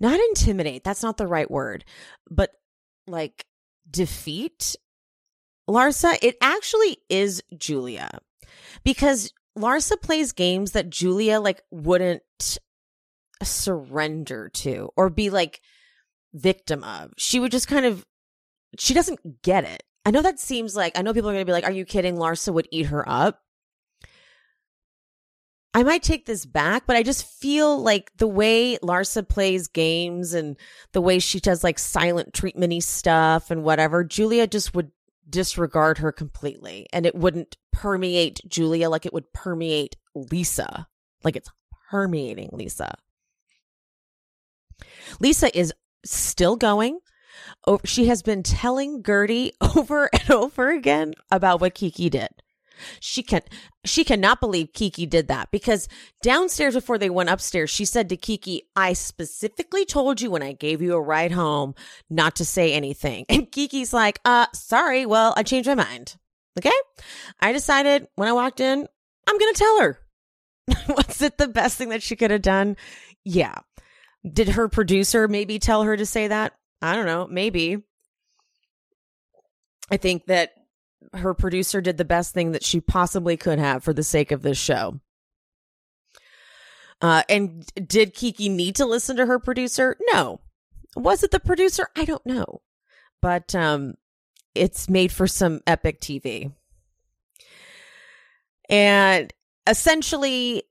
not 0.00 0.18
intimidate, 0.18 0.84
that's 0.84 1.02
not 1.02 1.18
the 1.18 1.26
right 1.26 1.50
word, 1.50 1.84
but 2.30 2.50
like 3.06 3.44
defeat 3.90 4.76
Larsa, 5.68 6.16
it 6.22 6.36
actually 6.40 6.98
is 7.08 7.42
Julia 7.56 8.20
because 8.84 9.32
Larsa 9.56 10.00
plays 10.00 10.32
games 10.32 10.72
that 10.72 10.90
Julia 10.90 11.40
like 11.40 11.62
wouldn't 11.70 12.22
surrender 13.42 14.48
to 14.48 14.90
or 14.96 15.10
be 15.10 15.30
like 15.30 15.60
victim 16.32 16.84
of. 16.84 17.12
She 17.18 17.40
would 17.40 17.52
just 17.52 17.68
kind 17.68 17.86
of 17.86 18.06
she 18.78 18.94
doesn't 18.94 19.42
get 19.42 19.64
it. 19.64 19.82
I 20.06 20.10
know 20.10 20.22
that 20.22 20.40
seems 20.40 20.74
like 20.74 20.98
I 20.98 21.02
know 21.02 21.12
people 21.12 21.28
are 21.30 21.34
going 21.34 21.44
to 21.44 21.48
be 21.48 21.52
like 21.52 21.64
are 21.64 21.72
you 21.72 21.84
kidding 21.84 22.16
Larsa 22.16 22.52
would 22.52 22.68
eat 22.70 22.86
her 22.86 23.06
up. 23.08 23.42
I 25.72 25.84
might 25.84 26.02
take 26.02 26.26
this 26.26 26.46
back, 26.46 26.84
but 26.86 26.96
I 26.96 27.04
just 27.04 27.24
feel 27.24 27.80
like 27.80 28.10
the 28.16 28.26
way 28.26 28.76
Larsa 28.78 29.26
plays 29.26 29.68
games 29.68 30.34
and 30.34 30.56
the 30.92 31.00
way 31.00 31.20
she 31.20 31.38
does 31.38 31.62
like 31.62 31.78
silent 31.78 32.32
treatmenty 32.32 32.82
stuff 32.82 33.50
and 33.50 33.62
whatever, 33.62 34.02
Julia 34.02 34.48
just 34.48 34.74
would 34.74 34.90
disregard 35.28 35.98
her 35.98 36.10
completely 36.10 36.88
and 36.92 37.06
it 37.06 37.14
wouldn't 37.14 37.56
permeate 37.72 38.40
Julia 38.48 38.90
like 38.90 39.06
it 39.06 39.12
would 39.12 39.32
permeate 39.32 39.96
Lisa. 40.14 40.88
Like 41.22 41.36
it's 41.36 41.50
permeating 41.90 42.50
Lisa. 42.52 42.96
Lisa 45.20 45.56
is 45.56 45.72
still 46.04 46.56
going. 46.56 46.98
She 47.84 48.06
has 48.06 48.22
been 48.22 48.42
telling 48.42 49.02
Guerdy 49.04 49.52
over 49.76 50.10
and 50.12 50.30
over 50.30 50.70
again 50.70 51.14
about 51.30 51.60
what 51.60 51.74
Kiki 51.74 52.10
did. 52.10 52.30
She 53.00 53.22
can 53.22 53.42
she 53.84 54.04
cannot 54.04 54.40
believe 54.40 54.72
Kiki 54.72 55.06
did 55.06 55.28
that 55.28 55.50
because 55.50 55.88
downstairs 56.22 56.74
before 56.74 56.98
they 56.98 57.10
went 57.10 57.30
upstairs, 57.30 57.70
she 57.70 57.84
said 57.84 58.08
to 58.08 58.16
Kiki, 58.16 58.68
I 58.76 58.92
specifically 58.92 59.84
told 59.84 60.20
you 60.20 60.30
when 60.30 60.42
I 60.42 60.52
gave 60.52 60.82
you 60.82 60.94
a 60.94 61.00
ride 61.00 61.32
home 61.32 61.74
not 62.08 62.36
to 62.36 62.44
say 62.44 62.72
anything. 62.72 63.26
And 63.40 63.50
Kiki's 63.50 63.92
like, 63.92 64.20
uh, 64.24 64.46
sorry, 64.52 65.06
well, 65.06 65.32
I 65.36 65.42
changed 65.42 65.68
my 65.68 65.74
mind. 65.74 66.16
Okay. 66.58 66.70
I 67.40 67.52
decided 67.52 68.06
when 68.16 68.28
I 68.28 68.32
walked 68.32 68.60
in, 68.60 68.86
I'm 69.26 69.38
gonna 69.38 69.52
tell 69.52 69.80
her. 69.80 69.98
Was 70.88 71.22
it 71.22 71.38
the 71.38 71.48
best 71.48 71.78
thing 71.78 71.88
that 71.88 72.02
she 72.02 72.16
could 72.16 72.30
have 72.30 72.42
done? 72.42 72.76
Yeah. 73.24 73.54
Did 74.30 74.50
her 74.50 74.68
producer 74.68 75.28
maybe 75.28 75.58
tell 75.58 75.84
her 75.84 75.96
to 75.96 76.04
say 76.04 76.28
that? 76.28 76.52
I 76.82 76.94
don't 76.96 77.06
know. 77.06 77.26
Maybe. 77.30 77.82
I 79.90 79.96
think 79.96 80.26
that 80.26 80.52
her 81.14 81.34
producer 81.34 81.80
did 81.80 81.96
the 81.96 82.04
best 82.04 82.34
thing 82.34 82.52
that 82.52 82.64
she 82.64 82.80
possibly 82.80 83.36
could 83.36 83.58
have 83.58 83.82
for 83.82 83.92
the 83.92 84.02
sake 84.02 84.32
of 84.32 84.42
this 84.42 84.58
show. 84.58 85.00
Uh, 87.00 87.22
and 87.28 87.66
did 87.86 88.14
Kiki 88.14 88.48
need 88.48 88.76
to 88.76 88.84
listen 88.84 89.16
to 89.16 89.26
her 89.26 89.38
producer? 89.38 89.96
No. 90.12 90.40
Was 90.96 91.22
it 91.22 91.30
the 91.30 91.40
producer? 91.40 91.88
I 91.96 92.04
don't 92.04 92.24
know. 92.26 92.60
But 93.22 93.54
um, 93.54 93.94
it's 94.54 94.88
made 94.88 95.12
for 95.12 95.26
some 95.26 95.60
epic 95.66 96.00
TV. 96.00 96.52
And 98.68 99.32
essentially, 99.66 100.64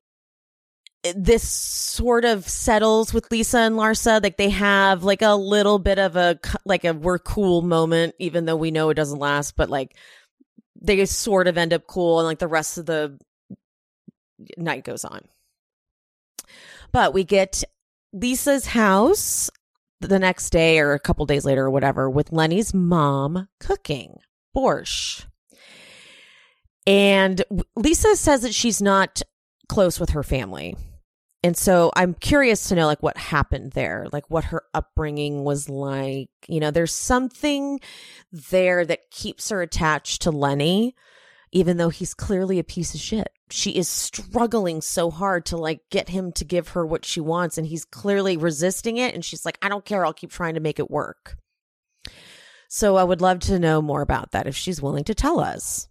this 1.16 1.48
sort 1.48 2.26
of 2.26 2.48
settles 2.48 3.14
with 3.14 3.32
Lisa 3.32 3.60
and 3.60 3.76
Larsa. 3.76 4.22
Like 4.22 4.38
they 4.38 4.50
have 4.50 5.04
like 5.04 5.22
a 5.22 5.36
little 5.36 5.80
bit 5.80 5.98
of 5.98 6.16
a 6.16 6.40
like 6.66 6.86
a 6.86 6.94
we're 6.94 7.20
cool 7.20 7.62
moment, 7.62 8.16
even 8.20 8.46
though 8.46 8.56
we 8.56 8.72
know 8.72 8.90
it 8.90 8.96
doesn't 8.96 9.20
last. 9.20 9.56
But 9.56 9.70
like 9.70 9.96
they 10.82 11.06
sort 11.06 11.48
of 11.48 11.58
end 11.58 11.74
up 11.74 11.88
cool, 11.88 12.20
and 12.20 12.28
like 12.28 12.40
the 12.40 12.48
rest 12.48 12.78
of 12.78 12.86
the 12.86 13.18
night 14.58 14.84
goes 14.84 15.06
on. 15.06 15.22
But 16.92 17.14
we 17.14 17.24
get 17.24 17.64
Lisa's 18.14 18.66
house 18.68 19.50
the 20.02 20.20
next 20.20 20.50
day 20.52 20.80
or 20.80 20.94
a 20.94 21.00
couple 21.00 21.26
days 21.26 21.46
later 21.46 21.66
or 21.66 21.70
whatever 21.70 22.10
with 22.10 22.32
Lenny's 22.32 22.74
mom 22.74 23.48
cooking 23.60 24.18
borscht. 24.56 25.26
And 26.88 27.44
Lisa 27.76 28.16
says 28.16 28.42
that 28.42 28.56
she's 28.56 28.82
not 28.82 29.22
close 29.68 30.00
with 30.00 30.12
her 30.12 30.24
family. 30.24 30.76
And 31.42 31.56
so 31.56 31.92
I'm 31.96 32.16
curious 32.16 32.68
to 32.68 32.76
know 32.76 32.86
like 32.86 33.02
what 33.02 33.18
happened 33.18 33.72
there, 33.72 34.08
like 34.12 34.30
what 34.30 34.46
her 34.46 34.64
upbringing 34.74 35.46
was 35.46 35.70
like. 35.70 36.30
You 36.48 36.60
know, 36.60 36.72
there's 36.72 36.94
something 36.94 37.80
there 38.32 38.86
that 38.86 39.10
keeps 39.10 39.50
her 39.50 39.62
attached 39.62 40.24
to 40.24 40.32
Lenny 40.32 40.96
even 41.52 41.78
though 41.78 41.90
he's 41.90 42.14
clearly 42.14 42.60
a 42.60 42.64
piece 42.64 42.94
of 42.94 43.00
shit. 43.00 43.30
She 43.50 43.72
is 43.72 43.88
struggling 43.88 44.82
so 44.82 45.10
hard 45.10 45.46
to 45.48 45.58
like 45.58 45.82
get 45.90 46.10
him 46.10 46.32
to 46.34 46.46
give 46.46 46.70
her 46.70 46.86
what 46.86 47.06
she 47.06 47.20
wants 47.20 47.58
and 47.58 47.66
he's 47.66 47.86
clearly 47.86 48.38
resisting 48.38 48.98
it 48.98 49.16
and 49.16 49.26
she's 49.26 49.46
like 49.46 49.58
I 49.62 49.70
don't 49.70 49.86
care, 49.86 50.06
I'll 50.06 50.14
keep 50.14 50.32
trying 50.32 50.54
to 50.54 50.60
make 50.60 50.80
it 50.80 50.92
work. 50.92 51.38
So 52.68 52.98
I 52.98 53.04
would 53.04 53.22
love 53.22 53.40
to 53.42 53.58
know 53.58 53.82
more 53.82 54.02
about 54.02 54.32
that 54.32 54.46
if 54.46 54.56
she's 54.56 54.82
willing 54.82 55.04
to 55.06 55.16
tell 55.16 55.40
us. 55.40 55.88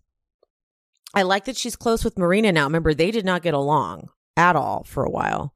I 1.12 1.22
like 1.22 1.46
that 1.46 1.57
she's 1.57 1.74
close 1.74 2.05
with 2.05 2.18
Marina 2.18 2.53
now. 2.53 2.64
Remember, 2.64 2.94
they 2.94 3.11
did 3.11 3.24
not 3.24 3.42
get 3.42 3.55
along 3.55 4.11
at 4.39 4.57
all 4.57 4.84
for 4.84 5.05
a 5.05 5.11
while. 5.11 5.53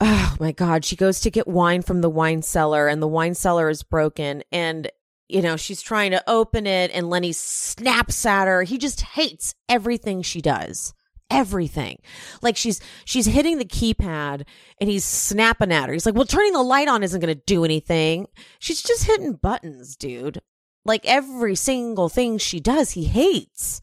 Oh 0.00 0.36
my 0.38 0.52
God. 0.52 0.84
She 0.84 0.96
goes 0.96 1.20
to 1.20 1.30
get 1.30 1.48
wine 1.48 1.82
from 1.82 2.00
the 2.02 2.10
wine 2.10 2.42
cellar, 2.42 2.86
and 2.86 3.02
the 3.02 3.08
wine 3.08 3.34
cellar 3.34 3.70
is 3.70 3.82
broken. 3.82 4.42
And 4.52 4.90
you 5.28 5.40
know, 5.40 5.56
she's 5.56 5.80
trying 5.80 6.10
to 6.10 6.22
open 6.28 6.66
it 6.66 6.90
and 6.92 7.08
Lenny 7.08 7.32
snaps 7.32 8.26
at 8.26 8.48
her. 8.48 8.64
He 8.64 8.76
just 8.76 9.00
hates 9.00 9.54
everything 9.66 10.20
she 10.20 10.42
does. 10.42 10.92
Everything. 11.30 11.98
Like 12.42 12.58
she's 12.58 12.80
she's 13.06 13.24
hitting 13.24 13.56
the 13.56 13.64
keypad 13.64 14.44
and 14.78 14.90
he's 14.90 15.04
snapping 15.04 15.72
at 15.72 15.86
her. 15.86 15.94
He's 15.94 16.04
like, 16.04 16.14
"Well, 16.14 16.26
turning 16.26 16.52
the 16.52 16.62
light 16.62 16.88
on 16.88 17.02
isn't 17.02 17.20
going 17.20 17.34
to 17.34 17.42
do 17.46 17.64
anything." 17.64 18.26
She's 18.58 18.82
just 18.82 19.04
hitting 19.04 19.34
buttons, 19.34 19.96
dude. 19.96 20.42
Like 20.84 21.06
every 21.06 21.54
single 21.54 22.10
thing 22.10 22.36
she 22.36 22.60
does, 22.60 22.90
he 22.90 23.04
hates. 23.04 23.80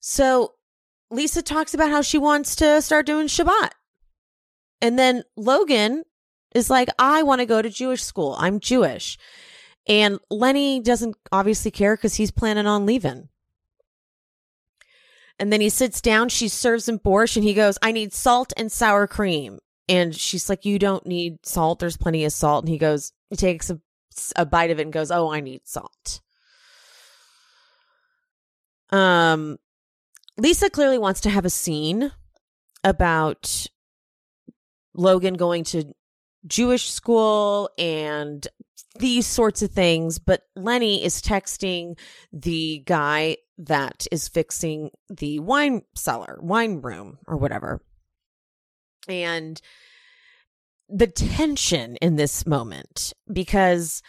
So, 0.00 0.52
Lisa 1.14 1.42
talks 1.42 1.74
about 1.74 1.90
how 1.90 2.02
she 2.02 2.18
wants 2.18 2.56
to 2.56 2.82
start 2.82 3.06
doing 3.06 3.26
Shabbat. 3.26 3.70
And 4.80 4.98
then 4.98 5.22
Logan 5.36 6.04
is 6.54 6.70
like, 6.70 6.88
I 6.98 7.22
want 7.22 7.40
to 7.40 7.46
go 7.46 7.62
to 7.62 7.70
Jewish 7.70 8.02
school. 8.02 8.36
I'm 8.38 8.60
Jewish. 8.60 9.18
And 9.86 10.18
Lenny 10.30 10.80
doesn't 10.80 11.16
obviously 11.30 11.70
care 11.70 11.96
because 11.96 12.14
he's 12.14 12.30
planning 12.30 12.66
on 12.66 12.86
leaving. 12.86 13.28
And 15.38 15.52
then 15.52 15.60
he 15.60 15.68
sits 15.68 16.00
down, 16.00 16.28
she 16.28 16.48
serves 16.48 16.88
him 16.88 16.98
borscht, 16.98 17.36
and 17.36 17.44
he 17.44 17.54
goes, 17.54 17.76
I 17.82 17.92
need 17.92 18.12
salt 18.12 18.52
and 18.56 18.70
sour 18.70 19.06
cream. 19.06 19.58
And 19.88 20.14
she's 20.14 20.48
like, 20.48 20.64
You 20.64 20.78
don't 20.78 21.04
need 21.06 21.44
salt. 21.44 21.80
There's 21.80 21.96
plenty 21.96 22.24
of 22.24 22.32
salt. 22.32 22.64
And 22.64 22.70
he 22.70 22.78
goes, 22.78 23.12
He 23.30 23.36
takes 23.36 23.68
a, 23.68 23.80
a 24.36 24.46
bite 24.46 24.70
of 24.70 24.78
it 24.78 24.82
and 24.82 24.92
goes, 24.92 25.10
Oh, 25.10 25.30
I 25.30 25.40
need 25.40 25.62
salt. 25.64 26.20
Um, 28.90 29.58
Lisa 30.36 30.68
clearly 30.68 30.98
wants 30.98 31.20
to 31.22 31.30
have 31.30 31.44
a 31.44 31.50
scene 31.50 32.12
about 32.82 33.66
Logan 34.94 35.34
going 35.34 35.64
to 35.64 35.94
Jewish 36.46 36.90
school 36.90 37.70
and 37.78 38.46
these 38.98 39.26
sorts 39.26 39.62
of 39.62 39.70
things. 39.70 40.18
But 40.18 40.42
Lenny 40.56 41.04
is 41.04 41.22
texting 41.22 41.98
the 42.32 42.82
guy 42.84 43.38
that 43.58 44.06
is 44.10 44.28
fixing 44.28 44.90
the 45.08 45.38
wine 45.38 45.82
cellar, 45.94 46.38
wine 46.40 46.80
room, 46.80 47.18
or 47.26 47.36
whatever. 47.36 47.80
And 49.08 49.60
the 50.88 51.06
tension 51.06 51.96
in 51.96 52.16
this 52.16 52.46
moment, 52.46 53.12
because, 53.32 54.02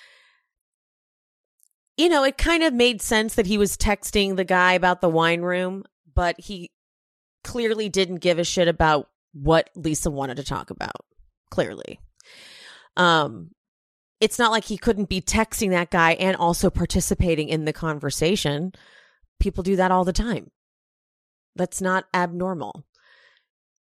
you 1.97 2.09
know, 2.09 2.23
it 2.23 2.38
kind 2.38 2.63
of 2.63 2.73
made 2.73 3.01
sense 3.01 3.36
that 3.36 3.45
he 3.45 3.57
was 3.57 3.78
texting 3.78 4.36
the 4.36 4.43
guy 4.43 4.73
about 4.73 5.01
the 5.01 5.09
wine 5.09 5.41
room, 5.41 5.84
but 6.16 6.39
he 6.39 6.72
clearly 7.43 7.89
didn't 7.89 8.18
give 8.18 8.39
a 8.39 8.43
shit 8.43 8.68
about 8.68 9.09
what 9.34 9.70
Lisa 9.76 10.09
wanted 10.09 10.38
to 10.38 10.43
talk 10.43 10.70
about. 10.70 11.05
Clearly. 11.51 11.99
Um, 12.97 13.51
it's 14.20 14.39
not 14.39 14.51
like 14.51 14.63
he 14.63 14.78
couldn't 14.78 15.09
be 15.09 15.22
texting 15.22 15.72
that 15.72 15.91
guy 15.91 16.13
and 16.13 16.36
also 16.36 16.70
participating 16.70 17.49
in 17.49 17.66
the 17.66 17.74
conversation. 17.74 18.74
People 19.39 19.63
do 19.63 19.76
that 19.76 19.91
all 19.91 20.05
the 20.05 20.13
time. 20.13 20.51
That's 21.55 21.82
not 21.82 22.05
abnormal. 22.13 22.86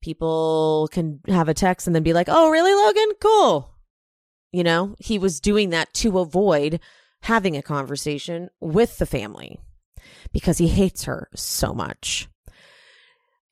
People 0.01 0.89
can 0.91 1.19
have 1.27 1.47
a 1.47 1.53
text 1.53 1.85
and 1.85 1.95
then 1.95 2.03
be 2.03 2.13
like, 2.13 2.27
oh, 2.29 2.49
really, 2.49 2.73
Logan? 2.73 3.15
Cool. 3.21 3.75
You 4.51 4.63
know, 4.63 4.95
he 4.99 5.19
was 5.19 5.39
doing 5.39 5.69
that 5.69 5.93
to 5.95 6.19
avoid 6.19 6.79
having 7.21 7.55
a 7.55 7.61
conversation 7.61 8.49
with 8.59 8.97
the 8.97 9.05
family 9.05 9.59
because 10.31 10.57
he 10.57 10.67
hates 10.67 11.03
her 11.03 11.29
so 11.35 11.73
much. 11.73 12.27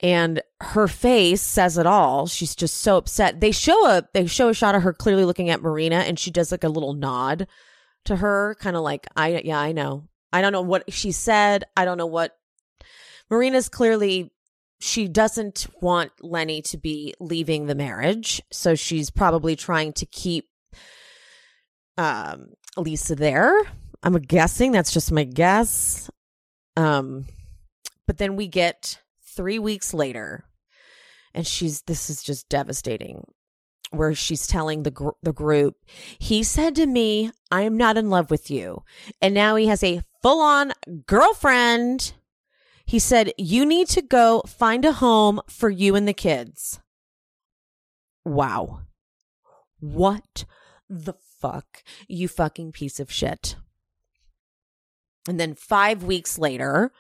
And 0.02 0.42
her 0.62 0.88
face 0.88 1.42
says 1.42 1.78
it 1.78 1.86
all. 1.86 2.26
She's 2.28 2.56
just 2.56 2.78
so 2.78 2.98
upset. 2.98 3.42
They 3.42 3.52
show 3.52 3.86
a 3.88 4.08
they 4.14 4.28
show 4.28 4.50
a 4.50 4.54
shot 4.54 4.76
of 4.76 4.84
her 4.84 4.94
clearly 4.94 5.26
looking 5.26 5.50
at 5.50 5.62
marina 5.62 5.98
and 5.98 6.18
she 6.18 6.32
does 6.32 6.52
like 6.52 6.64
a 6.64 6.70
little 6.70 6.94
nod 6.94 7.48
to 8.06 8.16
her 8.16 8.56
kind 8.60 8.78
of 8.78 8.82
like 8.84 9.08
i 9.16 9.42
yeah 9.44 9.60
i 9.60 9.72
know. 9.72 10.08
I 10.32 10.42
don't 10.42 10.54
know 10.54 10.62
what 10.62 10.94
she 10.94 11.12
said. 11.12 11.66
I 11.76 11.86
don't 11.86 11.98
know 11.98 12.06
what 12.06 12.38
marina's 13.30 13.68
clearly 13.68 14.32
she 14.80 15.10
doesn't 15.10 15.68
want 15.82 16.12
lenny 16.22 16.62
to 16.62 16.78
be 16.78 17.14
leaving 17.20 17.66
the 17.66 17.76
marriage. 17.76 18.42
So 18.52 18.76
she's 18.76 19.10
probably 19.10 19.58
trying 19.58 19.92
to 19.94 20.06
keep 20.06 20.48
um 21.98 22.54
lisa 22.78 23.16
there. 23.16 23.54
I'm 24.02 24.14
guessing 24.14 24.72
that's 24.72 24.94
just 24.94 25.12
my 25.12 25.26
guess 25.26 26.10
um 26.80 27.26
but 28.08 28.18
then 28.18 28.36
we 28.36 28.48
get 28.48 29.00
three 29.24 29.60
weeks 29.60 29.94
later, 29.94 30.46
and 31.34 31.46
she's 31.46 31.84
this 31.84 32.10
is 32.10 32.24
just 32.24 32.50
devastating. 32.50 33.24
Where 33.92 34.14
she's 34.14 34.46
telling 34.48 34.84
the 34.84 34.92
gr- 34.92 35.20
the 35.22 35.34
group, 35.34 35.76
he 36.20 36.44
said 36.44 36.76
to 36.76 36.86
me, 36.86 37.32
"I 37.52 37.62
am 37.62 37.76
not 37.78 37.98
in 37.98 38.10
love 38.10 38.32
with 38.32 38.50
you," 38.50 38.84
and 39.22 39.34
now 39.34 39.56
he 39.56 39.68
has 39.68 39.84
a 39.84 40.02
full 40.22 40.42
on 40.42 40.74
girlfriend. 41.06 42.14
He 42.86 43.00
said, 43.00 43.34
"You 43.38 43.66
need 43.66 43.88
to 43.90 44.02
go 44.02 44.42
find 44.48 44.86
a 44.86 44.94
home 44.94 45.42
for 45.48 45.70
you 45.70 45.96
and 45.96 46.08
the 46.08 46.14
kids." 46.14 46.80
Wow, 48.26 48.82
what 49.80 50.46
the 50.90 51.14
fuck, 51.14 51.84
you 52.08 52.28
fucking 52.28 52.72
piece 52.72 53.00
of 53.00 53.12
shit. 53.12 53.56
And 55.28 55.40
then 55.40 55.56
five 55.56 56.04
weeks 56.04 56.38
later, 56.38 56.92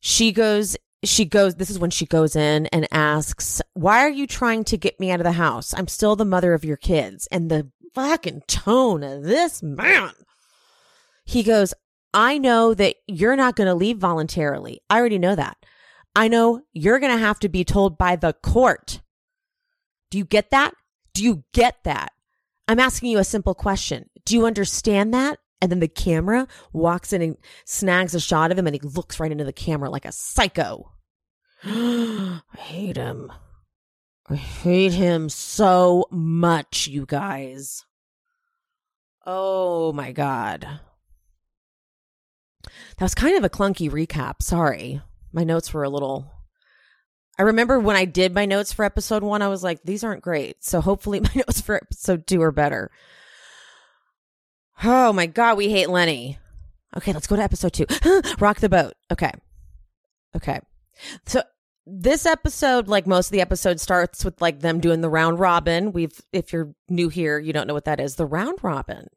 she 0.00 0.32
goes 0.32 0.76
she 1.04 1.24
goes 1.24 1.56
this 1.56 1.70
is 1.70 1.78
when 1.78 1.90
she 1.90 2.06
goes 2.06 2.36
in 2.36 2.66
and 2.66 2.86
asks 2.92 3.60
why 3.74 4.00
are 4.00 4.10
you 4.10 4.26
trying 4.26 4.62
to 4.64 4.76
get 4.76 5.00
me 5.00 5.10
out 5.10 5.20
of 5.20 5.24
the 5.24 5.32
house? 5.32 5.74
I'm 5.74 5.88
still 5.88 6.16
the 6.16 6.24
mother 6.24 6.54
of 6.54 6.64
your 6.64 6.76
kids. 6.76 7.26
And 7.30 7.50
the 7.50 7.70
fucking 7.94 8.42
tone 8.46 9.02
of 9.02 9.24
this 9.24 9.62
man. 9.62 10.12
He 11.24 11.42
goes 11.42 11.74
i 12.14 12.36
know 12.36 12.74
that 12.74 12.96
you're 13.06 13.36
not 13.36 13.56
going 13.56 13.68
to 13.68 13.74
leave 13.74 13.98
voluntarily. 13.98 14.80
I 14.90 14.98
already 14.98 15.18
know 15.18 15.34
that. 15.34 15.56
I 16.14 16.28
know 16.28 16.60
you're 16.72 16.98
going 16.98 17.12
to 17.12 17.24
have 17.24 17.38
to 17.40 17.48
be 17.48 17.64
told 17.64 17.96
by 17.96 18.16
the 18.16 18.34
court. 18.34 19.00
Do 20.10 20.18
you 20.18 20.24
get 20.24 20.50
that? 20.50 20.74
Do 21.14 21.24
you 21.24 21.44
get 21.54 21.78
that? 21.84 22.12
I'm 22.68 22.80
asking 22.80 23.10
you 23.10 23.18
a 23.18 23.24
simple 23.24 23.54
question. 23.54 24.10
Do 24.24 24.34
you 24.34 24.46
understand 24.46 25.14
that 25.14 25.38
and 25.62 25.70
then 25.70 25.78
the 25.78 25.88
camera 25.88 26.48
walks 26.72 27.12
in 27.12 27.22
and 27.22 27.36
snags 27.64 28.16
a 28.16 28.20
shot 28.20 28.50
of 28.50 28.58
him 28.58 28.66
and 28.66 28.74
he 28.74 28.80
looks 28.80 29.20
right 29.20 29.30
into 29.30 29.44
the 29.44 29.52
camera 29.52 29.88
like 29.88 30.04
a 30.04 30.10
psycho. 30.10 30.90
I 31.64 32.40
hate 32.58 32.96
him. 32.96 33.32
I 34.28 34.34
hate 34.34 34.92
him 34.92 35.28
so 35.28 36.06
much, 36.10 36.88
you 36.88 37.06
guys. 37.06 37.84
Oh 39.24 39.92
my 39.92 40.10
God. 40.10 40.66
That 42.64 43.04
was 43.04 43.14
kind 43.14 43.36
of 43.36 43.44
a 43.44 43.50
clunky 43.50 43.88
recap. 43.88 44.42
Sorry. 44.42 45.00
My 45.32 45.44
notes 45.44 45.72
were 45.72 45.84
a 45.84 45.88
little. 45.88 46.28
I 47.38 47.42
remember 47.42 47.78
when 47.78 47.94
I 47.94 48.04
did 48.04 48.34
my 48.34 48.46
notes 48.46 48.72
for 48.72 48.84
episode 48.84 49.22
one, 49.22 49.42
I 49.42 49.48
was 49.48 49.62
like, 49.62 49.80
these 49.84 50.02
aren't 50.02 50.22
great. 50.22 50.64
So 50.64 50.80
hopefully 50.80 51.20
my 51.20 51.30
notes 51.36 51.60
for 51.60 51.76
episode 51.76 52.26
two 52.26 52.42
are 52.42 52.50
better. 52.50 52.90
Oh 54.84 55.12
my 55.12 55.26
God, 55.26 55.56
we 55.56 55.70
hate 55.70 55.88
Lenny. 55.88 56.38
Okay, 56.96 57.12
let's 57.12 57.26
go 57.26 57.36
to 57.36 57.42
episode 57.42 57.72
two. 57.72 57.86
Rock 58.38 58.60
the 58.60 58.68
boat. 58.68 58.94
Okay. 59.10 59.30
Okay. 60.36 60.60
So 61.26 61.42
this 61.86 62.26
episode, 62.26 62.88
like 62.88 63.06
most 63.06 63.28
of 63.28 63.32
the 63.32 63.40
episodes, 63.40 63.82
starts 63.82 64.24
with 64.24 64.40
like 64.40 64.60
them 64.60 64.80
doing 64.80 65.00
the 65.00 65.08
round 65.08 65.38
robin. 65.38 65.92
We've, 65.92 66.20
if 66.32 66.52
you're 66.52 66.74
new 66.88 67.08
here, 67.08 67.38
you 67.38 67.52
don't 67.52 67.66
know 67.66 67.74
what 67.74 67.84
that 67.84 68.00
is. 68.00 68.16
The 68.16 68.26
round 68.26 68.58
robin 68.62 69.08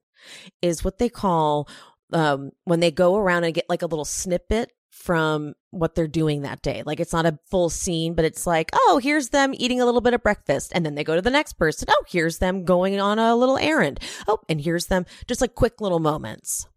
is 0.61 0.84
what 0.84 0.99
they 0.99 1.09
call 1.09 1.68
um, 2.13 2.51
when 2.63 2.80
they 2.80 2.91
go 2.91 3.16
around 3.16 3.43
and 3.43 3.53
get 3.53 3.66
like 3.68 3.82
a 3.82 3.88
little 3.88 4.05
snippet 4.05 4.72
from 4.96 5.54
what 5.72 5.93
they're 5.93 6.08
doing 6.08 6.41
that 6.41 6.62
day. 6.62 6.82
Like 6.86 7.00
it's 7.00 7.14
not 7.14 7.26
a 7.26 7.38
full 7.52 7.70
scene, 7.70 8.14
but 8.14 8.26
it's 8.26 8.48
like, 8.48 8.72
oh, 8.74 9.00
here's 9.04 9.30
them 9.30 9.54
eating 9.54 9.82
a 9.82 9.86
little 9.86 10.02
bit 10.02 10.14
of 10.14 10.24
breakfast. 10.24 10.72
And 10.74 10.86
then 10.86 10.96
they 10.96 11.04
go 11.04 11.16
to 11.16 11.22
the 11.22 11.30
next 11.30 11.54
person. 11.54 11.89
Oh, 11.91 12.04
here's 12.08 12.39
them 12.39 12.64
going 12.64 13.00
on 13.00 13.20
a 13.20 13.36
little 13.36 13.58
errand. 13.58 14.00
Oh, 14.28 14.39
and 14.48 14.60
here's 14.60 14.88
them 14.88 15.06
just 15.28 15.41
like 15.41 15.54
quick 15.54 15.82
little 15.82 16.00
moments. 16.00 16.68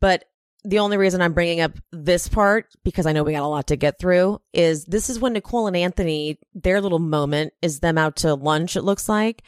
But 0.00 0.26
the 0.64 0.78
only 0.78 0.98
reason 0.98 1.22
I'm 1.22 1.32
bringing 1.32 1.62
up 1.62 1.72
this 1.90 2.28
part, 2.28 2.66
because 2.84 3.06
I 3.06 3.12
know 3.12 3.24
we 3.24 3.32
got 3.32 3.42
a 3.42 3.48
lot 3.48 3.68
to 3.68 3.76
get 3.76 3.98
through, 3.98 4.40
is 4.52 4.84
this 4.84 5.08
is 5.08 5.18
when 5.18 5.32
Nicole 5.32 5.66
and 5.66 5.76
Anthony, 5.76 6.38
their 6.54 6.80
little 6.80 6.98
moment 6.98 7.54
is 7.62 7.80
them 7.80 7.96
out 7.96 8.16
to 8.16 8.34
lunch, 8.34 8.76
it 8.76 8.82
looks 8.82 9.08
like. 9.08 9.42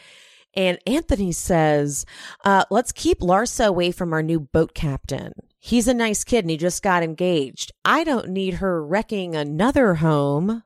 And 0.55 0.78
Anthony 0.86 1.32
says, 1.32 2.07
uh, 2.45 2.64
let's 2.70 2.93
keep 2.93 3.20
Larsa 3.20 3.66
away 3.66 3.90
from 3.90 4.12
our 4.12 4.22
new 4.22 4.40
boat 4.40 4.74
captain. 4.74 5.32
He's 5.64 5.86
a 5.86 5.94
nice 5.94 6.24
kid 6.24 6.42
and 6.42 6.50
he 6.50 6.56
just 6.56 6.82
got 6.82 7.04
engaged. 7.04 7.70
I 7.84 8.02
don't 8.02 8.30
need 8.30 8.54
her 8.54 8.84
wrecking 8.84 9.36
another 9.36 9.94
home. 9.94 10.64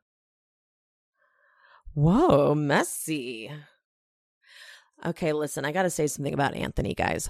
Whoa, 1.92 2.54
messy. 2.54 3.52
Okay, 5.04 5.34
listen, 5.34 5.66
I 5.66 5.72
got 5.72 5.82
to 5.82 5.90
say 5.90 6.06
something 6.06 6.32
about 6.32 6.54
Anthony, 6.54 6.94
guys. 6.94 7.28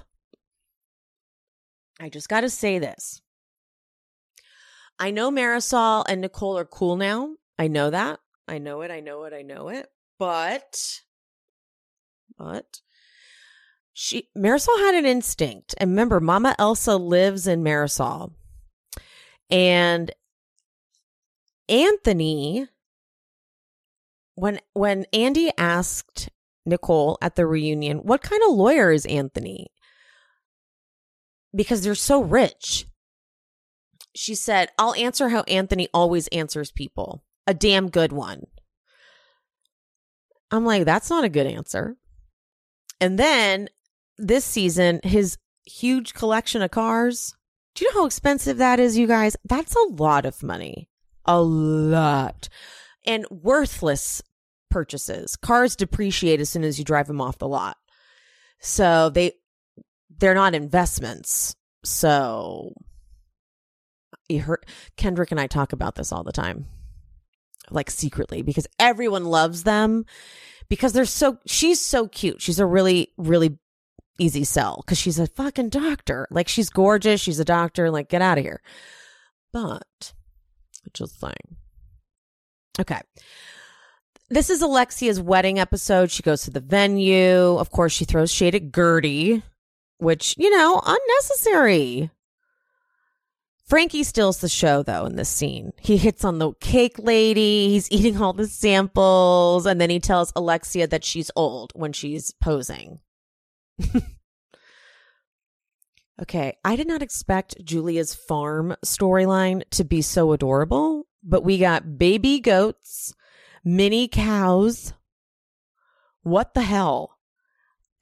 I 1.99 2.09
just 2.09 2.29
got 2.29 2.43
to 2.43 2.51
say 2.51 2.79
this. 2.79 3.21
I 5.01 5.11
know 5.11 5.33
Marysol 5.33 6.05
and 6.09 6.21
Nicole 6.21 6.57
are 6.57 6.65
cool 6.65 6.95
now. 6.95 7.35
I 7.59 7.67
know 7.67 7.91
that. 7.91 8.21
I 8.47 8.59
know 8.59 8.83
it. 8.83 8.93
I 8.93 9.01
know 9.01 9.25
it. 9.25 9.33
I 9.33 9.43
know 9.43 9.71
it. 9.71 9.89
But, 10.21 11.01
but 12.39 12.81
she, 13.99 14.29
Marysol 14.37 14.79
had 14.79 14.95
an 14.95 15.07
instinct. 15.07 15.75
And 15.79 15.91
remember, 15.91 16.21
Mama 16.21 16.55
Elsa 16.59 16.97
lives 16.97 17.47
in 17.47 17.63
Marysol. 17.63 18.33
And 19.49 20.13
Anthony, 21.69 22.67
when, 24.35 24.61
when 24.75 25.07
Andy 25.13 25.51
asked 25.57 26.29
Nicole 26.67 27.17
at 27.23 27.37
the 27.37 27.47
reunion, 27.47 27.99
what 27.99 28.23
kind 28.23 28.43
of 28.47 28.55
lawyer 28.55 28.93
is 28.93 29.07
Anthony? 29.07 29.69
because 31.57 31.83
they're 31.83 31.95
so 31.95 32.23
rich. 32.23 32.87
She 34.15 34.35
said, 34.35 34.69
I'll 34.79 34.95
answer 34.95 35.31
how 35.31 35.43
Anthony 35.43 35.89
always 35.93 36.29
answers 36.29 36.71
people 36.71 37.25
a 37.47 37.55
damn 37.55 37.91
good 37.91 38.13
one. 38.13 38.47
I'm 40.51 40.65
like, 40.65 40.85
that's 40.85 41.11
not 41.11 41.25
a 41.25 41.29
good 41.29 41.47
answer. 41.47 41.97
And 43.01 43.19
then 43.19 43.69
this 44.19 44.45
season, 44.45 45.01
his 45.03 45.37
huge 45.65 46.15
collection 46.15 46.63
of 46.63 46.71
cars. 46.71 47.35
Do 47.75 47.85
you 47.85 47.93
know 47.93 48.01
how 48.01 48.07
expensive 48.07 48.59
that 48.59 48.81
is, 48.81 48.97
you 48.97 49.07
guys? 49.07 49.37
That's 49.45 49.75
a 49.75 49.93
lot 49.93 50.25
of 50.25 50.43
money. 50.43 50.89
A 51.27 51.41
lot. 51.41 52.49
And 53.05 53.27
worthless 53.31 54.23
purchases. 54.71 55.37
Cars 55.37 55.77
depreciate 55.77 56.41
as 56.41 56.49
soon 56.49 56.65
as 56.65 56.79
you 56.79 56.85
drive 56.85 57.07
them 57.07 57.21
off 57.21 57.39
the 57.39 57.49
lot. 57.49 57.77
So 58.61 59.11
they 59.11 59.33
they're 60.19 60.35
not 60.35 60.55
investments. 60.55 61.55
So 61.85 62.73
you 64.29 64.41
heard 64.41 64.65
Kendrick 64.97 65.31
and 65.31 65.41
I 65.41 65.47
talk 65.47 65.73
about 65.73 65.95
this 65.95 66.13
all 66.13 66.25
the 66.25 66.33
time. 66.33 66.67
Like 67.71 67.91
secretly 67.91 68.43
because 68.43 68.67
everyone 68.79 69.25
loves 69.25 69.65
them 69.65 70.05
because 70.69 70.93
they're 70.93 71.05
so 71.05 71.39
she's 71.47 71.81
so 71.81 72.07
cute. 72.09 72.41
She's 72.41 72.61
a 72.61 72.67
really 72.67 73.13
really 73.19 73.59
easy 74.19 74.45
sell 74.45 74.83
cuz 74.87 74.99
she's 74.99 75.19
a 75.19 75.27
fucking 75.27 75.69
doctor. 75.71 76.27
Like 76.31 76.49
she's 76.49 76.71
gorgeous, 76.71 77.21
she's 77.21 77.41
a 77.41 77.45
doctor, 77.45 77.91
like 77.91 78.09
get 78.09 78.23
out 78.23 78.39
of 78.39 78.45
here. 78.45 78.63
But 79.53 80.13
just 80.93 81.21
saying. 81.21 81.57
Okay. 82.79 83.01
This 84.29 84.51
is 84.51 84.61
Alexia's 84.61 85.21
wedding 85.21 85.59
episode. 85.59 86.11
She 86.11 86.23
goes 86.23 86.43
to 86.43 86.51
the 86.51 86.61
venue. 86.61 87.57
Of 87.57 87.71
course, 87.71 87.93
she 87.93 88.05
throws 88.05 88.31
shade 88.31 88.55
at 88.57 88.73
Guerdy, 88.73 89.43
which, 89.99 90.35
you 90.37 90.51
know, 90.51 90.81
unnecessary. 90.85 92.11
Frankie 93.69 94.05
steals 94.05 94.39
the 94.39 94.49
show 94.49 94.83
though 94.83 95.07
in 95.07 95.17
this 95.17 95.29
scene. 95.29 95.73
He 95.81 95.97
hits 95.97 96.25
on 96.25 96.39
the 96.39 96.53
cake 96.61 96.99
lady, 96.99 97.69
he's 97.69 97.91
eating 97.91 98.21
all 98.21 98.33
the 98.33 98.47
samples, 98.47 99.67
and 99.67 99.81
then 99.81 99.91
he 99.91 100.01
tells 100.01 100.33
Alexia 100.37 100.87
that 100.87 101.05
she's 101.05 101.31
old 101.35 101.73
when 101.75 101.93
she's 101.93 102.33
posing. 102.41 103.01
Okay, 106.23 106.57
I 106.65 106.77
did 106.77 106.87
not 106.87 107.03
expect 107.03 107.65
Julia's 107.65 108.15
farm 108.15 108.77
storyline 108.85 109.63
to 109.71 109.85
be 109.85 110.03
so 110.03 110.33
adorable, 110.33 111.07
but 111.23 111.45
we 111.45 111.59
got 111.59 111.99
baby 111.99 112.41
goats, 112.41 113.15
mini 113.65 114.09
cows. 114.09 114.93
What 116.23 116.55
the 116.55 116.63
hell? 116.63 117.17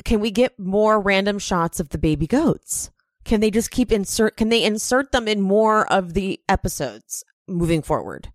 can 0.04 0.20
we 0.20 0.30
get 0.30 0.58
more 0.58 1.00
random 1.00 1.38
shots 1.38 1.80
of 1.80 1.88
the 1.88 1.98
baby 1.98 2.26
goats? 2.26 2.90
Can 3.24 3.40
they 3.40 3.50
just 3.50 3.70
keep 3.70 3.90
insert 3.90 4.36
can 4.36 4.50
they 4.50 4.62
insert 4.62 5.12
them 5.12 5.26
in 5.26 5.40
more 5.40 5.90
of 5.90 6.14
the 6.14 6.40
episodes 6.48 7.24
moving 7.48 7.82
forward? 7.82 8.32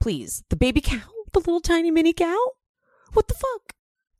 Please. 0.00 0.42
The 0.50 0.56
baby 0.56 0.80
cow, 0.80 1.00
the 1.32 1.38
little 1.38 1.60
tiny 1.60 1.90
mini 1.90 2.12
cow? 2.12 2.36
What 3.12 3.28
the 3.28 3.34
fuck? 3.34 3.72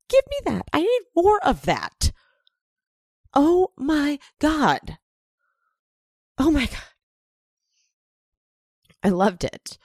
Give 0.08 0.22
me 0.30 0.52
that. 0.52 0.68
I 0.72 0.80
need 0.80 1.00
more 1.16 1.44
of 1.44 1.62
that. 1.62 2.12
Oh 3.38 3.70
my 3.76 4.18
god. 4.40 4.96
Oh 6.38 6.50
my 6.50 6.64
god. 6.64 6.78
I 9.02 9.10
loved 9.10 9.44
it. 9.44 9.76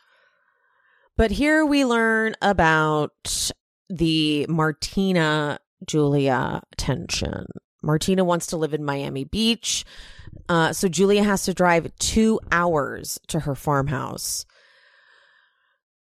But 1.17 1.31
here 1.31 1.65
we 1.65 1.83
learn 1.83 2.35
about 2.41 3.51
the 3.89 4.45
Martina 4.47 5.59
Julia 5.85 6.61
tension. 6.77 7.45
Martina 7.83 8.23
wants 8.23 8.47
to 8.47 8.57
live 8.57 8.73
in 8.73 8.85
Miami 8.85 9.25
Beach. 9.25 9.83
Uh, 10.47 10.71
so 10.71 10.87
Julia 10.87 11.23
has 11.23 11.43
to 11.43 11.53
drive 11.53 11.93
two 11.99 12.39
hours 12.53 13.19
to 13.27 13.41
her 13.41 13.53
farmhouse. 13.53 14.45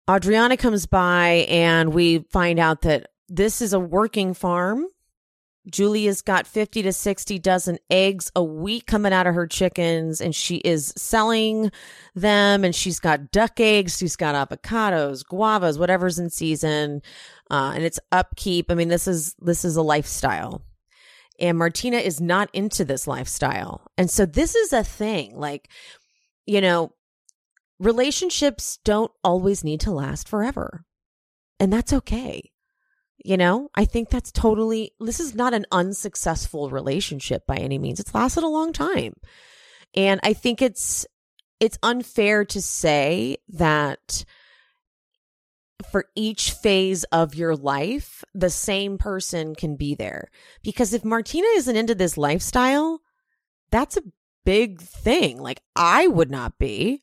Adriana 0.09 0.59
comes 0.59 0.85
by 0.85 1.47
and 1.49 1.95
we 1.95 2.27
find 2.31 2.59
out 2.59 2.83
that 2.83 3.09
this 3.27 3.63
is 3.63 3.73
a 3.73 3.81
working 3.81 4.35
farm. 4.35 4.87
Julia's 5.71 6.23
got 6.23 6.47
50 6.47 6.83
to 6.83 6.93
60 6.93 7.39
dozen 7.39 7.79
eggs 7.91 8.31
a 8.35 8.43
week 8.43 8.87
coming 8.87 9.13
out 9.13 9.27
of 9.27 9.35
her 9.35 9.47
chickens 9.47 10.21
and 10.21 10.35
she 10.35 10.57
is 10.57 10.93
selling 10.97 11.71
them 12.15 12.65
and 12.65 12.75
she's 12.75 13.01
got 13.01 13.31
duck 13.31 13.61
eggs, 13.61 13.99
she's 13.99 14.17
got 14.17 14.35
avocados, 14.35 15.25
guavas, 15.25 15.79
whatever's 15.79 16.19
in 16.19 16.31
season 16.31 17.03
uh, 17.51 17.73
and 17.75 17.85
it's 17.85 18.01
upkeep. 18.13 18.71
I 18.71 18.75
mean, 18.75 18.89
this 18.89 19.09
is 19.09 19.35
this 19.39 19.65
is 19.65 19.77
a 19.77 19.83
lifestyle, 19.83 20.63
and 21.41 21.59
Martina 21.59 21.97
is 21.97 22.21
not 22.21 22.51
into 22.53 22.85
this 22.85 23.07
lifestyle, 23.07 23.83
and 23.97 24.11
so 24.11 24.27
this 24.27 24.55
is 24.55 24.73
a 24.73 24.85
thing. 24.85 25.37
Like, 25.37 25.69
you 26.47 26.61
know, 26.61 26.93
relationships 27.79 28.79
don't 28.85 29.13
always 29.25 29.65
need 29.65 29.81
to 29.81 29.91
last 29.91 30.29
forever, 30.29 30.85
and 31.59 31.73
that's 31.73 31.93
okay. 31.93 32.51
You 33.25 33.37
know, 33.37 33.69
I 33.75 33.85
think 33.85 34.11
that's 34.11 34.31
totally. 34.31 34.93
This 35.01 35.19
is 35.21 35.35
not 35.35 35.55
an 35.55 35.67
unsuccessful 35.73 36.71
relationship 36.71 37.47
by 37.47 37.57
any 37.57 37.79
means. 37.79 37.99
It's 37.99 38.15
lasted 38.15 38.45
a 38.45 38.49
long 38.49 38.73
time, 38.73 39.15
and 39.95 40.21
I 40.23 40.33
think 40.33 40.63
it's 40.63 41.07
it's 41.61 41.79
unfair 41.83 42.45
to 42.45 42.63
say 42.63 43.39
that 43.49 44.25
for 45.91 46.07
each 46.15 46.53
phase 46.53 47.05
of 47.05 47.35
your 47.35 47.57
life, 47.57 48.25
the 48.35 48.51
same 48.51 48.99
person 48.99 49.55
can 49.55 49.77
be 49.77 49.95
there. 49.95 50.29
Because 50.63 50.93
if 50.93 51.05
Martina 51.05 51.47
isn't 51.55 51.77
into 51.77 51.95
this 51.95 52.17
lifestyle, 52.17 53.01
that's 53.71 53.97
a 53.97 54.03
big 54.45 54.81
thing. 54.81 55.39
Like 55.39 55.61
I 55.77 56.07
would 56.07 56.31
not 56.31 56.59
be. 56.59 57.03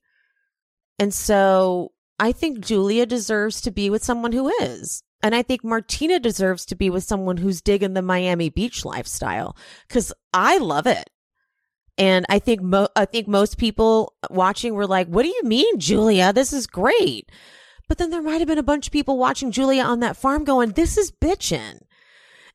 And 1.00 1.14
so 1.14 1.92
I 2.20 2.32
think 2.32 2.60
Julia 2.60 3.06
deserves 3.06 3.62
to 3.62 3.72
be 3.72 3.90
with 3.90 4.04
someone 4.04 4.32
who 4.32 4.50
is. 4.62 5.04
And 5.26 5.34
I 5.34 5.42
think 5.42 5.64
Martina 5.64 6.20
deserves 6.20 6.68
to 6.68 6.76
be 6.76 6.92
with 6.92 7.04
someone 7.04 7.38
who's 7.38 7.60
digging 7.60 7.96
the 7.96 8.04
Miami 8.04 8.50
Beach 8.50 8.86
lifestyle 8.86 9.58
because 9.88 10.14
I 10.32 10.60
love 10.60 10.86
it. 10.86 11.10
And 11.98 12.28
I 12.30 12.38
think 12.38 12.62
mo- 12.62 12.90
I 12.96 13.06
think 13.06 13.28
most 13.28 13.58
people 13.58 14.14
watching 14.30 14.76
were 14.76 14.86
like, 14.86 15.08
"What 15.08 15.24
do 15.24 15.30
you 15.30 15.42
mean, 15.44 15.80
Julia? 15.80 16.32
This 16.32 16.54
is 16.54 16.68
great." 16.68 17.32
But 17.88 17.98
then 17.98 18.12
there 18.12 18.22
might 18.22 18.38
have 18.38 18.48
been 18.48 18.60
a 18.60 18.72
bunch 18.72 18.86
of 18.86 18.94
people 18.94 19.18
watching 19.18 19.50
Julia 19.50 19.82
on 19.82 20.00
that 20.02 20.16
farm 20.16 20.44
going, 20.44 20.74
"This 20.74 20.96
is 20.96 21.12
bitchin'." 21.12 21.80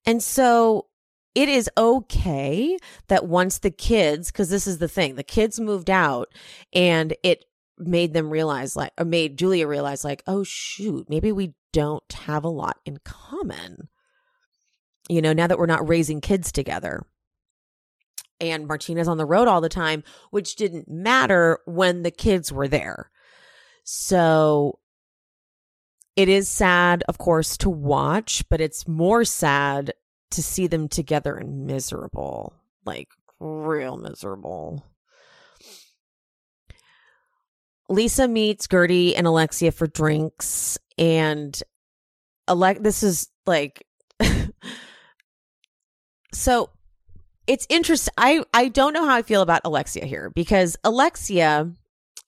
And 0.06 0.22
so 0.22 0.86
it 1.34 1.48
is 1.48 1.68
okay 1.76 2.78
that 3.08 3.26
once 3.26 3.58
the 3.58 3.72
kids, 3.72 4.30
because 4.30 4.48
this 4.48 4.68
is 4.68 4.78
the 4.78 4.86
thing, 4.86 5.16
the 5.16 5.24
kids 5.24 5.58
moved 5.58 5.90
out 5.90 6.32
and 6.72 7.16
it 7.24 7.46
made 7.78 8.12
them 8.12 8.30
realize, 8.30 8.76
like, 8.76 8.92
or 8.96 9.04
made 9.04 9.38
Julia 9.38 9.66
realize, 9.66 10.04
like, 10.04 10.22
oh, 10.28 10.44
shoot, 10.44 11.10
maybe 11.10 11.32
we 11.32 11.54
don't 11.72 12.12
have 12.12 12.44
a 12.44 12.48
lot 12.48 12.78
in 12.84 12.98
common. 13.04 13.88
You 15.08 15.22
know, 15.22 15.32
now 15.32 15.46
that 15.46 15.58
we're 15.58 15.66
not 15.66 15.88
raising 15.88 16.20
kids 16.20 16.52
together. 16.52 17.04
And 18.40 18.66
Martina's 18.66 19.08
on 19.08 19.18
the 19.18 19.26
road 19.26 19.48
all 19.48 19.60
the 19.60 19.68
time, 19.68 20.02
which 20.30 20.56
didn't 20.56 20.88
matter 20.88 21.60
when 21.66 22.02
the 22.02 22.10
kids 22.10 22.50
were 22.52 22.68
there. 22.68 23.10
So 23.84 24.78
it 26.16 26.28
is 26.28 26.48
sad, 26.48 27.04
of 27.08 27.18
course, 27.18 27.56
to 27.58 27.70
watch, 27.70 28.44
but 28.48 28.60
it's 28.60 28.88
more 28.88 29.24
sad 29.24 29.92
to 30.30 30.42
see 30.42 30.66
them 30.66 30.88
together 30.88 31.34
and 31.34 31.66
miserable, 31.66 32.54
like 32.84 33.08
real 33.40 33.96
miserable. 33.96 34.84
Lisa 37.88 38.28
meets 38.28 38.68
Guerdy 38.68 39.14
and 39.16 39.26
Alexia 39.26 39.72
for 39.72 39.88
drinks, 39.88 40.78
and 41.00 41.60
Alec. 42.46 42.82
This 42.82 43.02
is 43.02 43.28
like, 43.46 43.84
so 46.32 46.70
it's 47.46 47.66
interesting. 47.68 48.12
I 48.16 48.44
I 48.54 48.68
don't 48.68 48.92
know 48.92 49.06
how 49.06 49.16
I 49.16 49.22
feel 49.22 49.42
about 49.42 49.62
Alexia 49.64 50.04
here 50.04 50.30
because 50.30 50.76
Alexia 50.84 51.72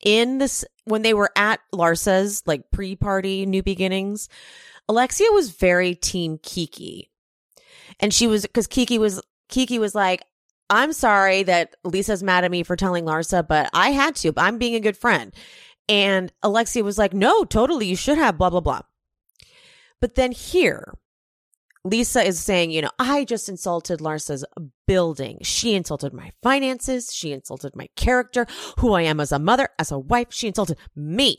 in 0.02 0.38
this 0.38 0.64
when 0.84 1.02
they 1.02 1.14
were 1.14 1.30
at 1.36 1.60
Larsa's 1.72 2.42
like 2.46 2.70
pre-party 2.72 3.46
New 3.46 3.62
Beginnings, 3.62 4.28
Alexia 4.88 5.28
was 5.30 5.50
very 5.50 5.94
team 5.94 6.40
Kiki. 6.42 7.10
And 8.00 8.12
she 8.12 8.26
was 8.26 8.46
cuz 8.52 8.66
Kiki 8.66 8.98
was 8.98 9.20
Kiki 9.48 9.78
was 9.78 9.94
like, 9.94 10.22
"I'm 10.70 10.92
sorry 10.94 11.42
that 11.42 11.76
Lisa's 11.84 12.22
mad 12.22 12.44
at 12.44 12.50
me 12.50 12.62
for 12.62 12.74
telling 12.74 13.04
Larsa, 13.04 13.46
but 13.46 13.68
I 13.74 13.90
had 13.90 14.16
to. 14.16 14.32
I'm 14.36 14.58
being 14.58 14.74
a 14.74 14.80
good 14.80 14.96
friend." 14.96 15.32
And 15.93 16.32
Alexia 16.43 16.82
was 16.82 16.97
like, 16.97 17.12
"No, 17.12 17.45
totally, 17.45 17.86
you 17.86 17.97
should 17.97 18.16
have 18.16 18.38
blah 18.38 18.49
blah 18.49 18.61
blah." 18.61 18.80
But 20.01 20.14
then 20.14 20.32
here, 20.32 20.95
Lisa 21.84 22.26
is 22.26 22.40
saying, 22.40 22.70
you 22.70 22.80
know, 22.80 22.90
I 22.99 23.24
just 23.26 23.47
insulted 23.47 24.01
Larsa's 24.01 24.43
building. 24.86 25.40
She 25.43 25.74
insulted 25.74 26.14
my 26.14 26.32
finances. 26.43 27.12
She 27.12 27.30
insulted 27.32 27.76
my 27.76 27.90
character, 27.95 28.47
who 28.78 28.95
I 28.95 29.03
am 29.03 29.20
as 29.20 29.32
a 29.32 29.38
mother, 29.38 29.68
as 29.78 29.93
a 29.93 29.99
wife. 29.99 30.28
She 30.30 30.47
insulted 30.47 30.78
me 30.97 31.36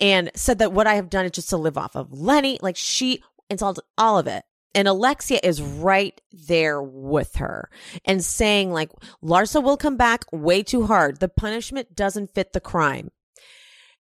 and 0.00 0.32
said 0.34 0.58
that 0.58 0.72
what 0.72 0.88
I 0.88 0.96
have 0.96 1.08
done 1.08 1.24
is 1.24 1.30
just 1.30 1.50
to 1.50 1.56
live 1.56 1.78
off 1.78 1.94
of 1.94 2.12
Lenny. 2.12 2.58
Like 2.60 2.76
she 2.76 3.22
insulted 3.48 3.84
all 3.96 4.18
of 4.18 4.26
it. 4.26 4.42
And 4.74 4.88
Alexia 4.88 5.38
is 5.44 5.62
right 5.62 6.20
there 6.32 6.82
with 6.82 7.36
her 7.36 7.70
and 8.04 8.24
saying, 8.24 8.72
like, 8.72 8.90
Larsa 9.22 9.62
will 9.62 9.76
come 9.76 9.96
back 9.96 10.24
way 10.32 10.64
too 10.64 10.86
hard. 10.86 11.20
The 11.20 11.28
punishment 11.28 11.94
doesn't 11.94 12.34
fit 12.34 12.52
the 12.52 12.60
crime. 12.60 13.12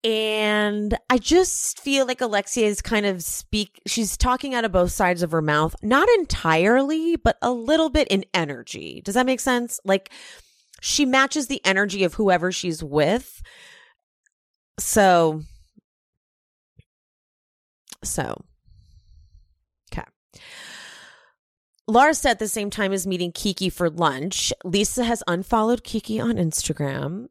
And 0.05 0.99
I 1.09 1.19
just 1.19 1.81
feel 1.81 2.07
like 2.07 2.21
Alexia 2.21 2.67
is 2.67 2.83
kind 2.83 3.07
of 3.07 3.23
speak, 3.23 3.81
she's 3.87 4.17
talking 4.17 4.53
out 4.55 4.65
of 4.65 4.73
both 4.73 4.91
sides 4.91 5.23
of 5.23 5.31
her 5.31 5.43
mouth, 5.43 5.77
not 5.83 6.09
entirely, 6.19 7.15
but 7.17 7.39
a 7.41 7.53
little 7.53 7.89
bit 7.89 8.09
in 8.09 8.25
energy. 8.35 9.01
Does 9.05 9.15
that 9.15 9.27
make 9.27 9.39
sense? 9.39 9.79
Like 9.85 10.11
she 10.81 11.05
matches 11.05 11.47
the 11.47 11.65
energy 11.65 12.03
of 12.03 12.15
whoever 12.15 12.51
she's 12.51 12.83
with. 12.83 13.43
So, 14.81 15.43
so, 18.03 18.43
okay. 19.93 20.07
Larsa 21.89 22.31
at 22.31 22.41
the 22.41 22.49
same 22.49 22.71
time 22.71 22.93
is 22.93 23.07
meeting 23.07 23.31
Kiki 23.31 23.69
for 23.69 23.89
lunch. 23.89 24.53
Lisa 24.65 25.05
has 25.05 25.23
unfollowed 25.29 25.85
Kiki 25.85 26.19
on 26.19 26.35
Instagram. 26.35 27.29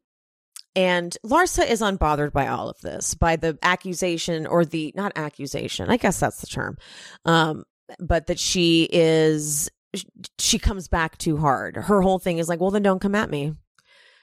And 0.74 1.16
Larsa 1.24 1.68
is 1.68 1.82
unbothered 1.82 2.32
by 2.32 2.48
all 2.48 2.68
of 2.70 2.80
this, 2.80 3.14
by 3.14 3.36
the 3.36 3.58
accusation 3.62 4.46
or 4.46 4.64
the 4.64 4.92
not 4.96 5.12
accusation, 5.16 5.90
I 5.90 5.98
guess 5.98 6.18
that's 6.18 6.40
the 6.40 6.46
term. 6.46 6.78
Um, 7.24 7.64
but 7.98 8.26
that 8.28 8.38
she 8.38 8.88
is 8.90 9.70
she 10.38 10.58
comes 10.58 10.88
back 10.88 11.18
too 11.18 11.36
hard. 11.36 11.76
Her 11.76 12.00
whole 12.00 12.18
thing 12.18 12.38
is 12.38 12.48
like, 12.48 12.60
well, 12.60 12.70
then 12.70 12.82
don't 12.82 13.00
come 13.00 13.14
at 13.14 13.30
me. 13.30 13.52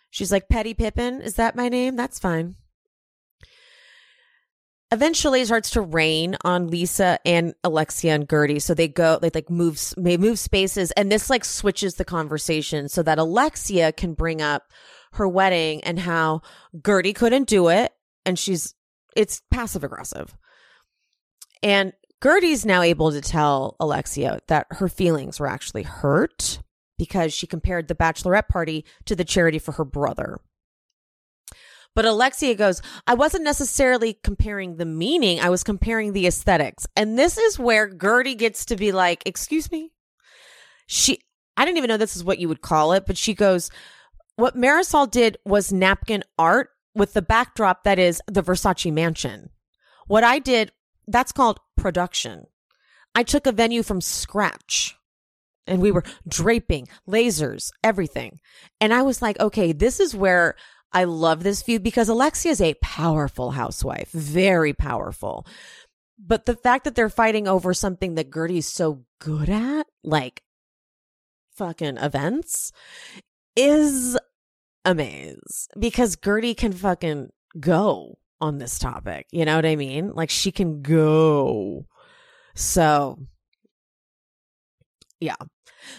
She's 0.09 0.31
like, 0.31 0.49
Petty 0.49 0.73
Pippen, 0.73 1.21
is 1.21 1.35
that 1.35 1.55
my 1.55 1.69
name? 1.69 1.95
That's 1.95 2.17
fine. 2.17 2.55
Eventually, 4.91 5.41
it 5.41 5.45
starts 5.45 5.69
to 5.71 5.81
rain 5.81 6.35
on 6.43 6.67
Lisa 6.67 7.19
and 7.23 7.53
Alexia 7.63 8.15
and 8.15 8.27
Guerdy. 8.27 8.59
So 8.59 8.73
they 8.73 8.87
go, 8.87 9.19
they 9.21 9.29
like 9.31 9.51
move, 9.51 9.79
they 9.97 10.17
move 10.17 10.39
spaces, 10.39 10.89
and 10.91 11.11
this 11.11 11.29
like 11.29 11.45
switches 11.45 11.95
the 11.95 12.05
conversation 12.05 12.89
so 12.89 13.03
that 13.03 13.19
Alexia 13.19 13.91
can 13.91 14.15
bring 14.15 14.41
up 14.41 14.63
her 15.13 15.27
wedding 15.27 15.83
and 15.83 15.99
how 15.99 16.41
Guerdy 16.75 17.13
couldn't 17.13 17.47
do 17.47 17.69
it. 17.69 17.91
And 18.25 18.37
she's, 18.37 18.75
it's 19.15 19.41
passive 19.51 19.83
aggressive. 19.83 20.35
And 21.63 21.93
Guerdy's 22.21 22.65
now 22.65 22.81
able 22.81 23.11
to 23.11 23.21
tell 23.21 23.75
Alexia 23.79 24.39
that 24.47 24.67
her 24.71 24.89
feelings 24.89 25.39
were 25.39 25.47
actually 25.47 25.83
hurt 25.83 26.61
because 26.97 27.33
she 27.33 27.47
compared 27.47 27.87
the 27.87 27.95
bachelorette 27.95 28.49
party 28.49 28.85
to 29.05 29.15
the 29.15 29.23
charity 29.23 29.57
for 29.59 29.71
her 29.73 29.85
brother. 29.85 30.39
But 31.95 32.05
Alexia 32.05 32.55
goes, 32.55 32.81
I 33.07 33.15
wasn't 33.15 33.43
necessarily 33.43 34.13
comparing 34.23 34.77
the 34.77 34.85
meaning, 34.85 35.39
I 35.39 35.49
was 35.49 35.63
comparing 35.63 36.13
the 36.13 36.27
aesthetics. 36.27 36.85
And 36.95 37.17
this 37.17 37.37
is 37.37 37.57
where 37.57 37.89
Gertie 37.89 38.35
gets 38.35 38.65
to 38.65 38.75
be 38.75 38.91
like, 38.91 39.23
Excuse 39.25 39.71
me? 39.71 39.91
She, 40.87 41.19
I 41.57 41.65
didn't 41.65 41.77
even 41.77 41.87
know 41.87 41.97
this 41.97 42.15
is 42.15 42.23
what 42.23 42.39
you 42.39 42.47
would 42.47 42.61
call 42.61 42.93
it, 42.93 43.05
but 43.05 43.17
she 43.17 43.33
goes, 43.33 43.69
what 44.39 44.55
Marysol 44.55 45.09
did 45.09 45.37
was 45.45 45.73
napkin 45.73 46.23
art 46.37 46.69
with 46.95 47.13
the 47.13 47.21
backdrop 47.21 47.83
that 47.83 47.99
is 47.99 48.21
the 48.27 48.43
Versace 48.43 48.91
mansion. 48.91 49.49
What 50.07 50.23
I 50.23 50.39
did, 50.39 50.71
that's 51.07 51.31
called 51.31 51.59
production. 51.77 52.45
I 53.13 53.23
took 53.23 53.45
a 53.45 53.51
venue 53.51 53.83
from 53.83 54.01
scratch 54.01 54.95
and 55.67 55.81
we 55.81 55.91
were 55.91 56.03
draping, 56.27 56.87
lasers, 57.07 57.71
everything. 57.83 58.39
And 58.81 58.93
I 58.93 59.03
was 59.03 59.21
like, 59.21 59.39
okay, 59.39 59.71
this 59.71 59.99
is 59.99 60.15
where 60.15 60.55
I 60.91 61.03
love 61.03 61.43
this 61.43 61.61
view 61.61 61.79
because 61.79 62.09
Alexia 62.09 62.51
is 62.51 62.61
a 62.61 62.73
powerful 62.75 63.51
housewife, 63.51 64.11
very 64.11 64.73
powerful. 64.73 65.45
But 66.17 66.45
the 66.45 66.55
fact 66.55 66.83
that 66.83 66.95
they're 66.95 67.09
fighting 67.09 67.47
over 67.47 67.73
something 67.73 68.15
that 68.15 68.31
Guerdy's 68.31 68.67
so 68.67 69.05
good 69.19 69.49
at, 69.49 69.87
like 70.03 70.41
fucking 71.55 71.97
events, 71.97 72.71
is 73.55 74.17
amaze 74.85 75.67
because 75.77 76.15
Guerdy 76.15 76.55
can 76.55 76.73
fucking 76.73 77.29
go 77.59 78.17
on 78.41 78.57
this 78.57 78.79
topic. 78.79 79.27
You 79.31 79.45
know 79.45 79.55
what 79.55 79.65
I 79.65 79.75
mean? 79.75 80.13
Like 80.13 80.29
she 80.29 80.51
can 80.51 80.81
go. 80.81 81.85
So 82.55 83.19
yeah. 85.19 85.35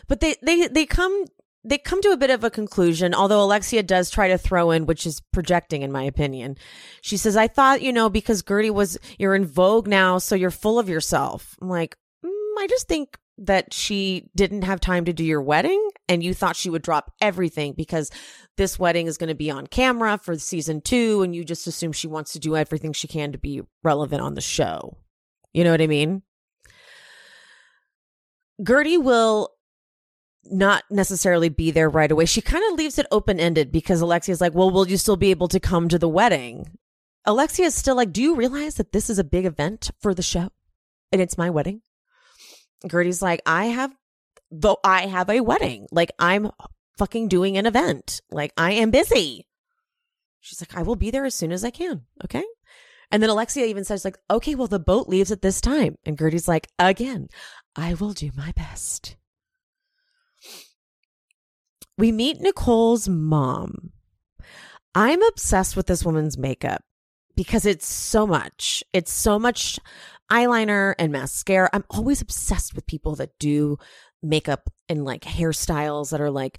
But 0.09 0.21
they 0.21 0.37
they 0.43 0.69
they 0.69 0.87
come 0.87 1.25
they 1.63 1.79
come 1.79 2.01
to 2.03 2.11
a 2.11 2.17
bit 2.17 2.31
of 2.31 2.43
a 2.43 2.51
conclusion, 2.51 3.15
although 3.15 3.43
Alexia 3.43 3.83
does 3.83 4.11
try 4.11 4.29
to 4.29 4.39
throw 4.39 4.71
in, 4.71 4.87
which 4.87 5.07
is 5.07 5.21
projecting, 5.33 5.83
in 5.83 5.93
my 5.93 6.03
opinion. 6.05 6.57
She 7.03 7.17
says, 7.17 7.37
I 7.37 7.49
thought, 7.49 7.83
you 7.83 7.93
know, 7.93 8.09
because 8.09 8.43
Guerdy 8.43 8.71
was, 8.71 8.99
you're 9.19 9.35
in 9.35 9.45
vogue 9.45 9.87
now, 9.87 10.17
so 10.19 10.35
you're 10.35 10.51
full 10.51 10.79
of 10.79 10.89
yourself. 10.89 11.57
I'm 11.61 11.69
like, 11.69 11.97
mm, 12.25 12.31
I 12.59 12.67
just 12.67 12.89
think 12.89 13.19
that 13.41 13.73
she 13.73 14.29
didn't 14.37 14.63
have 14.63 14.81
time 14.81 15.07
to 15.07 15.13
do 15.13 15.25
your 15.25 15.41
wedding 15.41 15.91
and 16.09 16.23
you 16.23 16.35
thought 16.35 16.57
she 16.57 16.69
would 16.69 16.83
drop 16.83 17.13
everything 17.21 17.73
because 17.73 18.11
this 18.57 18.79
wedding 18.79 19.07
is 19.07 19.17
going 19.17 19.29
to 19.29 19.35
be 19.35 19.51
on 19.51 19.67
camera 19.67 20.19
for 20.19 20.39
season 20.39 20.81
two 20.83 21.23
and 21.23 21.35
you 21.35 21.43
just 21.43 21.67
assume 21.67 21.93
she 21.93 22.07
wants 22.07 22.35
to 22.35 22.39
do 22.39 22.55
everything 22.55 22.93
she 22.93 23.09
can 23.09 23.33
to 23.33 23.39
be 23.39 23.63
relevant 23.83 24.21
on 24.21 24.35
the 24.35 24.41
show. 24.43 24.99
You 25.55 25.65
know 25.65 25.71
what 25.71 25.81
I 25.81 25.87
mean? 25.87 26.23
Guerdy 28.63 29.03
will 29.03 29.55
not 30.45 30.85
necessarily 30.91 31.49
be 31.49 31.71
there 31.71 31.89
right 31.89 32.11
away. 32.11 32.27
She 32.27 32.43
kind 32.43 32.63
of 32.71 32.79
leaves 32.79 32.99
it 32.99 33.07
open 33.11 33.41
ended 33.41 33.73
because 33.73 34.03
Alexia's 34.03 34.41
like, 34.41 34.55
well, 34.55 34.71
will 34.71 34.89
you 34.89 34.99
still 34.99 35.17
be 35.17 35.31
able 35.31 35.49
to 35.49 35.61
come 35.61 35.89
to 35.89 35.99
the 35.99 36.09
wedding? 36.09 36.79
Alexia 37.25 37.67
is 37.67 37.75
still 37.75 37.97
like, 37.97 38.13
do 38.13 38.23
you 38.23 38.35
realize 38.35 38.75
that 38.75 38.93
this 38.93 39.09
is 39.09 39.19
a 39.19 39.25
big 39.25 39.47
event 39.47 39.91
for 40.01 40.15
the 40.15 40.23
show 40.23 40.51
and 41.11 41.21
it's 41.23 41.39
my 41.39 41.49
wedding? 41.49 41.81
Guerdy's 42.87 43.23
like, 43.23 43.43
I 43.47 43.67
have, 43.67 43.95
though 44.51 44.79
I 44.85 45.07
have 45.07 45.29
a 45.29 45.41
wedding. 45.41 45.87
Like 45.91 46.13
I'm 46.19 46.51
fucking 46.99 47.29
doing 47.29 47.57
an 47.57 47.67
event. 47.67 48.21
Like 48.31 48.53
I 48.57 48.73
am 48.73 48.91
busy. 48.91 49.47
She's 50.41 50.61
like, 50.61 50.77
I 50.77 50.83
will 50.83 50.97
be 50.97 51.11
there 51.11 51.25
as 51.25 51.35
soon 51.35 51.53
as 51.53 51.65
I 51.65 51.71
can. 51.71 52.03
Okay. 52.25 52.45
And 53.11 53.23
then 53.23 53.31
Alexia 53.31 53.67
even 53.67 53.85
says, 53.85 54.05
like, 54.05 54.17
okay, 54.31 54.55
well, 54.55 54.69
the 54.69 54.79
boat 54.79 55.09
leaves 55.09 55.33
at 55.33 55.43
this 55.43 55.61
time. 55.61 55.97
And 56.07 56.17
Guerdy's 56.17 56.49
like, 56.49 56.69
again, 56.79 57.29
I 57.75 57.95
will 57.95 58.13
do 58.13 58.31
my 58.37 58.53
best. 58.53 59.17
We 61.99 62.13
meet 62.13 62.41
Nicole's 62.41 63.09
mom. 63.09 63.93
I'm 64.95 65.23
obsessed 65.23 65.77
with 65.77 65.87
this 65.87 66.05
woman's 66.05 66.39
makeup 66.39 66.83
because 67.37 67.67
it's 67.67 67.87
so 67.87 68.27
much. 68.27 68.83
It's 68.93 69.13
so 69.13 69.39
much 69.39 69.79
eyeliner 70.31 70.95
and 70.99 71.13
mascara. 71.13 71.69
I'm 71.73 71.85
always 71.91 72.21
obsessed 72.21 72.75
with 72.75 72.87
people 72.87 73.17
that 73.17 73.39
do 73.39 73.79
makeup 74.23 74.71
and 74.89 75.05
like 75.05 75.23
hairstyles 75.23 76.11
that 76.11 76.21
are 76.21 76.31
like 76.31 76.59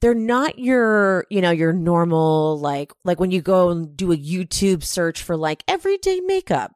they're 0.00 0.14
not 0.14 0.58
your, 0.58 1.26
you 1.28 1.40
know, 1.40 1.50
your 1.50 1.72
normal 1.72 2.58
like 2.60 2.92
like 3.04 3.18
when 3.18 3.30
you 3.30 3.42
go 3.42 3.70
and 3.70 3.96
do 3.96 4.12
a 4.12 4.16
YouTube 4.16 4.84
search 4.84 5.22
for 5.22 5.36
like 5.36 5.64
everyday 5.66 6.20
makeup. 6.20 6.72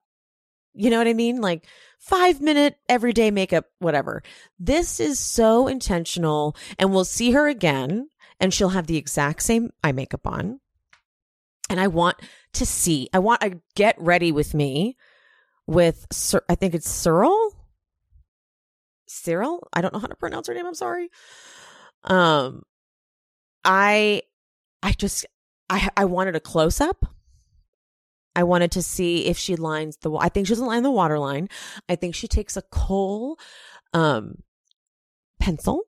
You 0.74 0.90
know 0.90 0.98
what 0.98 1.08
I 1.08 1.12
mean? 1.12 1.40
Like 1.40 1.66
5 1.98 2.40
minute 2.40 2.76
everyday 2.88 3.30
makeup 3.30 3.66
whatever. 3.78 4.22
This 4.58 4.98
is 4.98 5.18
so 5.18 5.68
intentional 5.68 6.56
and 6.78 6.92
we'll 6.92 7.04
see 7.04 7.32
her 7.32 7.46
again 7.46 8.08
and 8.40 8.52
she'll 8.52 8.70
have 8.70 8.86
the 8.86 8.96
exact 8.96 9.42
same 9.42 9.70
eye 9.84 9.92
makeup 9.92 10.26
on. 10.26 10.60
And 11.70 11.78
I 11.78 11.86
want 11.86 12.16
to 12.54 12.66
see. 12.66 13.08
I 13.14 13.20
want 13.20 13.42
a 13.42 13.60
get 13.76 13.94
ready 13.98 14.32
with 14.32 14.52
me 14.52 14.96
with 15.66 16.06
Sir, 16.12 16.42
I 16.48 16.54
think 16.54 16.74
it's 16.74 16.88
Cyril. 16.88 17.54
Cyril? 19.06 19.68
I 19.72 19.80
don't 19.80 19.92
know 19.92 20.00
how 20.00 20.06
to 20.06 20.16
pronounce 20.16 20.48
her 20.48 20.54
name. 20.54 20.66
I'm 20.66 20.74
sorry. 20.74 21.10
Um 22.04 22.62
I 23.64 24.22
I 24.82 24.92
just 24.92 25.26
I 25.68 25.88
I 25.96 26.04
wanted 26.04 26.36
a 26.36 26.40
close 26.40 26.80
up. 26.80 27.06
I 28.34 28.44
wanted 28.44 28.72
to 28.72 28.82
see 28.82 29.26
if 29.26 29.36
she 29.36 29.56
lines 29.56 29.98
the 29.98 30.12
I 30.14 30.28
think 30.28 30.46
she 30.46 30.52
doesn't 30.52 30.66
line 30.66 30.82
the 30.82 30.90
water 30.90 31.18
line. 31.18 31.48
I 31.88 31.96
think 31.96 32.14
she 32.14 32.28
takes 32.28 32.56
a 32.56 32.62
kohl 32.62 33.38
um 33.92 34.42
pencil 35.38 35.82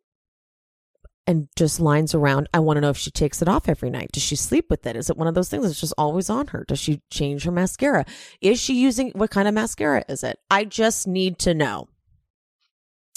and 1.27 1.49
just 1.57 1.81
lines 1.81 2.15
around. 2.15 2.49
I 2.53 2.61
want 2.61 2.77
to 2.77 2.81
know 2.81 2.91
if 2.91 2.99
she 2.99 3.11
takes 3.11 3.41
it 3.41 3.49
off 3.49 3.69
every 3.69 3.91
night. 3.91 4.13
Does 4.13 4.23
she 4.23 4.37
sleep 4.37 4.67
with 4.69 4.87
it? 4.87 4.97
Is 4.97 5.09
it 5.09 5.17
one 5.17 5.27
of 5.27 5.35
those 5.35 5.49
things 5.49 5.65
that's 5.65 5.81
just 5.81 5.95
always 5.97 6.29
on 6.29 6.49
her? 6.49 6.65
Does 6.67 6.79
she 6.79 7.01
change 7.11 7.45
her 7.45 7.51
mascara? 7.51 8.05
Is 8.41 8.61
she 8.61 8.75
using 8.75 9.11
what 9.15 9.31
kind 9.31 9.49
of 9.49 9.55
mascara 9.55 10.05
is 10.09 10.23
it? 10.23 10.39
I 10.51 10.65
just 10.65 11.07
need 11.07 11.39
to 11.41 11.55
know. 11.55 11.89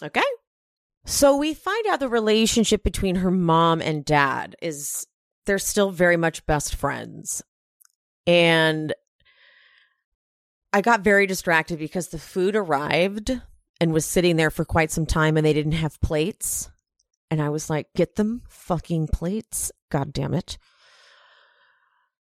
Okay. 0.01 0.21
So 1.05 1.37
we 1.37 1.53
find 1.53 1.87
out 1.87 1.99
the 1.99 2.09
relationship 2.09 2.83
between 2.83 3.15
her 3.15 3.31
mom 3.31 3.81
and 3.81 4.03
dad 4.03 4.55
is 4.61 5.07
they're 5.45 5.59
still 5.59 5.89
very 5.89 6.17
much 6.17 6.45
best 6.45 6.75
friends. 6.75 7.41
And 8.25 8.93
I 10.73 10.81
got 10.81 11.01
very 11.01 11.25
distracted 11.25 11.79
because 11.79 12.09
the 12.09 12.19
food 12.19 12.55
arrived 12.55 13.31
and 13.79 13.93
was 13.93 14.05
sitting 14.05 14.35
there 14.35 14.51
for 14.51 14.65
quite 14.65 14.91
some 14.91 15.05
time 15.05 15.37
and 15.37 15.45
they 15.45 15.53
didn't 15.53 15.71
have 15.73 15.99
plates. 16.01 16.69
And 17.29 17.41
I 17.41 17.49
was 17.49 17.69
like, 17.69 17.87
get 17.95 18.15
them 18.15 18.43
fucking 18.49 19.09
plates. 19.09 19.71
God 19.91 20.13
damn 20.13 20.33
it. 20.33 20.57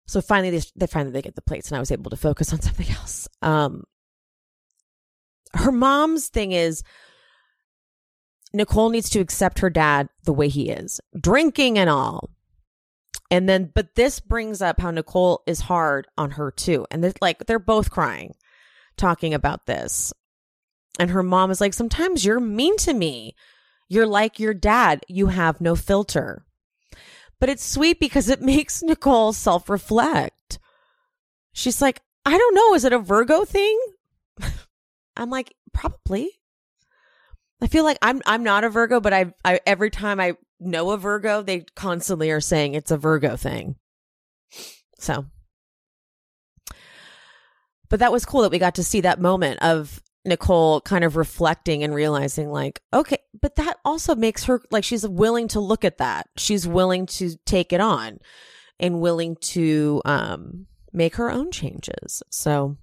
So 0.07 0.21
finally, 0.21 0.51
they, 0.51 0.65
they 0.75 0.87
finally 0.87 1.13
they 1.13 1.23
get 1.23 1.35
the 1.35 1.43
plates, 1.43 1.69
and 1.69 1.77
I 1.77 1.81
was 1.81 1.93
able 1.93 2.11
to 2.11 2.17
focus 2.17 2.53
on 2.53 2.61
something 2.63 2.89
else. 2.91 3.29
Um, 3.43 3.85
her 5.55 5.73
mom's 5.73 6.29
thing 6.29 6.53
is 6.53 6.83
Nicole 8.53 8.91
needs 8.91 9.11
to 9.11 9.21
accept 9.21 9.61
her 9.61 9.71
dad 9.71 10.09
the 10.25 10.33
way 10.33 10.49
he 10.49 10.71
is, 10.71 11.01
drinking 11.19 11.79
and 11.79 11.91
all. 11.91 12.31
And 13.31 13.47
then, 13.47 13.71
but 13.75 13.95
this 13.95 14.21
brings 14.21 14.63
up 14.63 14.81
how 14.81 14.91
Nicole 14.91 15.43
is 15.47 15.61
hard 15.61 16.07
on 16.17 16.33
her 16.33 16.51
too. 16.51 16.87
And 16.91 17.05
this, 17.05 17.15
like, 17.21 17.45
they're 17.47 17.59
both 17.59 17.91
crying, 17.91 18.35
talking 18.97 19.35
about 19.35 19.67
this. 19.67 20.15
And 20.99 21.11
her 21.11 21.23
mom 21.23 21.51
is 21.51 21.61
like, 21.61 21.75
sometimes 21.75 22.25
you're 22.25 22.41
mean 22.41 22.77
to 22.79 22.95
me. 22.95 23.35
You're 23.89 24.07
like 24.07 24.39
your 24.39 24.55
dad. 24.55 25.05
You 25.09 25.29
have 25.29 25.61
no 25.61 25.75
filter. 25.75 26.45
But 27.41 27.49
it's 27.49 27.65
sweet 27.65 28.01
because 28.01 28.29
it 28.29 28.41
makes 28.43 28.83
Nicole 28.83 29.33
self 29.33 29.69
reflect. 29.69 30.59
She's 31.53 31.83
like, 31.83 32.01
I 32.25 32.37
don't 32.37 32.55
know. 32.55 32.75
Is 32.75 32.85
it 32.85 32.93
a 32.93 32.99
Virgo 32.99 33.45
thing? 33.45 33.79
I'm 35.17 35.31
like, 35.31 35.55
probably. 35.73 36.31
I 37.61 37.67
feel 37.67 37.83
like 37.83 37.99
I'm 38.03 38.23
I'm 38.25 38.45
not 38.45 38.63
a 38.65 38.71
Virgo, 38.71 39.01
but 39.01 39.13
I, 39.13 39.35
I 39.45 39.61
every 39.67 39.91
time 39.91 40.21
I 40.21 40.37
know 40.61 40.91
a 40.93 40.97
Virgo, 40.97 41.43
they 41.43 41.65
constantly 41.75 42.31
are 42.31 42.41
saying 42.41 42.75
it's 42.75 42.91
a 42.91 42.97
Virgo 42.97 43.37
thing. 43.37 43.77
So, 44.99 45.27
but 47.89 47.99
that 48.01 48.13
was 48.13 48.25
cool 48.25 48.43
that 48.43 48.53
we 48.53 48.59
got 48.59 48.77
to 48.77 48.85
see 48.85 49.01
that 49.01 49.21
moment 49.21 49.61
of 49.61 50.03
Nicole 50.29 50.81
kind 50.81 51.05
of 51.05 51.17
reflecting 51.17 51.83
and 51.83 51.95
realizing, 51.95 52.51
like, 52.51 52.83
okay, 52.93 53.19
but 53.41 53.57
that 53.57 53.79
also 53.85 54.15
makes 54.15 54.45
her 54.45 54.63
like 54.71 54.85
she's 54.85 55.07
willing 55.07 55.49
to 55.49 55.61
look 55.61 55.85
at 55.85 55.99
that. 55.99 56.29
She's 56.37 56.67
willing 56.67 57.07
to 57.07 57.37
take 57.45 57.73
it 57.73 57.81
on 57.81 58.19
and 58.81 59.01
willing 59.01 59.37
to 59.37 60.03
um, 60.05 60.67
make 60.93 61.17
her 61.17 61.31
own 61.31 61.51
changes. 61.51 62.23
So 62.31 62.77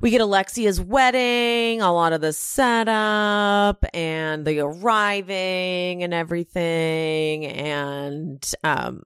we 0.00 0.10
get 0.10 0.22
Alexia's 0.22 0.80
wedding, 0.80 1.82
a 1.82 1.92
lot 1.92 2.12
of 2.12 2.20
the 2.20 2.32
setup 2.32 3.84
and 3.92 4.46
the 4.46 4.60
arriving 4.60 6.02
and 6.02 6.14
everything. 6.14 7.44
And 7.44 8.52
um, 8.64 9.02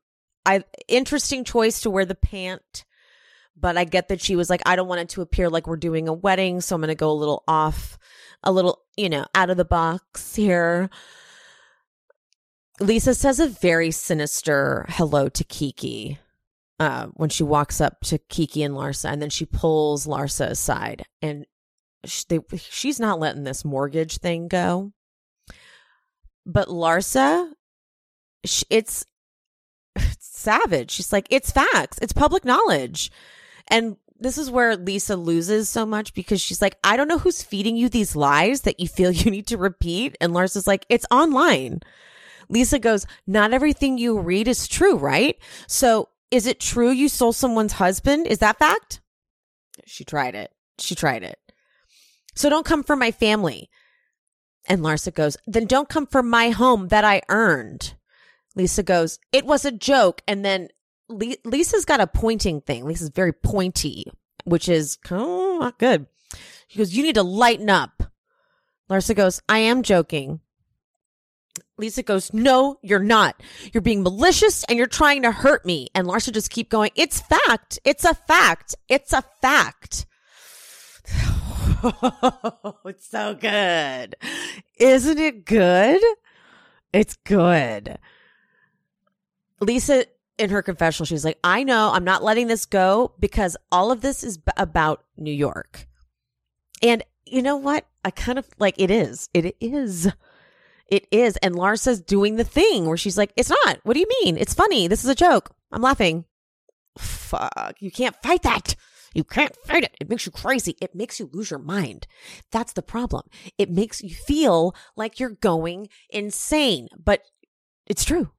I 0.47 0.65
interesting 0.87 1.45
choice 1.45 1.81
to 1.81 1.91
wear 1.91 2.05
the 2.05 2.15
pant 2.15 2.85
but 3.65 3.79
I 3.79 3.85
get 3.85 4.09
that 4.09 4.21
she 4.21 4.37
was 4.37 4.51
like, 4.51 4.61
I 4.67 4.77
don't 4.77 4.89
want 4.89 5.01
it 5.01 5.09
to 5.09 5.23
appear 5.23 5.49
like 5.49 5.67
we're 5.67 5.77
doing 5.77 6.07
a 6.07 6.13
wedding, 6.13 6.61
so 6.61 6.75
I'm 6.75 6.83
going 6.83 6.89
to 6.89 6.95
go 6.95 7.11
a 7.11 7.13
little 7.13 7.43
off, 7.49 7.99
a 8.43 8.53
little, 8.53 8.83
you 8.95 9.09
know, 9.09 9.25
out 9.35 9.49
of 9.49 9.57
the 9.57 9.65
box 9.65 10.37
here. 10.37 10.91
Lisa 12.79 13.15
says 13.15 13.41
a 13.41 13.49
very 13.49 13.91
sinister 13.91 14.85
hello 14.91 15.31
to 15.31 15.45
Kiki 15.45 16.19
uh, 16.79 17.07
when 17.15 17.31
she 17.31 17.43
walks 17.43 17.81
up 17.81 18.03
to 18.03 18.19
Kiki 18.19 18.63
and 18.63 18.75
Larsa, 18.75 19.11
and 19.11 19.23
then 19.23 19.31
she 19.31 19.47
pulls 19.47 20.07
Larsa 20.07 20.51
aside, 20.51 21.07
and 21.23 21.47
she, 22.05 22.25
they, 22.29 22.41
she's 22.59 23.01
not 23.01 23.19
letting 23.19 23.45
this 23.45 23.65
mortgage 23.65 24.19
thing 24.19 24.47
go. 24.47 24.93
But 26.45 26.69
Larsa, 26.69 27.51
she, 28.45 28.67
it's, 28.69 29.07
it's 29.97 30.39
savage. 30.39 30.91
She's 30.91 31.15
like, 31.15 31.29
it's 31.31 31.51
facts. 31.51 31.99
It's 32.03 32.13
public 32.13 32.45
knowledge. 32.45 33.11
And 33.69 33.97
this 34.19 34.39
is 34.39 34.51
where 34.51 34.77
Lisa 34.77 35.17
loses 35.17 35.69
so 35.69 35.85
much 35.85 36.15
because 36.15 36.41
she's 36.41 36.63
like, 36.63 36.77
I 36.85 36.97
don't 36.97 37.09
know 37.09 37.19
who's 37.19 37.43
feeding 37.43 37.77
you 37.77 37.89
these 37.89 38.17
lies 38.17 38.63
that 38.63 38.81
you 38.81 38.89
feel 38.89 39.11
you 39.13 39.31
need 39.31 39.47
to 39.49 39.59
repeat. 39.59 40.17
And 40.21 40.33
Lars 40.33 40.57
is 40.57 40.67
like, 40.67 40.87
it's 40.89 41.07
online. 41.11 41.81
Lisa 42.49 42.79
goes, 42.79 43.07
Not 43.27 43.53
everything 43.53 43.99
you 43.99 44.19
read 44.19 44.49
is 44.49 44.69
true, 44.69 44.97
right? 44.97 45.37
So 45.67 46.09
is 46.31 46.47
it 46.47 46.61
true 46.61 46.91
you 46.91 47.09
stole 47.09 47.33
someone's 47.33 47.75
husband? 47.75 48.27
Is 48.27 48.39
that 48.39 48.59
fact? 48.59 49.01
She 49.87 50.05
tried 50.05 50.35
it. 50.35 50.53
She 50.79 50.95
tried 50.95 51.23
it. 51.23 51.39
So 52.35 52.51
don't 52.51 52.67
come 52.67 52.83
for 52.83 52.97
my 52.97 53.11
family. 53.11 53.71
And 54.67 54.81
Larsa 54.81 55.15
goes, 55.15 55.37
Then 55.47 55.67
don't 55.67 55.89
come 55.89 56.07
for 56.07 56.23
my 56.23 56.51
home 56.51 56.89
that 56.89 57.05
I 57.05 57.23
earned. 57.29 57.95
Lisa 58.57 58.83
goes, 58.83 59.19
It 59.33 59.47
was 59.47 59.65
a 59.65 59.73
joke. 59.73 60.23
And 60.27 60.45
then 60.45 60.69
Lisa's 61.09 61.85
got 61.85 62.01
a 62.01 62.07
pointing 62.07 62.61
thing. 62.61 62.85
Lisa's 62.85 63.11
very 63.11 63.33
pointy, 63.33 64.07
which 64.45 64.69
is 64.69 64.99
oh, 65.11 65.59
not 65.61 65.79
good. 65.79 66.07
She 66.69 66.79
goes, 66.79 66.95
You 66.95 67.03
need 67.03 67.17
to 67.17 67.23
lighten 67.23 67.71
up. 67.71 68.03
Larsa 68.91 69.15
goes, 69.15 69.41
I 69.49 69.59
am 69.59 69.83
joking. 69.83 70.41
Lisa 71.77 72.03
goes, 72.03 72.33
No, 72.33 72.79
you're 72.83 72.99
not. 72.99 73.41
You're 73.73 73.81
being 73.81 74.03
malicious 74.03 74.65
and 74.65 74.79
you're 74.79 74.87
trying 74.87 75.23
to 75.23 75.33
hurt 75.33 75.65
me. 75.65 75.89
And 75.95 76.07
Larsa 76.07 76.33
just 76.33 76.51
keep 76.51 76.71
going, 76.71 76.91
It's 76.95 77.21
fact. 77.21 77.79
It's 77.85 78.05
a 78.05 78.15
fact. 78.15 78.75
It's 78.89 79.13
a 79.13 79.23
fact. 79.41 80.07
it's 82.85 83.09
so 83.09 83.35
good. 83.35 84.17
Isn't 84.79 85.19
it 85.19 85.45
good? 85.45 86.03
It's 86.93 87.17
good. 87.25 87.99
Lisa 89.61 90.07
in 90.39 90.51
her 90.51 90.63
confessional, 90.63 91.07
she's 91.07 91.25
like, 91.25 91.39
I 91.45 91.63
know 91.63 91.91
I'm 91.93 92.05
not 92.05 92.23
letting 92.23 92.49
this 92.49 92.67
go 92.67 93.13
because 93.19 93.57
all 93.71 93.93
of 93.93 94.01
this 94.01 94.25
is 94.25 94.39
b- 94.39 94.53
about 94.57 95.05
New 95.17 95.33
York. 95.33 95.87
And 96.83 97.03
you 97.25 97.43
know 97.43 97.57
what? 97.57 97.87
I 98.05 98.11
kind 98.11 98.39
of 98.39 98.47
like 98.59 98.75
it 98.79 98.91
is. 98.91 99.29
It 99.33 99.57
is. 99.61 100.11
It 100.89 101.07
is. 101.11 101.37
And 101.39 101.57
Larsa's 101.57 102.01
doing 102.01 102.37
the 102.37 102.45
thing 102.45 102.87
where 102.87 102.97
she's 102.97 103.17
like, 103.17 103.33
It's 103.37 103.51
not. 103.51 103.79
What 103.85 103.95
do 103.95 104.01
you 104.01 104.09
mean? 104.23 104.37
It's 104.37 104.55
funny. 104.55 104.89
This 104.89 105.05
is 105.05 105.11
a 105.11 105.15
joke. 105.15 105.51
I'm 105.73 105.83
laughing. 105.83 106.25
Fuck. 106.99 107.77
You 107.81 107.91
can't 107.91 108.17
fight 108.23 108.43
that. 108.43 108.77
You 109.15 109.25
can't 109.25 109.57
fight 109.65 109.85
it. 109.85 109.97
It 110.01 110.11
makes 110.11 110.27
you 110.27 110.33
crazy. 110.33 110.77
It 110.83 110.95
makes 110.95 111.19
you 111.19 111.31
lose 111.33 111.51
your 111.51 111.61
mind. 111.61 112.07
That's 112.51 112.73
the 112.73 112.83
problem. 112.83 113.23
It 113.57 113.71
makes 113.71 114.03
you 114.03 114.15
feel 114.15 114.75
like 114.97 115.21
you're 115.21 115.31
going 115.31 115.89
insane, 116.11 116.89
but 116.99 117.23
it's 117.87 118.05
true. 118.05 118.31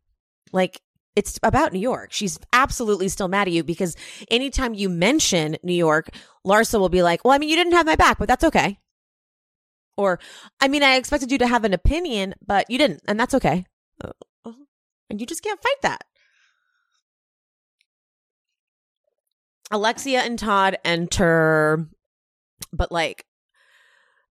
Like 0.51 0.81
It's 1.15 1.39
about 1.43 1.71
New 1.71 1.79
York. 1.79 2.11
She's 2.11 2.37
absolutely 2.51 3.07
still 3.07 3.27
mad 3.27 3.47
at 3.47 3.53
you 3.53 3.63
because 3.63 3.95
anytime 4.29 4.73
you 4.73 4.89
mention 4.89 5.57
New 5.63 5.73
York, 5.73 6.09
Larsa 6.45 6.79
will 6.79 6.89
be 6.89 7.03
like, 7.03 7.23
Well, 7.23 7.33
I 7.33 7.37
mean, 7.37 7.49
you 7.49 7.55
didn't 7.55 7.73
have 7.73 7.85
my 7.85 7.95
back, 7.95 8.17
but 8.17 8.27
that's 8.27 8.43
okay. 8.43 8.79
Or, 9.97 10.19
I 10.59 10.67
mean, 10.67 10.83
I 10.83 10.95
expected 10.95 11.31
you 11.31 11.37
to 11.37 11.47
have 11.47 11.63
an 11.63 11.73
opinion, 11.73 12.35
but 12.45 12.69
you 12.69 12.77
didn't, 12.77 13.01
and 13.07 13.17
that's 13.19 13.33
okay. 13.33 13.65
Uh, 14.03 14.11
uh, 14.43 14.51
and 15.09 15.21
you 15.21 15.25
just 15.25 15.41
can't 15.41 15.61
fight 15.61 15.81
that. 15.83 16.03
Alexia 19.71 20.19
and 20.21 20.37
Todd 20.37 20.77
enter, 20.83 21.87
but 22.71 22.91
like 22.91 23.25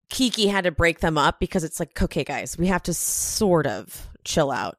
Kiki 0.10 0.48
had 0.48 0.66
to 0.66 0.72
break 0.72 1.00
them 1.00 1.18
up 1.18 1.40
because 1.40 1.64
it's 1.64 1.80
like, 1.80 2.02
okay, 2.02 2.24
guys, 2.24 2.58
we 2.58 2.68
have 2.68 2.84
to 2.84 2.94
sort 2.94 3.66
of 3.66 4.10
chill 4.26 4.52
out. 4.52 4.78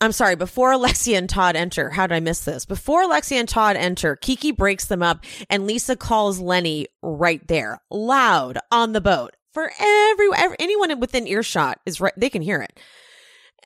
I'm 0.00 0.12
sorry, 0.12 0.36
before 0.36 0.72
Alexia 0.72 1.18
and 1.18 1.28
Todd 1.28 1.56
enter, 1.56 1.90
how 1.90 2.06
did 2.06 2.14
I 2.14 2.20
miss 2.20 2.44
this? 2.44 2.64
Before 2.64 3.02
Alexia 3.02 3.38
and 3.38 3.48
Todd 3.48 3.76
enter, 3.76 4.16
Kiki 4.16 4.52
breaks 4.52 4.84
them 4.84 5.02
up 5.02 5.24
and 5.50 5.66
Lisa 5.66 5.96
calls 5.96 6.38
Lenny 6.38 6.86
right 7.02 7.46
there, 7.48 7.80
loud 7.90 8.58
on 8.70 8.92
the 8.92 9.00
boat 9.00 9.34
for 9.52 9.72
every, 9.80 10.28
every 10.36 10.56
anyone 10.60 11.00
within 11.00 11.26
earshot 11.26 11.80
is 11.84 12.00
right. 12.00 12.12
They 12.16 12.30
can 12.30 12.42
hear 12.42 12.62
it. 12.62 12.78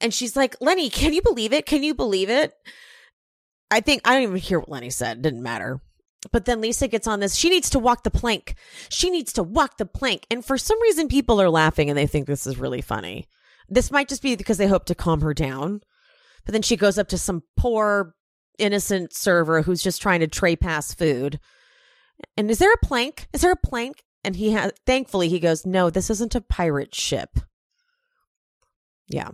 And 0.00 0.14
she's 0.14 0.36
like, 0.36 0.56
Lenny, 0.60 0.88
can 0.88 1.12
you 1.12 1.20
believe 1.22 1.52
it? 1.52 1.66
Can 1.66 1.82
you 1.82 1.94
believe 1.94 2.30
it? 2.30 2.54
I 3.70 3.80
think 3.80 4.00
I 4.04 4.14
don't 4.14 4.22
even 4.22 4.36
hear 4.36 4.58
what 4.58 4.70
Lenny 4.70 4.90
said. 4.90 5.18
It 5.18 5.22
didn't 5.22 5.42
matter. 5.42 5.80
But 6.30 6.44
then 6.44 6.60
Lisa 6.60 6.88
gets 6.88 7.06
on 7.06 7.20
this. 7.20 7.34
She 7.34 7.50
needs 7.50 7.68
to 7.70 7.78
walk 7.78 8.04
the 8.04 8.10
plank. 8.10 8.54
She 8.88 9.10
needs 9.10 9.32
to 9.34 9.42
walk 9.42 9.76
the 9.76 9.86
plank. 9.86 10.26
And 10.30 10.44
for 10.44 10.56
some 10.56 10.80
reason, 10.80 11.08
people 11.08 11.40
are 11.40 11.50
laughing 11.50 11.90
and 11.90 11.98
they 11.98 12.06
think 12.06 12.26
this 12.26 12.46
is 12.46 12.58
really 12.58 12.80
funny. 12.80 13.26
This 13.68 13.90
might 13.90 14.08
just 14.08 14.22
be 14.22 14.36
because 14.36 14.58
they 14.58 14.66
hope 14.66 14.84
to 14.86 14.94
calm 14.94 15.20
her 15.20 15.34
down. 15.34 15.82
But 16.44 16.52
then 16.52 16.62
she 16.62 16.76
goes 16.76 16.98
up 16.98 17.08
to 17.08 17.18
some 17.18 17.42
poor, 17.56 18.14
innocent 18.58 19.14
server 19.14 19.62
who's 19.62 19.82
just 19.82 20.02
trying 20.02 20.20
to 20.20 20.26
tray 20.26 20.56
pass 20.56 20.94
food. 20.94 21.38
And 22.36 22.50
is 22.50 22.58
there 22.58 22.72
a 22.72 22.84
plank? 22.86 23.28
Is 23.32 23.40
there 23.40 23.52
a 23.52 23.56
plank? 23.56 24.04
And 24.24 24.36
he 24.36 24.52
has, 24.52 24.72
thankfully, 24.86 25.28
he 25.28 25.40
goes, 25.40 25.66
No, 25.66 25.90
this 25.90 26.10
isn't 26.10 26.34
a 26.34 26.40
pirate 26.40 26.94
ship. 26.94 27.38
Yeah. 29.08 29.30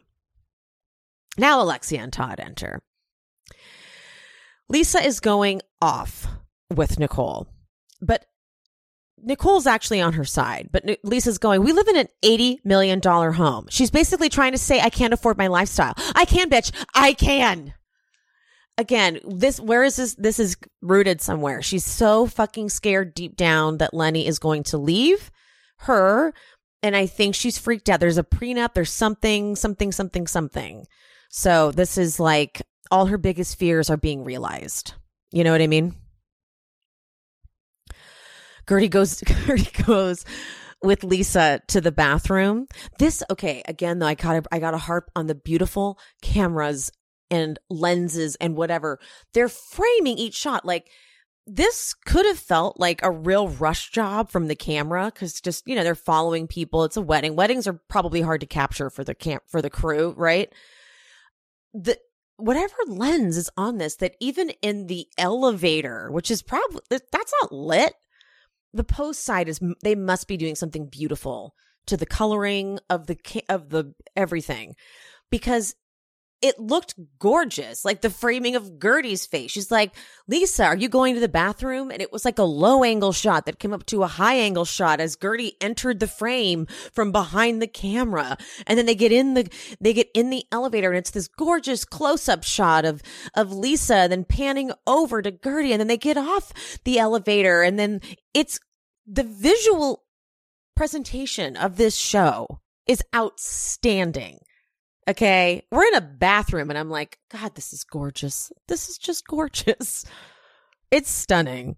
Now 1.37 1.63
Alexia 1.63 2.01
and 2.01 2.13
Todd 2.13 2.41
enter. 2.41 2.81
Lisa 4.69 5.05
is 5.05 5.21
going 5.21 5.61
off 5.81 6.27
with 6.75 6.99
Nicole, 6.99 7.47
but 8.01 8.27
Nicole's 9.23 9.67
actually 9.67 10.01
on 10.01 10.15
her 10.15 10.25
side. 10.25 10.69
But 10.73 10.85
Lisa's 11.03 11.39
going, 11.39 11.63
We 11.63 11.73
live 11.73 11.89
in 11.89 11.97
an 11.97 12.09
$80 12.23 12.59
million 12.65 13.01
home. 13.03 13.67
She's 13.71 13.91
basically 13.91 14.29
trying 14.29 14.53
to 14.53 14.59
say, 14.59 14.81
I 14.81 14.91
can't 14.91 15.13
afford 15.13 15.39
my 15.39 15.47
lifestyle. 15.47 15.95
I 16.15 16.25
can, 16.25 16.51
bitch. 16.51 16.73
I 16.95 17.13
can. 17.13 17.75
Again, 18.77 19.19
this, 19.25 19.59
where 19.59 19.83
is 19.83 19.97
this? 19.97 20.15
This 20.15 20.39
is 20.39 20.57
rooted 20.81 21.21
somewhere. 21.21 21.63
She's 21.63 21.85
so 21.85 22.27
fucking 22.27 22.69
scared 22.69 23.13
deep 23.15 23.37
down 23.37 23.79
that 23.79 23.93
Lenny 23.93 24.27
is 24.27 24.39
going 24.39 24.63
to 24.65 24.79
leave 24.79 25.31
her. 25.79 26.33
And 26.83 26.95
I 26.95 27.07
think 27.07 27.35
she's 27.35 27.59
freaked 27.59 27.89
out. 27.89 27.99
There's 27.99 28.19
a 28.19 28.23
prenup, 28.23 28.75
there's 28.75 28.93
something, 28.93 29.57
something, 29.57 29.91
something, 29.91 30.29
something. 30.29 30.87
So 31.29 31.73
this 31.73 31.99
is 31.99 32.21
like 32.21 32.63
all 32.91 33.07
her 33.07 33.19
biggest 33.19 33.59
fears 33.59 33.91
are 33.91 33.97
being 33.97 34.25
realized. 34.25 34.95
You 35.33 35.45
know 35.45 35.53
what 35.53 35.61
I 35.61 35.67
mean? 35.67 35.97
Guerdy 38.69 38.91
goes 38.91 39.21
Guerdy 39.27 39.87
goes 39.87 40.25
with 40.83 41.03
Lisa 41.03 41.61
to 41.69 41.81
the 41.81 41.93
bathroom. 41.93 42.67
This 42.99 43.23
okay, 43.31 43.63
again 43.67 43.99
though 43.99 44.07
I 44.07 44.15
got 44.15 44.47
I 44.53 44.59
got 44.59 44.75
a 44.75 44.79
harp 44.79 45.11
on 45.17 45.27
the 45.27 45.35
beautiful 45.35 45.99
cameras 46.23 46.93
and 47.31 47.59
lenses 47.69 48.37
and 48.37 48.57
whatever. 48.57 48.99
They're 49.35 49.49
framing 49.49 50.19
each 50.19 50.35
shot 50.35 50.65
like 50.65 50.91
this 51.47 51.95
could 52.05 52.27
have 52.27 52.39
felt 52.39 52.79
like 52.79 53.03
a 53.03 53.11
real 53.11 53.49
rush 53.49 53.91
job 53.91 54.31
from 54.31 54.49
the 54.49 54.55
camera 54.55 55.11
cuz 55.11 55.41
just, 55.41 55.67
you 55.67 55.75
know, 55.75 55.83
they're 55.83 55.95
following 55.95 56.47
people. 56.47 56.85
It's 56.85 56.97
a 56.99 57.03
wedding. 57.03 57.37
Weddings 57.37 57.67
are 57.67 57.81
probably 57.89 58.21
hard 58.21 58.43
to 58.43 58.47
capture 58.47 58.91
for 58.91 59.03
the 59.03 59.15
camp 59.15 59.45
for 59.47 59.63
the 59.63 59.71
crew, 59.71 60.15
right? 60.17 60.53
the 61.75 61.99
whatever 62.37 62.75
lens 62.87 63.37
is 63.37 63.51
on 63.57 63.79
this 63.79 63.97
that 63.97 64.15
even 64.21 64.51
in 64.63 64.87
the 64.87 65.07
elevator 65.19 66.11
which 66.11 66.31
is 66.31 66.41
probably 66.43 66.81
that's 66.91 67.33
not 67.43 67.53
lit 67.53 67.95
the 68.73 68.85
post 68.85 69.25
side 69.25 69.49
is 69.49 69.61
they 69.83 69.95
must 69.95 70.29
be 70.29 70.37
doing 70.37 70.55
something 70.55 70.87
beautiful 70.87 71.55
to 71.87 71.97
the 71.97 72.07
coloring 72.07 72.79
of 72.91 73.07
the 73.07 73.19
of 73.49 73.71
the 73.71 73.95
everything. 74.17 74.75
Because 75.31 75.75
it 76.41 76.59
looked 76.59 76.95
gorgeous. 77.19 77.85
Like 77.85 78.01
the 78.01 78.11
framing 78.11 78.55
of 78.55 78.79
Guerdy's 78.79 79.27
face. 79.27 79.51
She's 79.51 79.71
like, 79.71 79.95
Lisa, 80.27 80.65
are 80.65 80.77
you 80.77 80.89
going 80.89 81.15
to 81.15 81.21
the 81.21 81.29
bathroom? 81.29 81.91
And 81.91 82.01
it 82.01 82.13
was 82.13 82.25
like 82.25 82.39
a 82.39 82.45
low 82.45 82.85
angle 82.85 83.13
shot 83.13 83.47
that 83.47 83.59
came 83.59 83.73
up 83.73 83.87
to 83.87 84.03
a 84.03 84.07
high 84.07 84.35
angle 84.35 84.65
shot 84.65 85.01
as 85.01 85.17
Guerdy 85.17 85.53
entered 85.61 86.01
the 86.01 86.07
frame 86.07 86.67
from 86.93 87.13
behind 87.13 87.61
the 87.61 87.67
camera. 87.67 88.37
And 88.67 88.79
then 88.79 88.87
they 88.87 88.95
get 88.95 89.13
in 89.13 89.35
the, 89.35 89.51
they 89.81 89.93
get 89.93 90.09
in 90.15 90.31
the 90.31 90.45
elevator 90.53 90.91
and 90.91 90.99
it's 90.99 91.11
this 91.11 91.29
gorgeous 91.29 91.85
close 91.85 92.29
up 92.29 92.45
shot 92.45 92.85
of, 92.85 93.03
of 93.35 93.53
Lisa, 93.53 94.07
then 94.09 94.25
panning 94.25 94.73
over 94.87 95.23
to 95.23 95.33
Guerdy. 95.33 95.73
And 95.73 95.81
then 95.81 95.89
they 95.89 95.99
get 95.99 96.17
off 96.17 96.53
the 96.85 96.99
elevator. 96.99 97.63
And 97.63 97.79
then 97.79 98.01
it's 98.33 98.61
the 99.07 99.25
visual 99.25 100.05
presentation 100.77 101.57
of 101.57 101.77
this 101.77 101.97
show 101.97 102.61
is 102.87 103.03
outstanding. 103.15 104.39
Okay. 105.09 105.63
We're 105.71 105.87
in 105.87 105.95
a 105.95 106.01
bathroom 106.03 106.71
and 106.71 106.79
I'm 106.79 106.91
like, 106.91 107.19
God, 107.31 107.55
this 107.55 107.73
is 107.73 107.83
gorgeous. 107.85 108.53
This 108.69 108.89
is 108.89 108.99
just 108.99 109.27
gorgeous. 109.27 110.05
It's 110.91 111.11
stunning. 111.11 111.77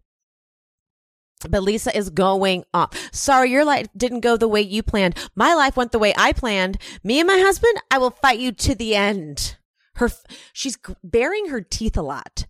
But 1.49 1.65
Lisa 1.65 1.97
is 1.97 2.11
going 2.11 2.63
off. 2.73 2.97
Sorry, 3.13 3.51
your 3.51 3.65
life 3.65 3.89
didn't 3.97 4.21
go 4.21 4.37
the 4.37 4.47
way 4.47 4.61
you 4.61 4.85
planned. 4.85 5.19
My 5.35 5.53
life 5.55 5.77
went 5.77 5.91
the 5.91 5.99
way 5.99 6.15
I 6.17 6.33
planned. 6.33 6.79
Me 7.03 7.19
and 7.19 7.27
my 7.27 7.39
husband, 7.39 7.75
I 7.91 7.99
will 7.99 8.13
fight 8.13 8.39
you 8.39 8.53
to 8.53 8.77
the 8.77 8.95
end. 8.95 9.57
Her, 9.97 10.11
she's 10.53 10.79
baring 11.03 11.49
her 11.49 11.61
teeth 11.61 11.97
a 11.97 12.03
lot. 12.03 12.47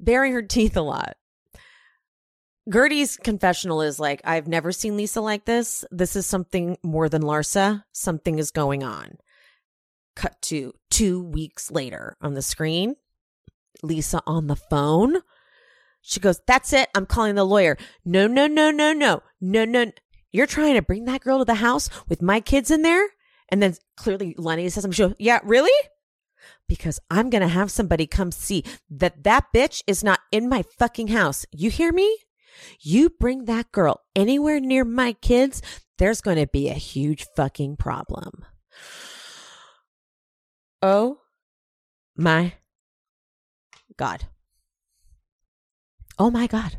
Baring 0.00 0.32
her 0.32 0.40
teeth 0.40 0.78
a 0.78 0.82
lot. 0.82 1.18
Guerdy's 2.70 3.18
confessional 3.18 3.82
is 3.82 4.00
like, 4.00 4.22
I've 4.24 4.48
never 4.48 4.72
seen 4.72 4.96
Lisa 4.96 5.20
like 5.20 5.44
this. 5.44 5.84
This 5.90 6.16
is 6.16 6.26
something 6.26 6.78
more 6.82 7.08
than 7.10 7.22
Larsa. 7.22 7.84
Something 7.92 8.38
is 8.38 8.50
going 8.50 8.82
on. 8.82 9.18
Cut 10.16 10.40
to 10.42 10.72
two 10.90 11.22
weeks 11.22 11.70
later 11.70 12.16
on 12.20 12.34
the 12.34 12.42
screen. 12.42 12.96
Lisa 13.82 14.22
on 14.26 14.46
the 14.46 14.56
phone. 14.56 15.18
She 16.00 16.20
goes, 16.20 16.40
That's 16.46 16.72
it. 16.72 16.88
I'm 16.94 17.06
calling 17.06 17.34
the 17.34 17.44
lawyer. 17.44 17.76
No, 18.04 18.26
no, 18.26 18.46
no, 18.46 18.70
no, 18.70 18.92
no, 18.92 19.22
no, 19.40 19.64
no. 19.64 19.92
You're 20.32 20.46
trying 20.46 20.74
to 20.74 20.82
bring 20.82 21.04
that 21.04 21.20
girl 21.22 21.38
to 21.38 21.44
the 21.44 21.54
house 21.54 21.88
with 22.08 22.22
my 22.22 22.40
kids 22.40 22.70
in 22.70 22.82
there? 22.82 23.06
And 23.48 23.62
then 23.62 23.74
clearly 23.96 24.34
Lenny 24.36 24.68
says, 24.68 24.84
I'm 24.84 24.92
sure, 24.92 25.14
yeah, 25.18 25.40
really? 25.44 25.70
Because 26.68 26.98
I'm 27.10 27.30
going 27.30 27.42
to 27.42 27.48
have 27.48 27.70
somebody 27.70 28.06
come 28.06 28.32
see 28.32 28.64
that 28.90 29.24
that 29.24 29.46
bitch 29.54 29.82
is 29.86 30.02
not 30.02 30.20
in 30.32 30.48
my 30.48 30.64
fucking 30.78 31.08
house. 31.08 31.46
You 31.52 31.70
hear 31.70 31.92
me? 31.92 32.18
You 32.80 33.10
bring 33.10 33.44
that 33.44 33.70
girl 33.72 34.00
anywhere 34.14 34.60
near 34.60 34.84
my 34.84 35.12
kids, 35.12 35.62
there's 35.98 36.20
going 36.20 36.38
to 36.38 36.46
be 36.46 36.68
a 36.68 36.74
huge 36.74 37.26
fucking 37.36 37.76
problem. 37.76 38.44
Oh 40.82 41.18
my 42.16 42.54
God. 43.96 44.26
Oh 46.18 46.30
my 46.30 46.46
God. 46.46 46.78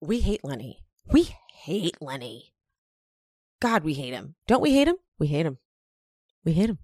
We 0.00 0.20
hate 0.20 0.44
Lenny. 0.44 0.84
We 1.10 1.34
hate 1.52 1.96
Lenny. 2.00 2.52
God, 3.60 3.84
we 3.84 3.94
hate 3.94 4.12
him. 4.12 4.34
Don't 4.46 4.60
we 4.60 4.72
hate 4.72 4.88
him? 4.88 4.96
We 5.18 5.28
hate 5.28 5.46
him. 5.46 5.58
We 6.44 6.52
hate 6.52 6.68
him. 6.68 6.78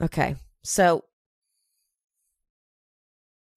Okay. 0.00 0.36
So 0.62 1.04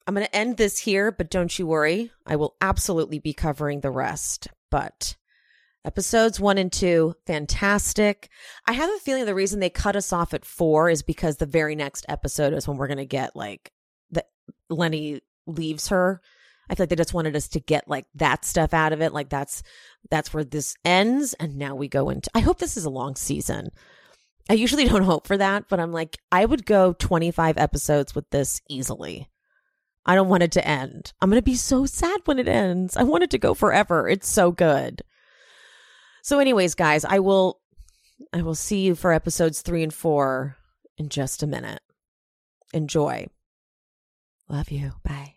I'm 0.08 0.16
going 0.16 0.26
to 0.26 0.36
end 0.36 0.58
this 0.58 0.80
here, 0.80 1.12
but 1.12 1.30
don't 1.30 1.60
you 1.60 1.68
worry. 1.68 2.12
I 2.26 2.38
will 2.38 2.56
absolutely 2.62 3.20
be 3.20 3.34
covering 3.34 3.82
the 3.82 3.92
rest. 3.92 4.48
But 4.72 5.16
Episodes 5.88 6.38
one 6.38 6.58
and 6.58 6.70
two, 6.70 7.16
fantastic. 7.26 8.28
I 8.66 8.74
have 8.74 8.90
a 8.90 9.00
feeling 9.00 9.24
the 9.24 9.34
reason 9.34 9.62
they 9.62 9.70
cut 9.70 9.96
us 9.96 10.12
off 10.12 10.34
at 10.34 10.44
four 10.44 10.90
is 10.90 11.02
because 11.02 11.38
the 11.38 11.46
very 11.46 11.78
next 11.78 12.06
episode 12.10 12.52
is 12.52 12.68
when 12.68 12.76
we're 12.76 12.88
going 12.88 12.98
to 12.98 13.06
get 13.06 13.38
like 13.38 13.72
the 14.12 14.26
Lenny 14.70 15.22
leaves 15.46 15.88
her. 15.88 16.20
I 16.70 16.76
feel 16.76 16.84
like 16.84 16.90
they 16.90 16.98
just 16.98 17.14
wanted 17.14 17.38
us 17.38 17.48
to 17.48 17.62
get 17.62 17.88
like 17.88 18.06
that 18.16 18.44
stuff 18.44 18.74
out 18.74 18.92
of 18.92 19.02
it. 19.02 19.14
Like 19.14 19.30
that's 19.30 19.64
that's 20.12 20.34
where 20.34 20.44
this 20.44 20.76
ends, 20.84 21.36
and 21.36 21.56
now 21.56 21.74
we 21.74 21.88
go 21.88 22.10
into. 22.10 22.30
I 22.36 22.42
hope 22.42 22.60
this 22.60 22.76
is 22.76 22.84
a 22.84 22.90
long 22.90 23.16
season. 23.16 23.70
I 24.50 24.56
usually 24.56 24.90
don't 24.90 25.04
hope 25.04 25.26
for 25.26 25.38
that, 25.38 25.70
but 25.70 25.80
I'm 25.80 25.94
like, 25.94 26.18
I 26.34 26.44
would 26.44 26.66
go 26.66 26.92
25 26.92 27.58
episodes 27.58 28.14
with 28.14 28.30
this 28.32 28.60
easily. 28.68 29.30
I 30.06 30.16
don't 30.16 30.28
want 30.28 30.44
it 30.44 30.52
to 30.52 30.68
end. 30.68 31.14
I'm 31.22 31.30
going 31.30 31.40
to 31.40 31.42
be 31.42 31.56
so 31.56 31.86
sad 31.86 32.20
when 32.26 32.40
it 32.40 32.50
ends. 32.50 32.98
I 32.98 33.04
want 33.04 33.24
it 33.24 33.30
to 33.30 33.38
go 33.38 33.54
forever. 33.54 34.10
It's 34.10 34.28
so 34.28 34.52
good. 34.52 35.02
So, 36.28 36.40
anyways, 36.40 36.76
guys, 36.76 37.06
I 37.06 37.20
will 37.20 37.62
I 38.34 38.42
will 38.42 38.54
see 38.54 38.82
you 38.82 38.96
for 38.96 39.14
episodes 39.14 39.62
three 39.62 39.82
and 39.82 39.94
four 39.94 40.58
in 40.98 41.08
just 41.08 41.42
a 41.42 41.48
minute. 41.48 41.80
Enjoy. 42.74 43.28
Love 44.50 44.70
you. 44.70 44.92
Bye. 45.06 45.37